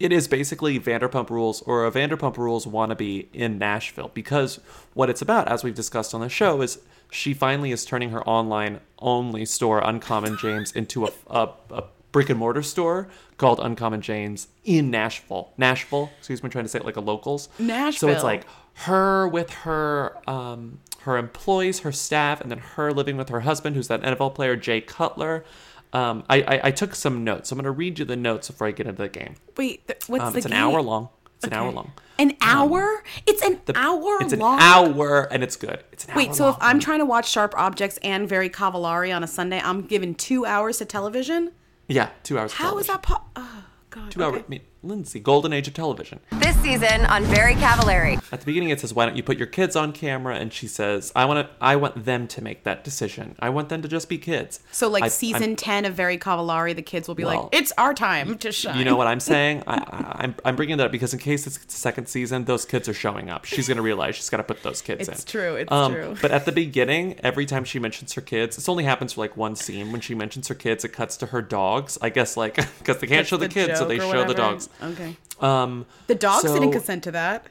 it 0.00 0.12
is 0.12 0.28
basically 0.28 0.78
Vanderpump 0.78 1.28
Rules 1.28 1.60
or 1.62 1.84
a 1.84 1.90
Vanderpump 1.90 2.36
Rules 2.36 2.66
wannabe 2.66 3.26
in 3.32 3.58
Nashville 3.58 4.12
because 4.14 4.60
what 4.94 5.10
it's 5.10 5.20
about, 5.20 5.48
as 5.48 5.64
we've 5.64 5.74
discussed 5.74 6.14
on 6.14 6.20
the 6.20 6.28
show, 6.28 6.62
is 6.62 6.78
she 7.10 7.34
finally 7.34 7.72
is 7.72 7.84
turning 7.84 8.10
her 8.10 8.22
online 8.22 8.80
only 9.00 9.44
store, 9.44 9.80
Uncommon 9.80 10.36
James, 10.38 10.70
into 10.72 11.06
a, 11.06 11.10
a, 11.26 11.48
a 11.70 11.84
brick 12.12 12.30
and 12.30 12.38
mortar 12.38 12.62
store 12.62 13.08
called 13.38 13.58
Uncommon 13.60 14.00
James 14.00 14.48
in 14.64 14.90
Nashville. 14.90 15.52
Nashville, 15.56 16.10
excuse 16.18 16.42
me, 16.42 16.46
I'm 16.46 16.50
trying 16.52 16.64
to 16.64 16.68
say 16.68 16.78
it 16.78 16.84
like 16.84 16.96
a 16.96 17.00
locals. 17.00 17.48
Nashville. 17.58 18.08
So 18.08 18.14
it's 18.14 18.24
like 18.24 18.46
her 18.74 19.26
with 19.26 19.50
her 19.50 20.16
um, 20.30 20.78
her 21.02 21.16
employees, 21.16 21.80
her 21.80 21.92
staff, 21.92 22.40
and 22.40 22.50
then 22.50 22.58
her 22.58 22.92
living 22.92 23.16
with 23.16 23.28
her 23.28 23.40
husband, 23.40 23.76
who's 23.76 23.88
that 23.88 24.02
NFL 24.02 24.34
player 24.34 24.56
Jay 24.56 24.80
Cutler. 24.80 25.44
Um, 25.92 26.24
I, 26.28 26.42
I, 26.42 26.60
I 26.64 26.70
took 26.70 26.94
some 26.94 27.24
notes. 27.24 27.50
I'm 27.50 27.56
going 27.56 27.64
to 27.64 27.70
read 27.70 27.98
you 27.98 28.04
the 28.04 28.16
notes 28.16 28.48
before 28.50 28.66
I 28.66 28.72
get 28.72 28.86
into 28.86 29.02
the 29.02 29.08
game. 29.08 29.36
Wait, 29.56 29.86
th- 29.86 30.08
what's 30.08 30.24
Um, 30.24 30.32
the 30.32 30.38
it's 30.38 30.46
an 30.46 30.52
hour 30.52 30.82
long. 30.82 31.08
It's 31.36 31.46
an 31.46 31.52
hour 31.54 31.70
long. 31.72 31.92
An 32.18 32.36
hour? 32.42 33.02
it's 33.26 33.42
an 33.42 33.60
The- 33.64 33.78
hour 33.78 34.18
It's 34.20 34.32
an 34.32 34.40
long. 34.40 34.58
hour, 34.60 35.28
and 35.30 35.42
it's 35.42 35.54
good. 35.56 35.84
It's 35.92 36.04
an 36.04 36.10
hour. 36.10 36.16
Wait, 36.16 36.34
so 36.34 36.48
if. 36.50 36.56
I'm 36.60 36.80
trying 36.80 36.98
to 36.98 37.06
watch 37.06 37.30
Sharp 37.30 37.54
Objects 37.56 37.96
and 38.02 38.28
Very 38.28 38.50
Cavallari 38.50 39.14
on 39.14 39.22
a 39.22 39.28
Sunday, 39.28 39.60
I'm 39.64 39.82
given 39.82 40.14
two 40.14 40.44
hours 40.44 40.78
to 40.78 40.84
television? 40.84 41.52
yeah, 41.86 42.10
two 42.22 42.38
hours. 42.38 42.52
How 42.52 42.76
is 42.78 42.88
that 42.88 43.02
po- 43.02 43.22
Oh, 43.36 43.64
God. 43.90 44.10
Two 44.10 44.22
okay. 44.22 44.34
hours. 44.36 44.44
I 44.46 44.50
mean, 44.50 44.60
Lindsey, 44.82 45.18
golden 45.18 45.52
age 45.52 45.66
of 45.66 45.74
television. 45.74 46.20
This 46.30 46.54
season 46.62 47.04
on 47.06 47.24
Very 47.24 47.54
Cavallari. 47.54 48.22
At 48.32 48.40
the 48.40 48.46
beginning, 48.46 48.68
it 48.70 48.78
says, 48.80 48.94
"Why 48.94 49.06
don't 49.06 49.16
you 49.16 49.24
put 49.24 49.36
your 49.36 49.48
kids 49.48 49.74
on 49.74 49.90
camera?" 49.92 50.36
And 50.36 50.52
she 50.52 50.68
says, 50.68 51.10
"I 51.16 51.24
want 51.24 51.48
to. 51.48 51.52
I 51.60 51.74
want 51.74 52.04
them 52.04 52.28
to 52.28 52.42
make 52.42 52.62
that 52.62 52.84
decision. 52.84 53.34
I 53.40 53.48
want 53.48 53.70
them 53.70 53.82
to 53.82 53.88
just 53.88 54.08
be 54.08 54.18
kids." 54.18 54.60
So, 54.70 54.88
like 54.88 55.02
I- 55.04 55.08
season 55.08 55.42
I'm- 55.42 55.56
10 55.56 55.84
of 55.84 55.94
Very 55.94 56.16
Cavallari, 56.16 56.76
the 56.76 56.82
kids 56.82 57.08
will 57.08 57.16
be 57.16 57.24
Well, 57.24 57.42
like, 57.44 57.48
it's 57.60 57.72
our 57.76 57.92
time 57.92 58.38
to 58.38 58.52
shine. 58.52 58.78
You 58.78 58.84
know 58.84 58.94
what 58.94 59.08
I'm 59.08 59.18
saying? 59.18 59.64
I, 59.66 59.74
I, 59.78 60.16
I'm 60.22 60.34
I'm 60.44 60.54
bringing 60.54 60.76
that 60.76 60.84
up 60.86 60.92
because 60.92 61.12
in 61.12 61.18
case 61.18 61.46
it's 61.48 61.58
the 61.58 61.72
second 61.72 62.06
season, 62.06 62.44
those 62.44 62.64
kids 62.64 62.88
are 62.88 62.94
showing 62.94 63.30
up. 63.30 63.46
She's 63.46 63.66
gonna 63.66 63.82
realize 63.82 64.14
she's 64.14 64.30
got 64.30 64.36
to 64.36 64.44
put 64.44 64.62
those 64.62 64.80
kids 64.80 65.08
in. 65.08 65.14
It's 65.14 65.24
true, 65.24 65.56
it's 65.56 65.72
Um, 65.72 65.92
true. 65.92 66.16
But 66.22 66.30
at 66.30 66.44
the 66.44 66.52
beginning, 66.52 67.16
every 67.24 67.46
time 67.46 67.64
she 67.64 67.80
mentions 67.80 68.12
her 68.12 68.20
kids, 68.20 68.54
this 68.54 68.68
only 68.68 68.84
happens 68.84 69.14
for 69.14 69.22
like 69.22 69.36
one 69.36 69.56
scene. 69.56 69.90
When 69.90 70.00
she 70.00 70.14
mentions 70.14 70.46
her 70.46 70.54
kids, 70.54 70.84
it 70.84 70.90
cuts 70.92 71.16
to 71.16 71.26
her 71.26 71.42
dogs. 71.42 71.98
I 72.00 72.10
guess 72.10 72.36
like 72.36 72.54
because 72.78 72.98
they 72.98 73.08
can't 73.08 73.20
That's 73.20 73.28
show 73.30 73.36
the, 73.38 73.48
kids, 73.48 73.76
so 73.80 73.84
they 73.84 73.96
or 73.96 74.02
show 74.02 74.06
the 74.22 74.28
whatever. 74.28 74.58
Okay. 74.82 75.16
Um, 75.40 75.86
The 76.06 76.14
dogs 76.14 76.42
didn't 76.44 76.72
consent 76.72 77.04
to 77.04 77.10
that. 77.12 77.46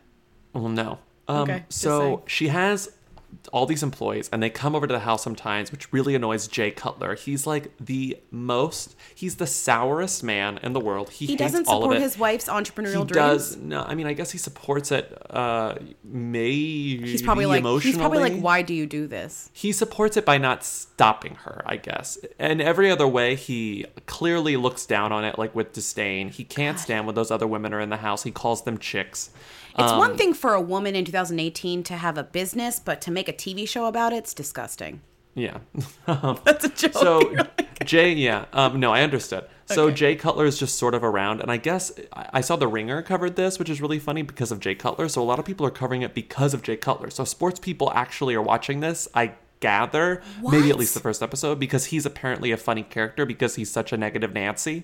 well, 0.53 0.69
no. 0.69 0.99
Um, 1.27 1.41
Okay, 1.41 1.65
so 1.69 2.23
she 2.25 2.47
has 2.47 2.89
all 3.53 3.65
these 3.65 3.83
employees, 3.83 4.29
and 4.31 4.41
they 4.43 4.49
come 4.49 4.75
over 4.75 4.87
to 4.87 4.93
the 4.93 4.99
house 5.01 5.23
sometimes, 5.23 5.71
which 5.71 5.91
really 5.93 6.15
annoys 6.15 6.47
Jay 6.47 6.71
Cutler. 6.71 7.15
He's 7.15 7.47
like 7.47 7.71
the 7.79 8.17
most. 8.31 8.95
He's 9.15 9.35
the 9.37 9.47
sourest 9.47 10.23
man 10.23 10.59
in 10.63 10.73
the 10.73 10.79
world. 10.79 11.09
He, 11.11 11.25
He 11.27 11.35
doesn't 11.35 11.65
support 11.65 11.97
his 11.97 12.17
wife's 12.17 12.47
entrepreneurial 12.47 12.99
he 13.01 13.05
dreams. 13.05 13.15
does 13.15 13.57
no 13.57 13.81
i 13.83 13.95
mean 13.95 14.05
i 14.07 14.13
guess 14.13 14.31
he 14.31 14.37
supports 14.37 14.91
it 14.91 15.15
uh 15.29 15.75
maybe 16.03 17.01
He's 17.09 17.21
probably 17.21 17.45
like 17.45 17.59
emotionally 17.59 17.91
he's 17.91 17.97
probably 17.97 18.19
like, 18.19 18.39
why 18.39 18.61
do 18.61 18.73
you 18.73 18.85
do 18.85 19.07
this? 19.07 19.49
he 19.53 19.71
supports 19.71 20.17
it 20.17 20.25
by 20.25 20.37
not 20.37 20.63
stopping 20.63 21.35
her 21.35 21.61
i 21.65 21.75
guess 21.77 22.17
and 22.39 22.61
every 22.61 22.89
other 22.91 23.07
way 23.07 23.35
he 23.35 23.85
clearly 24.05 24.57
looks 24.57 24.85
down 24.85 25.11
on 25.11 25.23
it 25.23 25.37
like 25.37 25.53
with 25.55 25.73
disdain 25.73 26.29
he 26.29 26.43
can't 26.43 26.79
stand 26.79 27.05
when 27.05 27.15
those 27.15 27.31
other 27.31 27.47
women 27.47 27.73
are 27.73 27.79
in 27.79 27.89
the 27.89 27.97
house 27.97 28.23
he 28.23 28.31
calls 28.31 28.63
them 28.63 28.77
chicks 28.77 29.29
It's 29.77 29.91
Um, 29.91 29.97
one 29.99 30.17
thing 30.17 30.33
for 30.33 30.53
a 30.53 30.61
woman 30.61 30.95
in 30.95 31.05
2018 31.05 31.83
to 31.83 31.93
have 31.95 32.17
a 32.17 32.23
business, 32.23 32.79
but 32.79 32.99
to 33.01 33.11
make 33.11 33.29
a 33.29 33.33
TV 33.33 33.67
show 33.67 33.85
about 33.85 34.11
it, 34.13 34.17
it's 34.17 34.33
disgusting. 34.33 35.01
yeah 35.35 35.59
That's 36.07 36.65
a 36.65 36.69
joke. 36.69 36.93
so 36.93 37.35
jay 37.85 38.11
yeah 38.13 38.45
um 38.53 38.79
no 38.79 38.91
i 38.91 39.03
understood 39.03 39.43
so 39.67 39.83
Okay. 39.85 39.95
jay 39.95 40.15
cutler 40.15 40.45
is 40.45 40.57
just 40.57 40.79
sort 40.79 40.95
of 40.95 41.03
around 41.03 41.41
and 41.41 41.51
i 41.51 41.57
guess 41.57 41.91
I, 42.11 42.29
I 42.33 42.41
saw 42.41 42.55
the 42.55 42.67
ringer 42.67 43.03
covered 43.03 43.35
this 43.35 43.59
which 43.59 43.69
is 43.69 43.79
really 43.79 43.99
funny 43.99 44.23
because 44.23 44.51
of 44.51 44.59
jay 44.59 44.73
cutler 44.73 45.07
so 45.07 45.21
a 45.21 45.27
lot 45.31 45.37
of 45.37 45.45
people 45.45 45.63
are 45.67 45.69
covering 45.71 46.01
it 46.01 46.15
because 46.15 46.55
of 46.55 46.63
jay 46.63 46.75
cutler 46.75 47.11
so 47.11 47.23
sports 47.23 47.59
people 47.59 47.91
actually 47.93 48.33
are 48.33 48.41
watching 48.41 48.79
this 48.79 49.07
i 49.13 49.33
gather 49.59 50.23
maybe 50.41 50.71
at 50.71 50.75
least 50.77 50.95
the 50.95 50.99
first 50.99 51.21
episode 51.21 51.59
because 51.59 51.85
he's 51.85 52.05
apparently 52.05 52.51
a 52.51 52.57
funny 52.57 52.81
character 52.83 53.23
because 53.25 53.53
he's 53.55 53.69
such 53.69 53.93
a 53.93 53.97
negative 53.97 54.33
nancy 54.33 54.83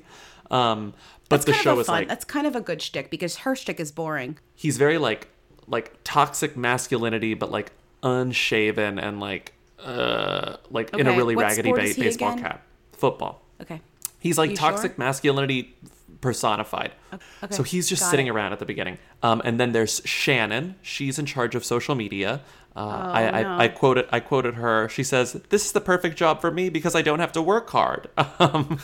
um 0.52 0.94
but 1.30 1.38
That's 1.38 1.46
the 1.46 1.54
show 1.54 1.80
is 1.80 1.88
fun. 1.88 1.96
like 2.02 2.08
That's 2.08 2.26
kind 2.26 2.46
of 2.46 2.56
a 2.56 2.62
good 2.62 2.82
shtick 2.82 3.10
because 3.10 3.38
her 3.38 3.56
shtick 3.56 3.80
is 3.80 3.92
boring. 3.92 4.38
he's 4.56 4.78
very 4.78 4.98
like 4.98 5.28
like 5.68 5.96
toxic 6.04 6.56
masculinity 6.58 7.34
but 7.34 7.50
like 7.52 7.72
unshaven 8.04 9.00
and 9.00 9.20
like 9.20 9.54
uh 9.80 10.58
like 10.70 10.94
in 10.96 11.08
a 11.08 11.12
really 11.16 11.36
what 11.36 11.44
raggedy 11.44 11.72
ba- 11.72 11.78
baseball 11.98 12.34
again? 12.34 12.44
cap 12.44 12.64
football 12.92 13.42
Okay. 13.62 13.82
He's 14.20 14.38
like 14.38 14.56
toxic 14.56 14.92
sure? 14.92 15.00
masculinity 15.06 15.76
personified. 16.22 16.92
okay, 17.14 17.54
So 17.54 17.64
he's 17.64 17.88
just 17.90 18.02
got 18.02 18.12
sitting 18.12 18.28
it. 18.28 18.30
around 18.32 18.54
at 18.54 18.60
the 18.60 18.66
beginning. 18.66 18.98
Um, 19.22 19.42
and 19.44 19.60
then 19.60 19.74
there's 19.74 20.02
Shannon. 20.06 20.76
She's 20.82 21.20
in 21.20 21.26
charge 21.26 21.54
of 21.56 21.66
social 21.66 21.96
media. 21.96 22.42
Uh, 22.76 22.80
I, 22.80 23.28
Oh, 23.28 23.32
no. 23.44 23.50
I, 23.50 23.64
I 23.64 23.68
quoted 23.68 24.08
I 24.12 24.20
quoted 24.20 24.56
her. 24.56 24.90
She 24.90 25.04
says, 25.04 25.34
"This 25.50 25.66
is 25.66 25.72
the 25.74 25.82
perfect 25.82 26.18
job 26.18 26.42
for 26.42 26.50
me 26.52 26.70
because 26.70 26.96
I 26.96 27.02
don't 27.04 27.20
have 27.20 27.32
to 27.34 27.42
work 27.42 27.70
hard." 27.70 28.10
Um, 28.40 28.80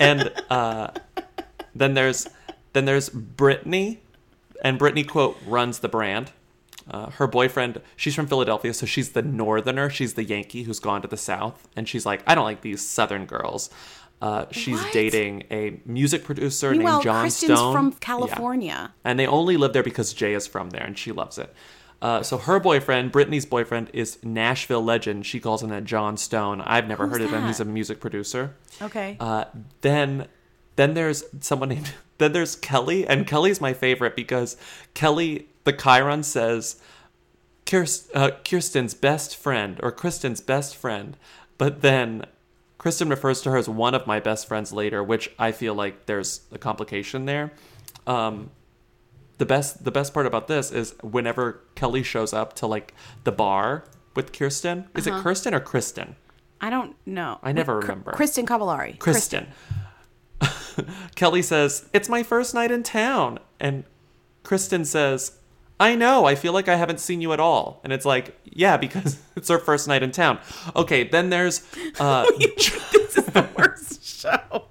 and 0.00 0.32
uh, 0.50 0.88
then 1.74 1.94
there's 1.94 2.26
then 2.72 2.84
there's 2.84 3.08
Brittany, 3.10 4.00
and 4.62 4.78
Brittany 4.78 5.04
quote 5.04 5.36
runs 5.46 5.80
the 5.80 5.88
brand. 5.88 6.32
Uh, 6.88 7.10
her 7.10 7.26
boyfriend, 7.26 7.80
she's 7.96 8.14
from 8.14 8.26
Philadelphia, 8.28 8.72
so 8.72 8.86
she's 8.86 9.10
the 9.10 9.22
northerner. 9.22 9.90
She's 9.90 10.14
the 10.14 10.22
Yankee 10.24 10.62
who's 10.62 10.78
gone 10.78 11.02
to 11.02 11.08
the 11.08 11.16
South, 11.16 11.66
and 11.74 11.88
she's 11.88 12.06
like, 12.06 12.22
I 12.28 12.34
don't 12.36 12.44
like 12.44 12.60
these 12.60 12.86
Southern 12.86 13.26
girls. 13.26 13.70
Uh, 14.22 14.46
she's 14.52 14.78
What? 14.80 14.92
dating 14.92 15.44
a 15.50 15.80
music 15.84 16.24
producer 16.24 16.70
Meanwhile, 16.70 16.92
named 16.94 17.04
John 17.04 17.22
Kristen's 17.24 17.58
Stone 17.58 17.72
from 17.74 17.86
Yeah. 17.88 17.96
California. 18.00 18.94
and 19.04 19.18
they 19.18 19.26
only 19.26 19.56
live 19.56 19.72
there 19.72 19.82
because 19.82 20.14
Jay 20.14 20.32
is 20.34 20.46
from 20.46 20.70
there, 20.70 20.84
and 20.84 20.96
she 20.96 21.10
loves 21.12 21.38
it. 21.38 21.52
Uh, 22.02 22.22
so 22.22 22.38
her 22.38 22.60
boyfriend, 22.60 23.10
Brittany's 23.10 23.46
boyfriend, 23.46 23.90
is 23.92 24.18
Nashville 24.22 24.84
legend. 24.84 25.24
She 25.24 25.40
calls 25.40 25.62
him 25.62 25.70
that 25.70 25.84
John 25.84 26.16
Stone. 26.16 26.60
I've 26.60 26.86
never 26.86 27.06
Who's 27.06 27.18
heard 27.18 27.22
of 27.22 27.32
him. 27.32 27.46
He's 27.46 27.60
a 27.60 27.64
music 27.64 28.00
producer. 28.00 28.54
Okay. 28.82 29.16
Uh, 29.18 29.46
then 29.80 30.26
then 30.76 30.92
there's 30.92 31.24
someone 31.40 31.70
named 31.70 31.94
then 32.18 32.32
there's 32.32 32.54
Kelly 32.54 33.06
and 33.06 33.26
Kelly's 33.26 33.60
my 33.60 33.72
favorite 33.72 34.14
because 34.14 34.56
Kelly 34.94 35.48
the 35.64 35.72
Chiron 35.72 36.22
says 36.22 36.80
Kirst, 37.64 38.08
uh, 38.14 38.30
Kirsten's 38.44 38.94
best 38.94 39.36
friend 39.36 39.80
or 39.82 39.90
Kristen's 39.90 40.40
best 40.40 40.76
friend, 40.76 41.16
but 41.58 41.80
then 41.82 42.26
Kristen 42.78 43.08
refers 43.08 43.40
to 43.42 43.50
her 43.50 43.56
as 43.56 43.68
one 43.68 43.94
of 43.94 44.06
my 44.06 44.20
best 44.20 44.46
friends 44.46 44.72
later, 44.72 45.02
which 45.02 45.30
I 45.38 45.50
feel 45.50 45.74
like 45.74 46.06
there's 46.06 46.42
a 46.52 46.58
complication 46.58 47.24
there. 47.24 47.52
Um, 48.06 48.50
the 49.38 49.46
best 49.46 49.84
the 49.84 49.90
best 49.90 50.14
part 50.14 50.26
about 50.26 50.48
this 50.48 50.70
is 50.70 50.94
whenever 51.02 51.60
Kelly 51.74 52.02
shows 52.02 52.32
up 52.32 52.54
to 52.56 52.66
like 52.66 52.94
the 53.24 53.32
bar 53.32 53.84
with 54.14 54.32
Kirsten, 54.32 54.86
is 54.94 55.06
Uh-huh. 55.06 55.18
it 55.18 55.22
Kirsten 55.22 55.54
or 55.54 55.60
Kristen? 55.60 56.16
I 56.60 56.70
don't 56.70 56.96
know. 57.04 57.38
I 57.42 57.52
never 57.52 57.78
remember. 57.78 58.12
Kristen 58.12 58.46
Cavallari. 58.46 58.98
Kristen. 58.98 59.46
Kelly 61.14 61.42
says, 61.42 61.88
It's 61.92 62.08
my 62.08 62.22
first 62.22 62.54
night 62.54 62.70
in 62.70 62.82
town. 62.82 63.38
And 63.60 63.84
Kristen 64.42 64.84
says, 64.84 65.32
I 65.78 65.94
know. 65.94 66.24
I 66.24 66.34
feel 66.36 66.52
like 66.52 66.68
I 66.68 66.76
haven't 66.76 67.00
seen 67.00 67.20
you 67.20 67.32
at 67.32 67.40
all. 67.40 67.80
And 67.84 67.92
it's 67.92 68.04
like, 68.06 68.34
Yeah, 68.44 68.76
because 68.76 69.18
it's 69.36 69.50
our 69.50 69.58
first 69.58 69.86
night 69.88 70.02
in 70.02 70.10
town. 70.10 70.38
Okay, 70.74 71.04
then 71.04 71.30
there's. 71.30 71.66
Uh, 72.00 72.26
this 72.38 73.16
is 73.16 73.24
the 73.26 73.48
worst 73.56 74.04
show. 74.20 74.64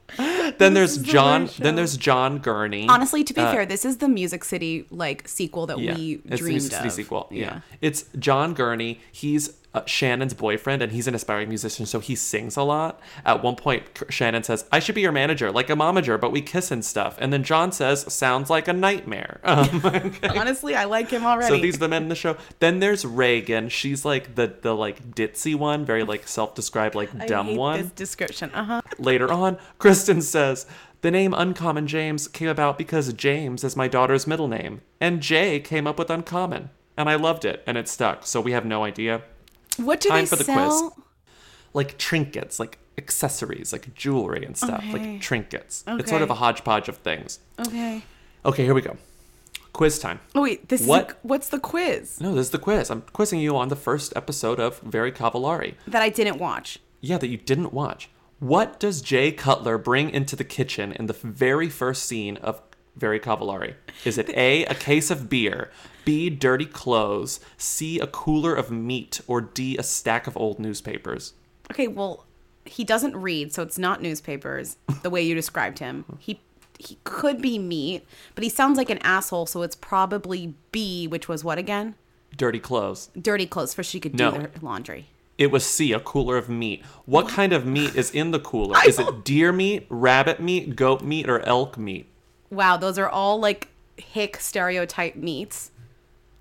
then 0.59 0.73
there's 0.75 0.91
is 0.97 1.03
the 1.03 1.11
John. 1.11 1.49
Then 1.57 1.75
there's 1.75 1.97
John 1.97 2.37
Gurney. 2.39 2.87
Honestly, 2.87 3.23
to 3.23 3.33
be 3.33 3.41
Uh, 3.41 3.51
fair, 3.51 3.65
this 3.65 3.83
is 3.85 3.97
the 3.97 4.07
Music 4.07 4.43
City 4.43 4.85
like 4.91 5.27
sequel 5.27 5.65
that 5.67 5.79
yeah, 5.79 5.95
we 5.95 6.13
it's 6.13 6.29
the 6.29 6.37
dreamed 6.37 6.51
Music 6.53 6.71
City 6.73 6.87
of. 6.87 6.93
sequel. 6.93 7.27
Yeah. 7.31 7.61
it's 7.81 8.05
John 8.19 8.53
Gurney. 8.53 8.99
He's 9.11 9.53
uh, 9.75 9.85
Shannon's 9.85 10.33
boyfriend, 10.33 10.81
and 10.81 10.91
he's 10.91 11.07
an 11.07 11.13
aspiring 11.13 11.49
musician, 11.49 11.85
so 11.85 11.99
he 11.99 12.15
sings 12.15 12.55
a 12.57 12.63
lot. 12.63 12.99
At 13.25 13.43
one 13.43 13.55
point, 13.55 13.83
Shannon 14.09 14.43
says, 14.43 14.65
"I 14.71 14.79
should 14.79 14.95
be 14.95 15.01
your 15.01 15.11
manager, 15.11 15.51
like 15.51 15.69
a 15.69 15.73
momager, 15.75 16.19
but 16.19 16.31
we 16.31 16.41
kiss 16.41 16.71
and 16.71 16.83
stuff." 16.83 17.17
And 17.19 17.31
then 17.33 17.43
John 17.43 17.71
says, 17.71 18.11
"Sounds 18.13 18.49
like 18.49 18.67
a 18.67 18.73
nightmare." 18.73 19.41
Um, 19.55 19.81
okay. 19.85 20.27
Honestly, 20.39 20.75
I 20.75 20.85
like 20.85 21.09
him 21.09 21.23
already. 21.25 21.55
So 21.55 21.61
these 21.61 21.75
are 21.75 21.79
the 21.79 21.87
men 21.87 22.03
in 22.03 22.09
the 22.09 22.15
show. 22.15 22.37
Then 22.59 22.79
there's 22.79 23.05
Reagan. 23.05 23.69
She's 23.69 24.03
like 24.05 24.35
the 24.35 24.53
the 24.61 24.73
like 24.75 25.11
ditzy 25.11 25.55
one, 25.55 25.85
very 25.85 26.03
like 26.03 26.27
self-described 26.37 26.95
like 26.95 27.09
I 27.19 27.25
dumb 27.27 27.47
hate 27.47 27.57
one. 27.57 27.81
This 27.81 27.91
description. 27.91 28.51
Uh 28.53 28.63
huh. 28.63 28.81
Later 28.97 29.31
on, 29.31 29.57
Kristen 29.77 30.21
says, 30.21 30.65
The 31.01 31.11
name 31.11 31.33
Uncommon 31.33 31.87
James 31.87 32.27
came 32.27 32.47
about 32.49 32.77
because 32.77 33.11
James 33.13 33.63
is 33.63 33.75
my 33.75 33.87
daughter's 33.87 34.25
middle 34.27 34.47
name, 34.47 34.81
and 35.01 35.21
Jay 35.21 35.59
came 35.59 35.85
up 35.87 35.99
with 35.99 36.09
Uncommon. 36.09 36.69
and 36.97 37.09
I 37.09 37.15
loved 37.15 37.43
it, 37.45 37.61
and 37.67 37.77
it 37.77 37.87
stuck. 37.89 38.25
So 38.25 38.39
we 38.41 38.53
have 38.53 38.65
no 38.65 38.83
idea. 38.83 39.21
What 39.77 39.99
do 40.01 40.09
Time 40.09 40.21
they 40.21 40.25
for 40.25 40.35
the 40.35 40.43
sell? 40.43 40.89
quiz. 40.91 41.03
Like 41.73 41.97
trinkets, 41.97 42.59
like 42.59 42.77
accessories, 42.97 43.73
like 43.73 43.93
jewelry 43.95 44.45
and 44.45 44.55
stuff, 44.55 44.83
Okay. 44.89 44.91
like 44.93 45.21
trinkets. 45.21 45.83
It's 45.87 46.09
sort 46.09 46.21
of 46.21 46.29
a 46.29 46.35
hodgepodge 46.35 46.87
of 46.87 46.97
things. 46.97 47.39
Okay. 47.59 48.03
Okay, 48.45 48.63
here 48.63 48.73
we 48.73 48.81
go. 48.81 48.95
Quiz 49.73 49.99
time. 49.99 50.21
Oh 50.33 50.43
wait, 50.43 50.69
this 50.69 50.85
What? 50.85 51.09
is 51.09 51.15
what's 51.23 51.49
the 51.49 51.59
quiz 51.59 52.21
No, 52.21 52.33
this 52.33 52.45
is 52.47 52.51
the 52.51 52.59
quiz. 52.59 52.89
I'm 52.89 53.01
quizzing 53.11 53.41
you 53.41 53.57
on 53.57 53.67
the 53.67 53.75
first 53.75 54.13
episode 54.15 54.57
of 54.59 54.79
Very 54.79 55.11
Cavallari. 55.11 55.73
that 55.87 56.01
I 56.01 56.07
didn't 56.09 56.37
watch? 56.39 56.79
Yeah, 57.01 57.17
that 57.17 57.27
you 57.27 57.37
didn't 57.37 57.73
watch. 57.73 58.09
What 58.39 58.79
does 58.79 59.01
Jay 59.01 59.31
Cutler 59.33 59.77
bring 59.77 60.09
into 60.09 60.35
the 60.37 60.43
kitchen 60.45 60.93
in 60.93 61.07
the 61.07 61.13
very 61.13 61.67
first 61.69 62.05
scene 62.05 62.37
of 62.37 62.61
Very 62.95 63.19
Cavallari? 63.19 63.73
Is 64.05 64.17
it 64.17 64.29
A, 64.29 64.63
a 64.65 64.75
case 64.75 65.11
of 65.11 65.29
beer, 65.29 65.71
B, 66.05 66.29
dirty 66.29 66.65
clothes, 66.65 67.39
C, 67.57 67.99
a 67.99 68.07
cooler 68.07 68.53
of 68.55 68.71
meat, 68.71 69.21
or 69.27 69.41
D, 69.41 69.75
a 69.77 69.83
stack 69.83 70.27
of 70.27 70.37
old 70.37 70.59
newspapers? 70.59 71.33
Okay, 71.71 71.87
well, 71.87 72.25
he 72.63 72.83
doesn't 72.83 73.15
read, 73.17 73.53
so 73.53 73.63
it's 73.63 73.77
not 73.77 74.01
newspapers 74.01 74.77
the 75.03 75.09
way 75.09 75.21
you 75.21 75.35
described 75.35 75.79
him. 75.79 76.05
He 76.19 76.39
he 76.77 76.97
could 77.05 77.41
be 77.41 77.57
meat, 77.57 78.05
but 78.35 78.43
he 78.43 78.49
sounds 78.49 78.77
like 78.77 78.89
an 78.89 78.97
asshole, 78.99 79.45
so 79.45 79.61
it's 79.61 79.77
probably 79.77 80.53
B, 80.73 81.07
which 81.07 81.29
was 81.29 81.41
what 81.43 81.57
again? 81.57 81.95
Dirty 82.35 82.59
clothes. 82.59 83.09
Dirty 83.19 83.45
clothes 83.45 83.73
for 83.73 83.81
she 83.81 83.99
could 83.99 84.17
do 84.17 84.25
No. 84.25 84.31
their 84.31 84.51
laundry. 84.61 85.07
It 85.37 85.51
was 85.51 85.65
C, 85.65 85.93
a 85.93 86.01
cooler 86.01 86.37
of 86.37 86.49
meat. 86.49 86.83
What 87.05 87.29
kind 87.29 87.53
of 87.53 87.65
meat 87.65 87.95
is 87.95 88.11
in 88.11 88.31
the 88.31 88.39
cooler? 88.39 88.77
Is 88.87 88.99
it 88.99 89.23
deer 89.23 89.51
meat, 89.53 89.85
rabbit 89.89 90.41
meat, 90.41 90.75
goat 90.75 91.01
meat, 91.01 91.29
or 91.29 91.39
elk 91.41 91.77
meat? 91.77 92.07
Wow, 92.49 92.75
those 92.77 92.97
are 92.99 93.09
all 93.09 93.39
like 93.39 93.69
hick 93.97 94.37
stereotype 94.37 95.15
meats. 95.15 95.71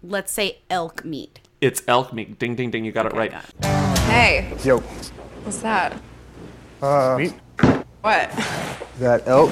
Let's 0.07 0.33
say 0.33 0.59
elk 0.69 1.03
meat. 1.05 1.41
It's 1.63 1.83
elk 1.89 2.13
meat. 2.13 2.39
Ding, 2.39 2.55
ding, 2.55 2.71
ding. 2.71 2.85
You 2.85 2.93
got 2.93 3.07
it 3.07 3.13
right. 3.15 3.31
got 3.31 3.45
it. 3.49 3.99
Hey, 4.01 4.53
Yo, 4.63 4.79
what's 4.81 5.59
that? 5.63 5.99
Uh, 6.83 7.17
meat. 7.19 7.33
What? 8.03 8.31
That 8.99 9.23
elk 9.27 9.51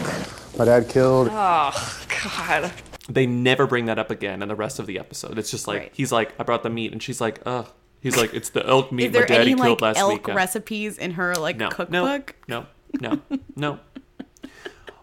my 0.59 0.67
dad 0.67 0.89
killed. 0.91 1.29
Oh, 1.33 2.05
God. 2.23 2.71
They 3.09 3.25
never 3.27 3.67
bring 3.67 3.87
that 3.87 3.99
up 3.99 4.11
again 4.11 4.43
in 4.43 4.49
the 4.49 4.55
rest 4.55 4.79
of 4.79 4.87
the 4.87 4.99
episode. 4.99 5.39
It's 5.39 5.51
just 5.51 5.67
like 5.67 5.79
Right. 5.81 5.91
he's 5.95 6.13
like, 6.13 6.35
I 6.39 6.43
brought 6.43 6.63
the 6.63 6.71
meat, 6.71 6.93
and 6.93 7.03
she's 7.03 7.21
like, 7.21 7.41
ugh. 7.47 7.67
He's 8.01 8.17
like, 8.17 8.35
it's 8.35 8.51
the 8.51 8.67
elk 8.67 8.93
meat 8.93 9.07
Is 9.07 9.13
my 9.13 9.19
there 9.21 9.27
daddy 9.27 9.53
any 9.53 9.55
killed 9.61 9.81
like 9.81 9.95
last 9.97 9.99
elk 9.99 10.13
weekend. 10.13 10.37
recipes 10.37 10.99
in 10.99 11.13
her 11.13 11.35
like 11.37 11.57
no, 11.57 11.69
cookbook? 11.71 12.37
no, 12.47 12.67
no, 13.01 13.19
no, 13.31 13.41
no. 13.57 13.79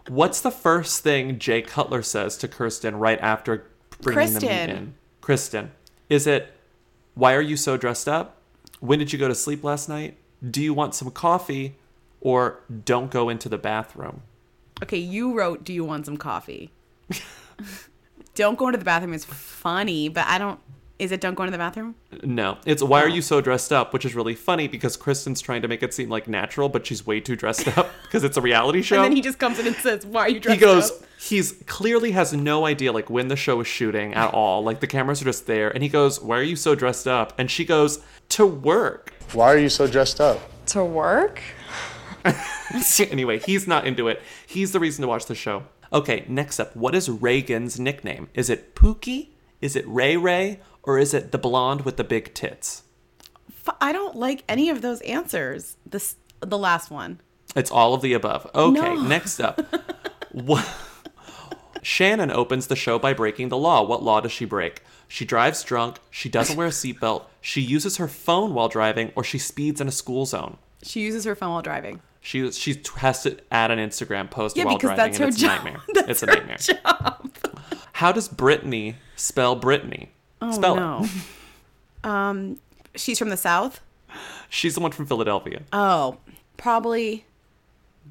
What's 0.08 0.40
the 0.42 0.50
first 0.50 1.02
thing 1.02 1.38
Jay 1.38 1.62
Cutler 1.62 2.02
says 2.02 2.36
to 2.38 2.48
Kirsten 2.48 2.96
right 2.96 3.18
after 3.20 3.66
bringing 4.02 4.34
the 4.34 4.40
meat 4.40 4.46
Kristen. 4.48 4.70
in? 4.70 4.94
Kristen, 5.30 5.70
is 6.08 6.26
it? 6.26 6.52
Why 7.14 7.34
are 7.34 7.40
you 7.40 7.56
so 7.56 7.76
dressed 7.76 8.08
up? 8.08 8.38
When 8.80 8.98
did 8.98 9.12
you 9.12 9.18
go 9.20 9.28
to 9.28 9.34
sleep 9.36 9.62
last 9.62 9.88
night? 9.88 10.16
Do 10.44 10.60
you 10.60 10.74
want 10.74 10.92
some 10.96 11.08
coffee? 11.12 11.76
Or 12.20 12.58
don't 12.84 13.12
go 13.12 13.28
into 13.28 13.48
the 13.48 13.56
bathroom. 13.56 14.22
Okay, 14.82 14.98
you 14.98 15.32
wrote, 15.32 15.62
"Do 15.62 15.72
you 15.72 15.84
want 15.84 16.06
some 16.06 16.16
coffee?" 16.16 16.72
don't 18.34 18.58
go 18.58 18.66
into 18.66 18.78
the 18.78 18.84
bathroom 18.84 19.14
is 19.14 19.24
funny, 19.24 20.08
but 20.08 20.26
I 20.26 20.36
don't. 20.36 20.58
Is 21.00 21.12
it 21.12 21.20
don't 21.20 21.34
go 21.34 21.44
into 21.44 21.52
the 21.52 21.58
bathroom? 21.58 21.94
No, 22.22 22.58
it's 22.66 22.82
why 22.82 23.02
are 23.02 23.06
oh. 23.06 23.14
you 23.14 23.22
so 23.22 23.40
dressed 23.40 23.72
up, 23.72 23.92
which 23.92 24.04
is 24.04 24.14
really 24.14 24.34
funny 24.34 24.68
because 24.68 24.96
Kristen's 24.96 25.40
trying 25.40 25.62
to 25.62 25.68
make 25.68 25.82
it 25.82 25.94
seem 25.94 26.10
like 26.10 26.28
natural, 26.28 26.68
but 26.68 26.86
she's 26.86 27.06
way 27.06 27.20
too 27.20 27.36
dressed 27.36 27.76
up 27.78 27.90
because 28.02 28.22
it's 28.22 28.36
a 28.36 28.42
reality 28.42 28.82
show. 28.82 28.96
And 28.96 29.04
then 29.04 29.12
he 29.12 29.22
just 29.22 29.38
comes 29.38 29.58
in 29.58 29.66
and 29.66 29.76
says, 29.76 30.04
"Why 30.04 30.22
are 30.22 30.28
you 30.28 30.40
dressed 30.40 30.62
up? 30.62 30.68
he 30.68 30.74
goes 30.74 30.90
up?" 30.90 31.06
he's 31.20 31.52
clearly 31.66 32.12
has 32.12 32.32
no 32.32 32.64
idea 32.64 32.92
like 32.92 33.10
when 33.10 33.28
the 33.28 33.36
show 33.36 33.60
is 33.60 33.66
shooting 33.66 34.14
at 34.14 34.32
all 34.32 34.62
like 34.62 34.80
the 34.80 34.86
cameras 34.86 35.20
are 35.20 35.26
just 35.26 35.46
there 35.46 35.68
and 35.68 35.82
he 35.82 35.88
goes 35.88 36.18
why 36.18 36.38
are 36.38 36.42
you 36.42 36.56
so 36.56 36.74
dressed 36.74 37.06
up 37.06 37.34
and 37.38 37.50
she 37.50 37.62
goes 37.62 38.00
to 38.30 38.46
work 38.46 39.12
Why 39.34 39.52
are 39.52 39.58
you 39.58 39.68
so 39.68 39.86
dressed 39.86 40.20
up? 40.20 40.40
To 40.66 40.82
work? 40.82 41.42
anyway 43.10 43.38
he's 43.38 43.66
not 43.66 43.86
into 43.86 44.08
it 44.08 44.22
he's 44.46 44.72
the 44.72 44.80
reason 44.80 45.02
to 45.02 45.08
watch 45.08 45.26
the 45.26 45.34
show 45.34 45.64
okay 45.92 46.24
next 46.26 46.58
up 46.58 46.74
what 46.74 46.94
is 46.94 47.10
reagan's 47.10 47.78
nickname 47.78 48.28
is 48.32 48.48
it 48.48 48.74
pookie 48.74 49.28
is 49.60 49.76
it 49.76 49.86
ray 49.86 50.16
ray 50.16 50.58
or 50.90 50.98
is 50.98 51.14
it 51.14 51.30
the 51.32 51.38
blonde 51.38 51.82
with 51.82 51.96
the 51.96 52.04
big 52.04 52.34
tits 52.34 52.82
I 53.80 53.92
don't 53.92 54.16
like 54.16 54.42
any 54.48 54.68
of 54.70 54.82
those 54.82 55.00
answers. 55.02 55.76
This 55.86 56.16
the 56.40 56.58
last 56.58 56.90
one. 56.90 57.20
It's 57.54 57.70
all 57.70 57.94
of 57.94 58.00
the 58.02 58.14
above. 58.14 58.50
Okay, 58.54 58.80
No. 58.80 58.94
next 59.02 59.38
up. 59.40 59.60
What? 60.32 60.66
Shannon 61.82 62.30
opens 62.30 62.66
the 62.66 62.76
show 62.76 62.98
by 62.98 63.12
breaking 63.12 63.48
the 63.48 63.56
law. 63.56 63.82
What 63.82 64.02
law 64.02 64.20
does 64.20 64.32
she 64.32 64.44
break? 64.44 64.82
She 65.08 65.24
drives 65.24 65.62
drunk, 65.62 65.98
she 66.10 66.28
doesn't 66.28 66.56
wear 66.56 66.68
a 66.68 66.70
seatbelt, 66.70 67.24
she 67.40 67.60
uses 67.60 67.96
her 67.96 68.08
phone 68.08 68.54
while 68.54 68.68
driving, 68.68 69.12
or 69.16 69.24
she 69.24 69.38
speeds 69.38 69.80
in 69.80 69.88
a 69.88 69.92
school 69.92 70.24
zone. 70.26 70.56
She 70.82 71.00
uses 71.00 71.24
her 71.24 71.34
phone 71.34 71.50
while 71.50 71.62
driving. 71.62 72.00
She 72.20 72.50
she 72.52 72.82
has 72.96 73.22
to 73.22 73.38
add 73.50 73.70
an 73.70 73.78
Instagram 73.78 74.30
post 74.30 74.56
Yeah, 74.56 74.64
while 74.64 74.76
because 74.76 74.94
driving, 74.96 75.12
that's 75.12 75.16
and 75.16 75.24
her 75.24 75.28
it's 75.28 75.36
a 75.38 75.40
job. 75.40 75.64
nightmare. 75.64 75.80
That's 75.94 76.08
it's 76.10 76.22
a 76.22 76.26
her 76.26 76.32
nightmare. 76.34 76.56
job. 76.58 77.30
How 77.94 78.12
does 78.12 78.28
Brittany 78.28 78.96
spell 79.16 79.54
Brittany? 79.56 80.10
Oh 80.42 80.52
spell 80.52 80.76
no. 80.76 81.04
it. 81.04 81.10
um, 82.08 82.58
she's 82.94 83.18
from 83.18 83.28
the 83.30 83.36
south. 83.36 83.80
She's 84.48 84.74
the 84.74 84.80
one 84.80 84.90
from 84.92 85.06
Philadelphia. 85.06 85.62
Oh, 85.72 86.18
probably 86.56 87.24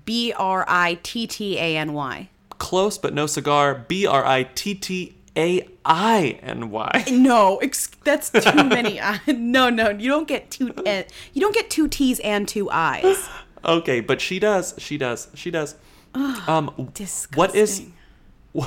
B 0.05 0.33
R 0.37 0.65
I 0.67 0.99
T 1.03 1.27
T 1.27 1.57
A 1.57 1.77
N 1.77 1.93
Y. 1.93 2.29
Close 2.57 2.97
but 2.97 3.13
no 3.13 3.25
cigar. 3.27 3.85
B 3.87 4.05
R 4.05 4.25
I 4.25 4.43
T 4.43 4.75
T 4.75 5.15
A 5.35 5.67
I 5.85 6.39
N 6.41 6.69
Y. 6.71 7.05
No, 7.11 7.57
ex- 7.57 7.87
that's 8.03 8.29
too 8.29 8.63
many. 8.63 9.01
I- 9.01 9.19
no, 9.27 9.69
no, 9.69 9.89
you 9.89 10.09
don't 10.09 10.27
get 10.27 10.49
two. 10.51 10.73
N- 10.85 11.05
you 11.33 11.41
don't 11.41 11.53
get 11.53 11.69
two 11.69 11.87
T's 11.87 12.19
and 12.21 12.47
two 12.47 12.69
I's. 12.69 13.27
Okay, 13.65 13.99
but 13.99 14.21
she 14.21 14.39
does. 14.39 14.75
She 14.77 14.97
does. 14.97 15.27
She 15.33 15.51
does. 15.51 15.75
Um, 16.47 16.91
What 17.35 17.53
is 17.55 17.83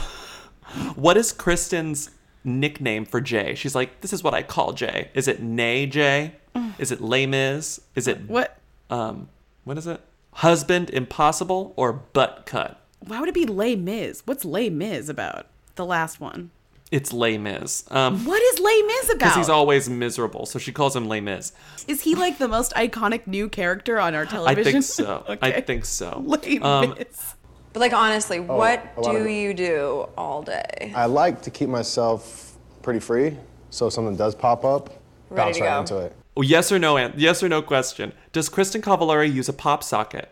what 0.95 1.17
is 1.17 1.33
Kristen's 1.33 2.11
nickname 2.45 3.05
for 3.05 3.21
Jay? 3.21 3.55
She's 3.55 3.75
like, 3.75 4.01
this 4.01 4.13
is 4.13 4.23
what 4.23 4.35
I 4.35 4.43
call 4.43 4.73
Jay. 4.73 5.11
Is 5.15 5.29
it 5.29 5.43
Nay 5.43 5.87
Jay? 5.87 6.35
Is 6.79 6.91
it 6.93 7.01
Les 7.01 7.27
Mis? 7.27 7.81
Is 7.95 8.07
it 8.09 8.29
What? 8.29 8.59
um 8.91 9.29
what 9.65 9.79
is 9.79 9.87
it? 9.87 10.01
Husband 10.35 10.91
Impossible 10.91 11.73
or 11.77 11.93
Butt 11.93 12.45
Cut? 12.47 12.81
Why 13.01 13.21
would 13.21 13.29
it 13.29 13.35
be 13.35 13.47
Les 13.47 13.77
Mis? 13.77 14.23
What's 14.27 14.45
Les 14.45 14.71
Mis 14.71 15.09
about? 15.09 15.47
The 15.77 15.85
last 15.87 16.21
one. 16.21 16.51
It's 16.91 17.11
Les 17.13 17.39
Mis. 17.39 17.85
Um 17.91 18.25
What 18.27 18.43
is 18.43 18.59
Les 18.61 18.83
Mis 18.83 19.05
about? 19.11 19.19
because 19.19 19.37
he's 19.37 19.49
always 19.49 19.89
miserable, 19.89 20.45
so 20.47 20.59
she 20.59 20.73
calls 20.73 20.95
him 20.95 21.09
Les 21.09 21.21
Mis. 21.21 21.53
Is 21.89 22.03
he 22.03 22.15
like 22.15 22.37
the 22.39 22.49
most 22.49 22.73
iconic 22.75 23.27
new 23.27 23.49
character 23.49 23.99
on 23.99 24.15
our 24.15 24.27
television? 24.27 24.61
I 24.69 24.73
think 24.73 24.85
so. 24.85 25.39
I 25.41 25.61
think 25.63 25.85
so. 25.87 26.23
Les 26.27 26.59
Um, 26.61 26.95
Mis. 26.99 27.35
But 27.73 27.81
like 27.81 27.93
honestly, 27.93 28.39
oh, 28.39 28.57
what 28.57 29.03
do 29.03 29.27
you 29.29 29.55
do 29.55 30.09
all 30.17 30.43
day? 30.43 30.93
I 30.95 31.07
like 31.07 31.43
to 31.43 31.51
keep 31.51 31.69
myself 31.69 32.57
pretty 32.83 33.01
free, 33.01 33.37
so 33.71 33.87
if 33.87 33.93
something 33.93 34.17
does 34.17 34.35
pop 34.35 34.65
up, 34.65 34.91
Ready 35.31 35.61
bounce 35.61 35.61
right 35.61 35.69
go. 35.69 35.81
into 35.81 35.99
it. 36.07 36.17
Oh, 36.37 36.43
yes 36.43 36.71
or 36.73 36.79
no? 36.79 36.97
Yes 37.17 37.43
or 37.43 37.49
no 37.49 37.63
question. 37.63 38.13
Does 38.33 38.49
Kristen 38.49 38.83
Cavallari 38.83 39.33
use 39.33 39.49
a 39.49 39.53
pop 39.53 39.83
socket? 39.83 40.31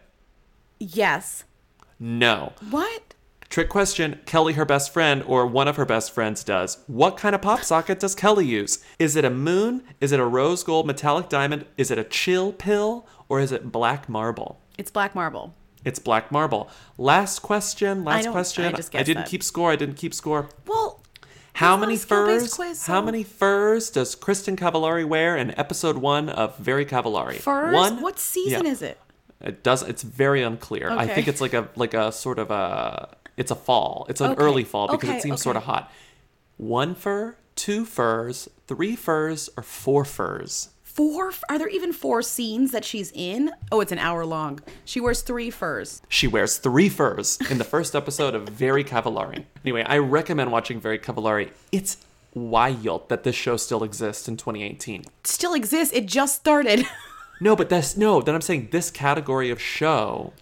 Yes. 0.78 1.44
No. 1.98 2.52
What? 2.70 3.14
Trick 3.48 3.68
question 3.68 4.20
Kelly, 4.26 4.52
her 4.54 4.64
best 4.64 4.92
friend, 4.92 5.22
or 5.26 5.46
one 5.46 5.68
of 5.68 5.76
her 5.76 5.84
best 5.84 6.12
friends, 6.12 6.44
does. 6.44 6.78
What 6.86 7.16
kind 7.16 7.34
of 7.34 7.42
pop 7.42 7.64
socket 7.64 8.00
does 8.00 8.14
Kelly 8.14 8.46
use? 8.46 8.82
Is 8.98 9.16
it 9.16 9.24
a 9.24 9.30
moon? 9.30 9.82
Is 10.00 10.12
it 10.12 10.20
a 10.20 10.24
rose 10.24 10.62
gold 10.62 10.86
metallic 10.86 11.28
diamond? 11.28 11.66
Is 11.76 11.90
it 11.90 11.98
a 11.98 12.04
chill 12.04 12.52
pill? 12.52 13.06
Or 13.28 13.40
is 13.40 13.52
it 13.52 13.70
black 13.72 14.08
marble? 14.08 14.60
It's 14.78 14.90
Black 14.90 15.14
Marble. 15.14 15.54
It's 15.84 15.98
black 15.98 16.30
marble. 16.30 16.68
Last 16.98 17.40
question. 17.40 18.04
Last 18.04 18.24
don't- 18.24 18.32
question. 18.32 18.64
I 18.66 18.72
guessed 18.72 18.92
didn't 18.92 19.14
that. 19.14 19.26
keep 19.28 19.42
score. 19.42 19.70
I 19.72 19.76
didn't 19.76 19.96
keep 19.96 20.12
score. 20.14 20.48
Well, 20.66 21.00
How 21.54 21.76
many 21.76 21.96
furs? 21.96 22.54
quiz, 22.54 22.86
How 22.86 23.00
many 23.02 23.22
furs 23.24 23.90
does 23.90 24.14
Kristen 24.14 24.56
Cavallari 24.56 25.04
wear 25.06 25.36
in 25.36 25.58
episode 25.58 25.96
one 25.98 26.28
of 26.28 26.56
Very 26.58 26.84
Cavallari? 26.86 27.36
furs. 27.38 27.74
One. 27.74 28.00
What 28.02 28.18
season 28.18 28.64
Yeah. 28.66 28.72
is 28.72 28.82
it? 28.82 28.98
It 29.42 29.62
does. 29.62 29.82
It's 29.82 30.02
very 30.02 30.42
unclear. 30.42 30.90
Okay. 30.90 31.00
I 31.00 31.06
think 31.06 31.26
it's 31.28 31.40
like 31.40 31.54
a 31.54 31.68
like 31.76 31.94
a 31.94 32.12
sort 32.12 32.38
of 32.38 32.50
a. 32.50 33.16
It's 33.38 33.50
a 33.50 33.54
fall. 33.54 34.04
It's 34.10 34.20
an 34.20 34.32
Okay. 34.32 34.42
early 34.42 34.64
fall 34.64 34.86
because 34.88 35.08
Okay, 35.08 35.18
it 35.18 35.22
seems 35.22 35.40
sort 35.40 35.56
of 35.56 35.62
hot. 35.64 35.90
One 36.58 36.94
fur, 36.94 37.36
two 37.56 37.86
furs, 37.86 38.48
three 38.66 38.94
furs, 38.96 39.48
or 39.56 39.62
four 39.62 40.04
furs. 40.04 40.68
Four? 40.94 41.32
Are 41.48 41.56
there 41.56 41.68
even 41.68 41.92
four 41.92 42.20
scenes 42.20 42.72
that 42.72 42.84
she's 42.84 43.12
in? 43.14 43.52
Oh, 43.70 43.80
it's 43.80 43.92
an 43.92 43.98
hour 44.00 44.26
long. 44.26 44.58
She 44.84 45.00
wears 45.00 45.22
three 45.22 45.48
furs. 45.48 46.02
She 46.08 46.26
wears 46.26 46.58
three 46.58 46.88
furs 46.88 47.38
in 47.48 47.58
the 47.58 47.64
first 47.64 47.94
episode 47.94 48.34
of 48.34 48.48
Very 48.48 48.82
Cavallari. 48.82 49.44
Anyway, 49.64 49.84
I 49.84 49.98
recommend 49.98 50.50
watching 50.50 50.80
Very 50.80 50.98
Cavallari. 50.98 51.52
It's 51.70 51.98
wild 52.34 53.08
that 53.08 53.22
this 53.22 53.36
show 53.36 53.56
still 53.56 53.84
exists 53.84 54.26
in 54.26 54.36
2018. 54.36 55.04
Still 55.22 55.54
exists. 55.54 55.94
It 55.94 56.06
just 56.06 56.36
started. 56.36 56.86
No, 57.42 57.56
but 57.56 57.70
that's 57.70 57.96
no. 57.96 58.20
Then 58.20 58.34
I'm 58.34 58.42
saying 58.42 58.68
this 58.70 58.90
category 58.90 59.48
of 59.48 59.58
show 59.58 60.34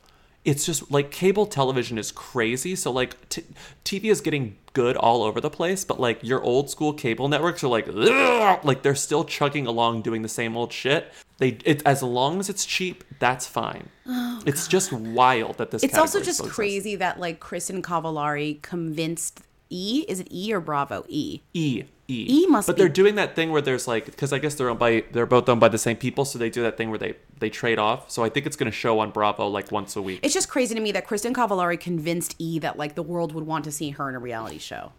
it's 0.45 0.65
just 0.65 0.91
like 0.91 1.11
cable 1.11 1.47
television 1.47 1.99
is 1.99 2.11
crazy. 2.11 2.75
So 2.75 2.91
like 2.91 3.29
t- 3.29 3.45
TV 3.85 4.05
is 4.11 4.21
getting 4.21 4.57
good 4.79 4.97
all 4.97 5.21
over 5.29 5.41
the 5.41 5.51
place, 5.51 5.85
but 5.85 5.99
like 5.99 6.19
your 6.23 6.41
old 6.43 6.71
school 6.71 6.93
cable 6.93 7.27
networks 7.29 7.65
are 7.65 7.69
like, 7.79 7.89
"Ugh!" 7.89 8.61
like 8.71 8.83
they're 8.83 8.95
still 9.09 9.25
chugging 9.25 9.67
along 9.67 10.03
doing 10.03 10.23
the 10.23 10.29
same 10.41 10.57
old 10.57 10.73
shit. 10.73 11.13
They 11.39 11.51
it, 11.65 11.83
as 11.85 12.03
long 12.03 12.39
as 12.41 12.49
it's 12.49 12.65
cheap, 12.65 13.03
that's 13.19 13.47
fine. 13.47 13.89
Oh, 14.07 14.41
it's 14.47 14.69
just 14.69 14.93
wild 14.93 15.59
that 15.59 15.71
this. 15.73 15.83
Oh, 15.83 15.87
It's 15.87 15.99
also 15.99 16.19
just 16.21 16.41
exists. 16.41 16.55
crazy 16.55 16.95
that 16.97 17.19
like 17.19 17.41
Kristen 17.41 17.83
Cavallari 17.83 18.63
convinced 18.63 19.43
E. 19.71 20.05
Is 20.09 20.21
it 20.21 20.29
E 20.31 20.53
or 20.53 20.61
Bravo? 20.61 21.05
E. 21.09 21.41
E 21.55 21.85
E 22.11 22.27
E 22.45 22.47
must 22.47 22.67
But 22.67 22.77
be- 22.77 22.83
they're 22.83 22.89
doing 22.89 23.17
that 23.17 23.35
thing 23.37 23.51
where 23.53 23.61
there's 23.61 23.87
like 23.87 24.07
because 24.07 24.33
I 24.33 24.39
guess 24.39 24.55
they're 24.55 24.71
owned 24.71 24.79
by 24.79 25.05
they're 25.13 25.27
both 25.27 25.49
owned 25.49 25.61
by 25.61 25.69
the 25.69 25.77
same 25.79 25.97
people, 25.97 26.25
so 26.25 26.39
they 26.39 26.49
do 26.51 26.63
that 26.63 26.77
thing 26.77 26.89
where 26.91 26.99
they 26.99 27.17
they 27.39 27.51
trade 27.51 27.79
off. 27.79 28.11
So 28.11 28.25
I 28.25 28.29
think 28.31 28.47
it's 28.47 28.57
gonna 28.57 28.71
show 28.71 28.99
on 29.01 29.11
Bravo 29.11 29.47
like 29.47 29.71
once 29.71 29.95
a 29.97 30.01
week. 30.03 30.21
It's 30.23 30.33
just 30.35 30.49
crazy 30.49 30.75
to 30.75 30.81
me 30.81 30.91
that 30.93 31.07
Kristen 31.07 31.35
Cavallari 31.35 31.79
convinced 31.79 32.35
E 32.39 32.59
that 32.61 32.79
like 32.79 32.95
the 32.95 33.03
world 33.03 33.33
would 33.35 33.45
want 33.47 33.65
to 33.67 33.73
see 33.73 33.91
her 33.91 34.09
in 34.09 34.15
a 34.15 34.19
reality 34.19 34.59
show. 34.59 34.93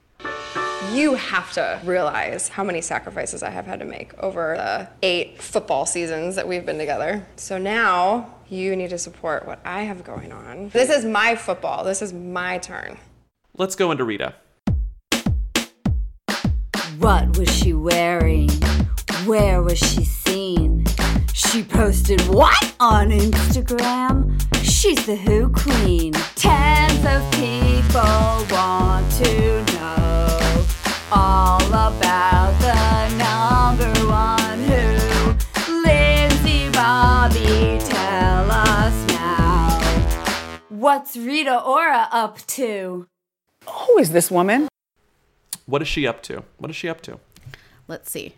You 0.94 1.16
have 1.16 1.52
to 1.54 1.82
realize 1.84 2.48
how 2.48 2.64
many 2.64 2.80
sacrifices 2.82 3.44
I 3.44 3.50
have 3.50 3.66
had 3.66 3.80
to 3.80 3.86
make 3.86 4.18
over 4.20 4.56
the 4.56 4.88
eight 5.06 5.42
football 5.42 5.86
seasons 5.86 6.36
that 6.36 6.48
we've 6.48 6.66
been 6.66 6.78
together. 6.78 7.26
So 7.36 7.58
now 7.58 8.34
you 8.50 8.76
need 8.76 8.90
to 8.92 8.98
support 8.98 9.46
what 9.46 9.60
I 9.66 9.82
have 9.84 10.04
going 10.04 10.32
on. 10.32 10.70
This 10.70 10.90
is 10.90 11.04
my 11.06 11.36
football. 11.36 11.84
This 11.84 12.02
is 12.02 12.14
my 12.14 12.60
turn. 12.60 12.98
Let's 13.58 13.76
go 13.76 13.92
into 13.92 14.06
Rita. 14.06 14.36
What 17.00 17.38
was 17.38 17.50
she 17.50 17.72
wearing? 17.72 18.50
Where 19.26 19.64
was 19.64 19.78
she 19.78 20.04
seen? 20.04 20.86
She 21.34 21.64
posted 21.64 22.20
what 22.28 22.76
on 22.82 23.12
Instagram? 23.12 24.38
She's 24.62 25.06
the 25.06 25.16
Who 25.16 25.50
Queen. 25.50 26.12
Tens 26.36 27.00
of 27.06 27.32
people 27.32 28.02
want 28.52 29.10
to 29.14 29.64
know 29.76 30.66
all 31.12 31.64
about 31.68 32.54
the 32.60 33.16
number 33.18 33.94
one 34.06 34.60
Who. 34.60 35.82
Lindsey 35.84 36.70
Bobby, 36.72 37.80
tell 37.86 38.52
us 38.52 39.08
now. 39.08 39.80
What's 40.68 41.16
Rita 41.16 41.62
Ora 41.62 42.10
up 42.12 42.46
to? 42.48 43.08
Who 43.66 43.98
is 44.00 44.12
this 44.12 44.30
woman? 44.30 44.69
What 45.70 45.82
is 45.82 45.88
she 45.88 46.08
up 46.08 46.22
to? 46.24 46.44
What 46.58 46.70
is 46.72 46.76
she 46.76 46.90
up 46.90 47.02
to? 47.02 47.20
Let's 47.88 48.10
see. 48.12 48.34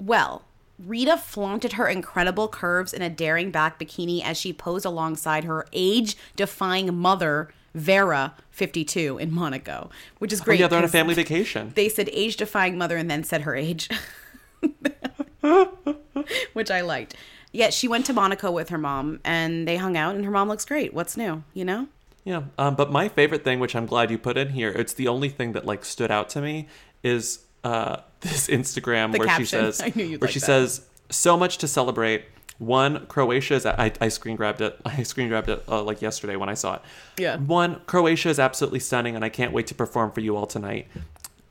Well, 0.00 0.42
Rita 0.78 1.16
flaunted 1.16 1.74
her 1.74 1.86
incredible 1.86 2.48
curves 2.48 2.92
in 2.92 3.02
a 3.02 3.10
daring 3.10 3.50
back 3.50 3.78
bikini 3.78 4.22
as 4.24 4.38
she 4.38 4.52
posed 4.52 4.84
alongside 4.86 5.44
her 5.44 5.66
age 5.72 6.16
defying 6.34 6.94
mother, 6.96 7.50
Vera, 7.74 8.34
52, 8.50 9.18
in 9.18 9.32
Monaco, 9.32 9.90
which 10.18 10.32
is 10.32 10.40
Oh, 10.40 10.44
great. 10.44 10.60
yeah, 10.60 10.66
they're 10.68 10.78
on 10.78 10.84
a 10.84 10.88
family 10.88 11.14
vacation. 11.14 11.72
They 11.74 11.88
said 11.88 12.08
age 12.12 12.36
defying 12.36 12.76
mother 12.78 12.96
and 12.96 13.10
then 13.10 13.22
said 13.24 13.42
her 13.42 13.54
age, 13.54 13.88
which 16.52 16.70
I 16.70 16.80
liked. 16.80 17.14
Yeah, 17.52 17.70
she 17.70 17.86
went 17.86 18.06
to 18.06 18.12
Monaco 18.12 18.50
with 18.50 18.70
her 18.70 18.78
mom 18.78 19.20
and 19.24 19.68
they 19.68 19.76
hung 19.76 19.96
out, 19.96 20.14
and 20.14 20.24
her 20.24 20.30
mom 20.30 20.48
looks 20.48 20.64
great. 20.64 20.94
What's 20.94 21.16
new, 21.16 21.44
you 21.54 21.64
know? 21.64 21.88
Yeah, 22.24 22.42
um, 22.58 22.76
but 22.76 22.92
my 22.92 23.08
favorite 23.08 23.42
thing, 23.44 23.58
which 23.58 23.74
I'm 23.74 23.86
glad 23.86 24.10
you 24.10 24.18
put 24.18 24.36
in 24.36 24.50
here, 24.50 24.70
it's 24.70 24.92
the 24.92 25.08
only 25.08 25.28
thing 25.28 25.52
that 25.52 25.64
like 25.66 25.84
stood 25.84 26.10
out 26.10 26.28
to 26.30 26.40
me, 26.40 26.68
is 27.02 27.40
uh, 27.64 27.96
this 28.20 28.48
Instagram 28.48 29.12
The 29.12 29.18
where 29.18 29.28
caption. 29.28 29.44
she 29.44 29.50
says, 29.50 29.80
I 29.84 29.92
knew 29.94 30.04
you'd 30.04 30.20
where 30.20 30.28
like 30.28 30.32
she 30.32 30.40
that. 30.40 30.46
says, 30.46 30.86
so 31.10 31.36
much 31.36 31.58
to 31.58 31.68
celebrate. 31.68 32.24
One, 32.58 33.06
Croatia 33.06 33.54
is. 33.54 33.66
I, 33.66 33.90
I 34.00 34.08
screen 34.08 34.36
grabbed 34.36 34.60
it. 34.60 34.78
I 34.84 35.02
screen 35.02 35.28
grabbed 35.28 35.48
it 35.48 35.64
uh, 35.68 35.82
like 35.82 36.00
yesterday 36.00 36.36
when 36.36 36.48
I 36.48 36.54
saw 36.54 36.76
it. 36.76 36.82
Yeah. 37.18 37.38
One, 37.38 37.80
Croatia 37.86 38.28
is 38.28 38.38
absolutely 38.38 38.78
stunning, 38.78 39.16
and 39.16 39.24
I 39.24 39.28
can't 39.28 39.52
wait 39.52 39.66
to 39.68 39.74
perform 39.74 40.12
for 40.12 40.20
you 40.20 40.36
all 40.36 40.46
tonight. 40.46 40.86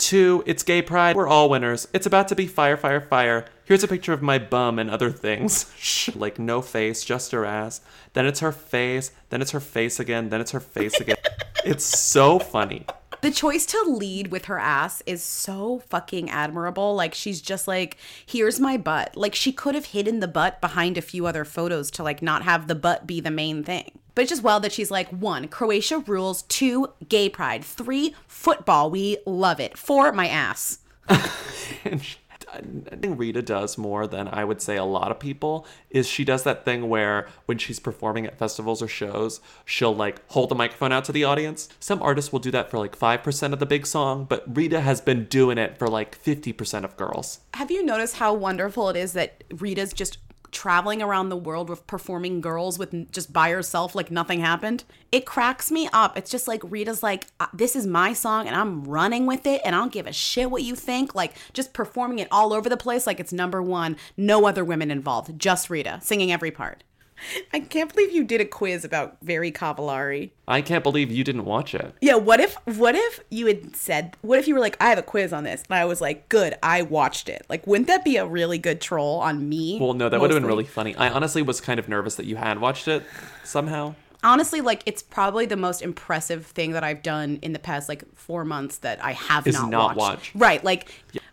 Two, 0.02 0.44
it's 0.48 0.64
gay 0.64 0.82
pride. 0.82 1.16
We're 1.16 1.28
all 1.28 1.48
winners. 1.48 1.88
It's 1.94 2.08
about 2.08 2.28
to 2.30 2.36
be 2.36 2.48
fire, 2.48 2.76
fire, 2.76 3.02
fire. 3.02 3.46
Here's 3.66 3.84
a 3.84 3.88
picture 3.88 4.14
of 4.14 4.24
my 4.24 4.40
bum 4.40 4.80
and 4.80 4.90
other 4.90 5.12
things. 5.12 6.10
like 6.16 6.40
no 6.40 6.64
face, 6.64 7.06
just 7.06 7.32
her 7.34 7.46
ass. 7.46 7.82
Then 8.14 8.26
it's 8.26 8.40
her 8.40 8.52
face. 8.52 9.12
Then 9.30 9.44
it's 9.44 9.52
her 9.52 9.60
face 9.60 10.00
again. 10.00 10.30
Then 10.30 10.42
it's 10.42 10.52
her 10.52 10.60
face 10.60 11.00
again. 11.00 11.18
it's 11.66 11.86
so 11.86 12.40
funny. 12.40 12.88
The 13.22 13.32
choice 13.32 13.68
to 13.68 13.82
lead 13.84 14.30
with 14.30 14.46
her 14.46 14.58
ass 14.58 15.04
is 15.06 15.24
so 15.24 15.84
fucking 15.90 16.30
admirable. 16.30 16.96
Like 16.96 17.14
she's 17.14 17.40
just 17.40 17.68
like, 17.68 17.98
here's 18.26 18.60
my 18.60 18.78
butt. 18.78 19.16
Like 19.16 19.36
she 19.36 19.52
could 19.52 19.76
have 19.76 19.86
hidden 19.88 20.22
the 20.22 20.28
butt 20.28 20.60
behind 20.60 20.98
a 20.98 21.02
few 21.02 21.28
other 21.28 21.46
photos 21.46 21.92
to 21.92 22.04
like 22.04 22.22
not 22.22 22.44
have 22.44 22.68
the 22.68 22.76
butt 22.76 23.06
be 23.06 23.20
the 23.20 23.30
main 23.30 23.64
thing. 23.64 23.92
But 24.16 24.24
it's 24.24 24.32
just 24.32 24.44
well 24.44 24.60
that 24.62 24.72
she's 24.72 24.92
like, 24.92 25.08
one, 25.10 25.48
Croatia 25.48 26.00
rules, 26.00 26.42
two, 26.44 26.88
gay 27.08 27.30
pride, 27.30 27.64
three, 27.64 28.16
football, 28.28 28.90
we 28.90 29.18
love 29.26 29.60
it, 29.60 29.78
four, 29.78 30.12
my 30.12 30.28
ass. 30.28 30.80
and 31.86 32.04
she, 32.04 32.18
I 32.54 32.96
think 32.96 33.18
Rita 33.18 33.42
does 33.42 33.78
more 33.78 34.08
than 34.08 34.28
I 34.28 34.44
would 34.44 34.62
say 34.62 34.76
a 34.76 34.84
lot 34.84 35.12
of 35.12 35.20
people 35.20 35.66
is 35.90 36.08
she 36.08 36.26
does 36.26 36.44
that 36.44 36.66
thing 36.66 36.90
where 36.90 37.28
when 37.46 37.58
she's 37.58 37.80
performing 37.80 38.26
at 38.26 38.38
festivals 38.38 38.82
or 38.82 38.88
shows, 38.88 39.40
she'll 39.66 39.96
like 39.96 40.22
hold 40.32 40.50
the 40.50 40.56
microphone 40.56 40.92
out 40.92 41.06
to 41.06 41.12
the 41.12 41.24
audience. 41.24 41.70
Some 41.80 42.02
artists 42.02 42.32
will 42.32 42.40
do 42.40 42.52
that 42.52 42.70
for 42.70 42.78
like 42.78 42.98
5% 42.98 43.54
of 43.54 43.60
the 43.60 43.66
big 43.66 43.86
song, 43.88 44.26
but 44.26 44.44
Rita 44.56 44.82
has 44.82 45.02
been 45.02 45.26
doing 45.26 45.58
it 45.58 45.78
for 45.78 45.88
like 45.88 46.22
50% 46.22 46.84
of 46.84 46.98
girls. 46.98 47.40
Have 47.54 47.72
you 47.72 47.86
noticed 47.86 48.18
how 48.18 48.34
wonderful 48.34 48.90
it 48.90 48.96
is 48.96 49.14
that 49.14 49.44
Rita's 49.52 49.94
just 49.94 50.18
traveling 50.52 51.02
around 51.02 51.30
the 51.30 51.38
world 51.38 51.70
with 51.70 51.88
performing 51.88 52.42
girls 52.42 52.78
with 52.78 53.12
just 53.12 53.32
by 53.32 53.50
herself 53.50 53.96
like 53.96 54.12
nothing 54.12 54.40
happened? 54.40 54.84
It 55.12 55.26
cracks 55.26 55.72
me 55.72 55.90
up. 55.94 56.18
It's 56.18 56.32
just 56.32 56.48
like 56.48 56.62
Rita's 56.64 57.04
like, 57.04 57.28
"Uh, 57.40 57.48
this 57.54 57.76
is 57.76 57.88
my 57.88 58.14
song 58.14 58.48
and 58.48 58.56
I'm 58.56 58.84
running 58.84 59.26
with 59.26 59.46
it 59.46 59.62
and 59.66 59.76
I 59.76 59.80
don't 59.80 59.92
give 59.92 60.08
a 60.08 60.14
shit 60.14 60.52
what 60.52 60.64
you 60.64 60.76
think. 60.76 61.16
Like 61.16 61.34
just 61.54 61.74
performing 61.74 62.20
it 62.20 62.28
all 62.32 62.54
over 62.54 62.70
the 62.70 62.78
place 62.78 63.08
like 63.08 63.20
it's 63.20 63.34
number 63.34 63.62
one. 63.62 63.98
No 64.18 64.46
other 64.46 64.64
women 64.64 64.92
involved, 64.92 65.38
just 65.40 65.70
Rita 65.70 66.00
singing 66.02 66.32
every 66.32 66.52
part. 66.52 66.84
I 67.54 67.60
can't 67.60 67.94
believe 67.94 68.12
you 68.12 68.24
did 68.24 68.42
a 68.42 68.46
quiz 68.46 68.84
about 68.84 69.18
Very 69.22 69.52
Cavallari. 69.52 70.32
I 70.48 70.62
can't 70.62 70.84
believe 70.84 71.12
you 71.12 71.24
didn't 71.24 71.46
watch 71.46 71.74
it. 71.74 71.94
Yeah, 72.02 72.16
what 72.16 72.40
if 72.40 72.56
what 72.66 72.96
if 72.96 73.22
you 73.30 73.48
had 73.48 73.76
said 73.76 74.16
what 74.22 74.40
if 74.40 74.48
you 74.48 74.54
were 74.54 74.60
like, 74.60 74.78
I 74.82 74.90
have 74.90 74.98
a 74.98 75.04
quiz 75.04 75.32
on 75.34 75.44
this, 75.44 75.64
and 75.70 75.78
I 75.78 75.86
was 75.86 76.02
like, 76.02 76.30
Good, 76.30 76.56
I 76.62 76.82
watched 76.82 77.30
it. 77.30 77.46
Like, 77.50 77.66
wouldn't 77.68 77.88
that 77.88 78.04
be 78.04 78.18
a 78.18 78.26
really 78.26 78.58
good 78.58 78.82
troll 78.82 79.20
on 79.20 79.48
me? 79.48 79.78
Well, 79.80 79.94
no, 79.94 80.10
that 80.10 80.20
would 80.20 80.30
have 80.32 80.42
been 80.42 80.48
really 80.48 80.66
funny. 80.66 80.96
I 80.96 81.10
honestly 81.10 81.42
was 81.42 81.62
kind 81.62 81.80
of 81.80 81.88
nervous 81.88 82.16
that 82.16 82.26
you 82.26 82.36
had 82.36 82.60
watched 82.60 82.88
it 82.88 83.04
somehow. 83.44 83.96
Honestly, 84.24 84.62
like 84.62 84.84
it's 84.86 85.02
probably 85.02 85.46
the 85.48 85.58
most 85.58 85.82
impressive 85.82 86.46
thing 86.46 86.72
that 86.74 86.84
I've 86.84 87.02
done 87.02 87.40
in 87.42 87.54
the 87.54 87.60
past 87.60 87.90
like 87.90 88.04
four 88.16 88.46
months 88.46 88.78
that 88.80 89.04
I 89.04 89.14
have 89.14 89.48
Is 89.48 89.56
not, 89.56 89.70
not 89.70 89.96
watched. 89.96 90.36
watch. 90.36 90.36
Right, 90.36 90.64
like 90.64 90.92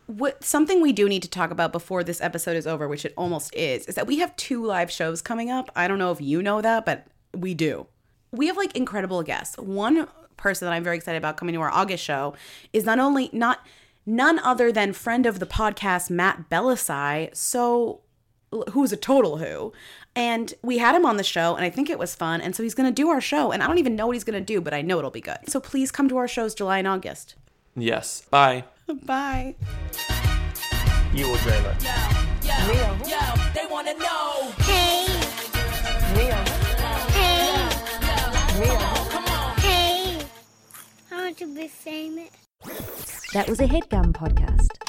what 0.08 0.42
something 0.42 0.80
we 0.80 0.92
do 0.92 1.06
need 1.06 1.22
to 1.22 1.28
talk 1.28 1.50
about 1.50 1.70
before 1.70 2.02
this 2.02 2.20
episode 2.22 2.56
is 2.56 2.66
over, 2.66 2.88
which 2.88 3.04
it 3.04 3.12
almost 3.14 3.54
is, 3.54 3.84
is 3.86 3.94
that 3.94 4.06
we 4.06 4.18
have 4.18 4.34
two 4.36 4.64
live 4.64 4.90
shows 4.90 5.20
coming 5.20 5.50
up. 5.50 5.70
I 5.76 5.86
don't 5.86 5.98
know 5.98 6.10
if 6.10 6.20
you 6.20 6.42
know 6.42 6.62
that, 6.62 6.86
but 6.86 7.06
we 7.34 7.52
do. 7.52 7.86
We 8.32 8.46
have 8.46 8.56
like 8.56 8.74
incredible 8.74 9.22
guests. 9.22 9.58
One 9.58 10.08
person 10.38 10.66
that 10.66 10.72
I'm 10.72 10.82
very 10.82 10.96
excited 10.96 11.18
about 11.18 11.36
coming 11.36 11.54
to 11.54 11.60
our 11.60 11.70
August 11.70 12.02
show 12.02 12.34
is 12.72 12.86
not 12.86 12.98
only 12.98 13.28
not 13.34 13.66
none 14.06 14.38
other 14.38 14.72
than 14.72 14.94
friend 14.94 15.26
of 15.26 15.40
the 15.40 15.46
podcast 15.46 16.08
Matt 16.08 16.48
Bellassai. 16.48 17.36
So 17.36 18.00
who's 18.72 18.92
a 18.92 18.96
total 18.96 19.36
who. 19.36 19.74
And 20.16 20.54
we 20.62 20.78
had 20.78 20.94
him 20.94 21.04
on 21.04 21.18
the 21.18 21.22
show, 21.22 21.54
and 21.54 21.66
I 21.66 21.70
think 21.70 21.90
it 21.90 21.98
was 21.98 22.14
fun. 22.14 22.40
And 22.40 22.56
so 22.56 22.62
he's 22.62 22.74
going 22.74 22.88
to 22.88 22.94
do 22.94 23.10
our 23.10 23.20
show, 23.20 23.52
and 23.52 23.62
I 23.62 23.66
don't 23.66 23.76
even 23.76 23.94
know 23.94 24.06
what 24.06 24.16
he's 24.16 24.24
going 24.24 24.38
to 24.38 24.44
do, 24.44 24.62
but 24.62 24.72
I 24.72 24.80
know 24.80 24.98
it'll 24.98 25.10
be 25.10 25.20
good. 25.20 25.38
So 25.48 25.60
please 25.60 25.92
come 25.92 26.08
to 26.08 26.16
our 26.16 26.26
shows 26.26 26.54
July 26.54 26.78
and 26.78 26.88
August. 26.88 27.34
Yes. 27.76 28.22
Bye. 28.30 28.64
Bye. 29.04 29.54
You 31.14 31.28
will 31.28 31.36
dream 31.38 31.64
it. 31.64 31.84
Yo, 32.44 32.54
yo, 33.06 33.20
they 33.54 33.66
wanna 33.70 33.94
know. 33.94 34.50
Hey, 34.60 35.06
Mia. 36.14 36.34
hey, 37.12 37.68
Mia. 38.60 38.78
hey. 39.60 40.18
I 41.10 41.16
want 41.16 41.36
to 41.38 41.54
be 41.54 41.68
famous. 41.68 42.30
That 43.34 43.48
was 43.48 43.60
a 43.60 43.66
headgum 43.66 44.12
podcast. 44.12 44.87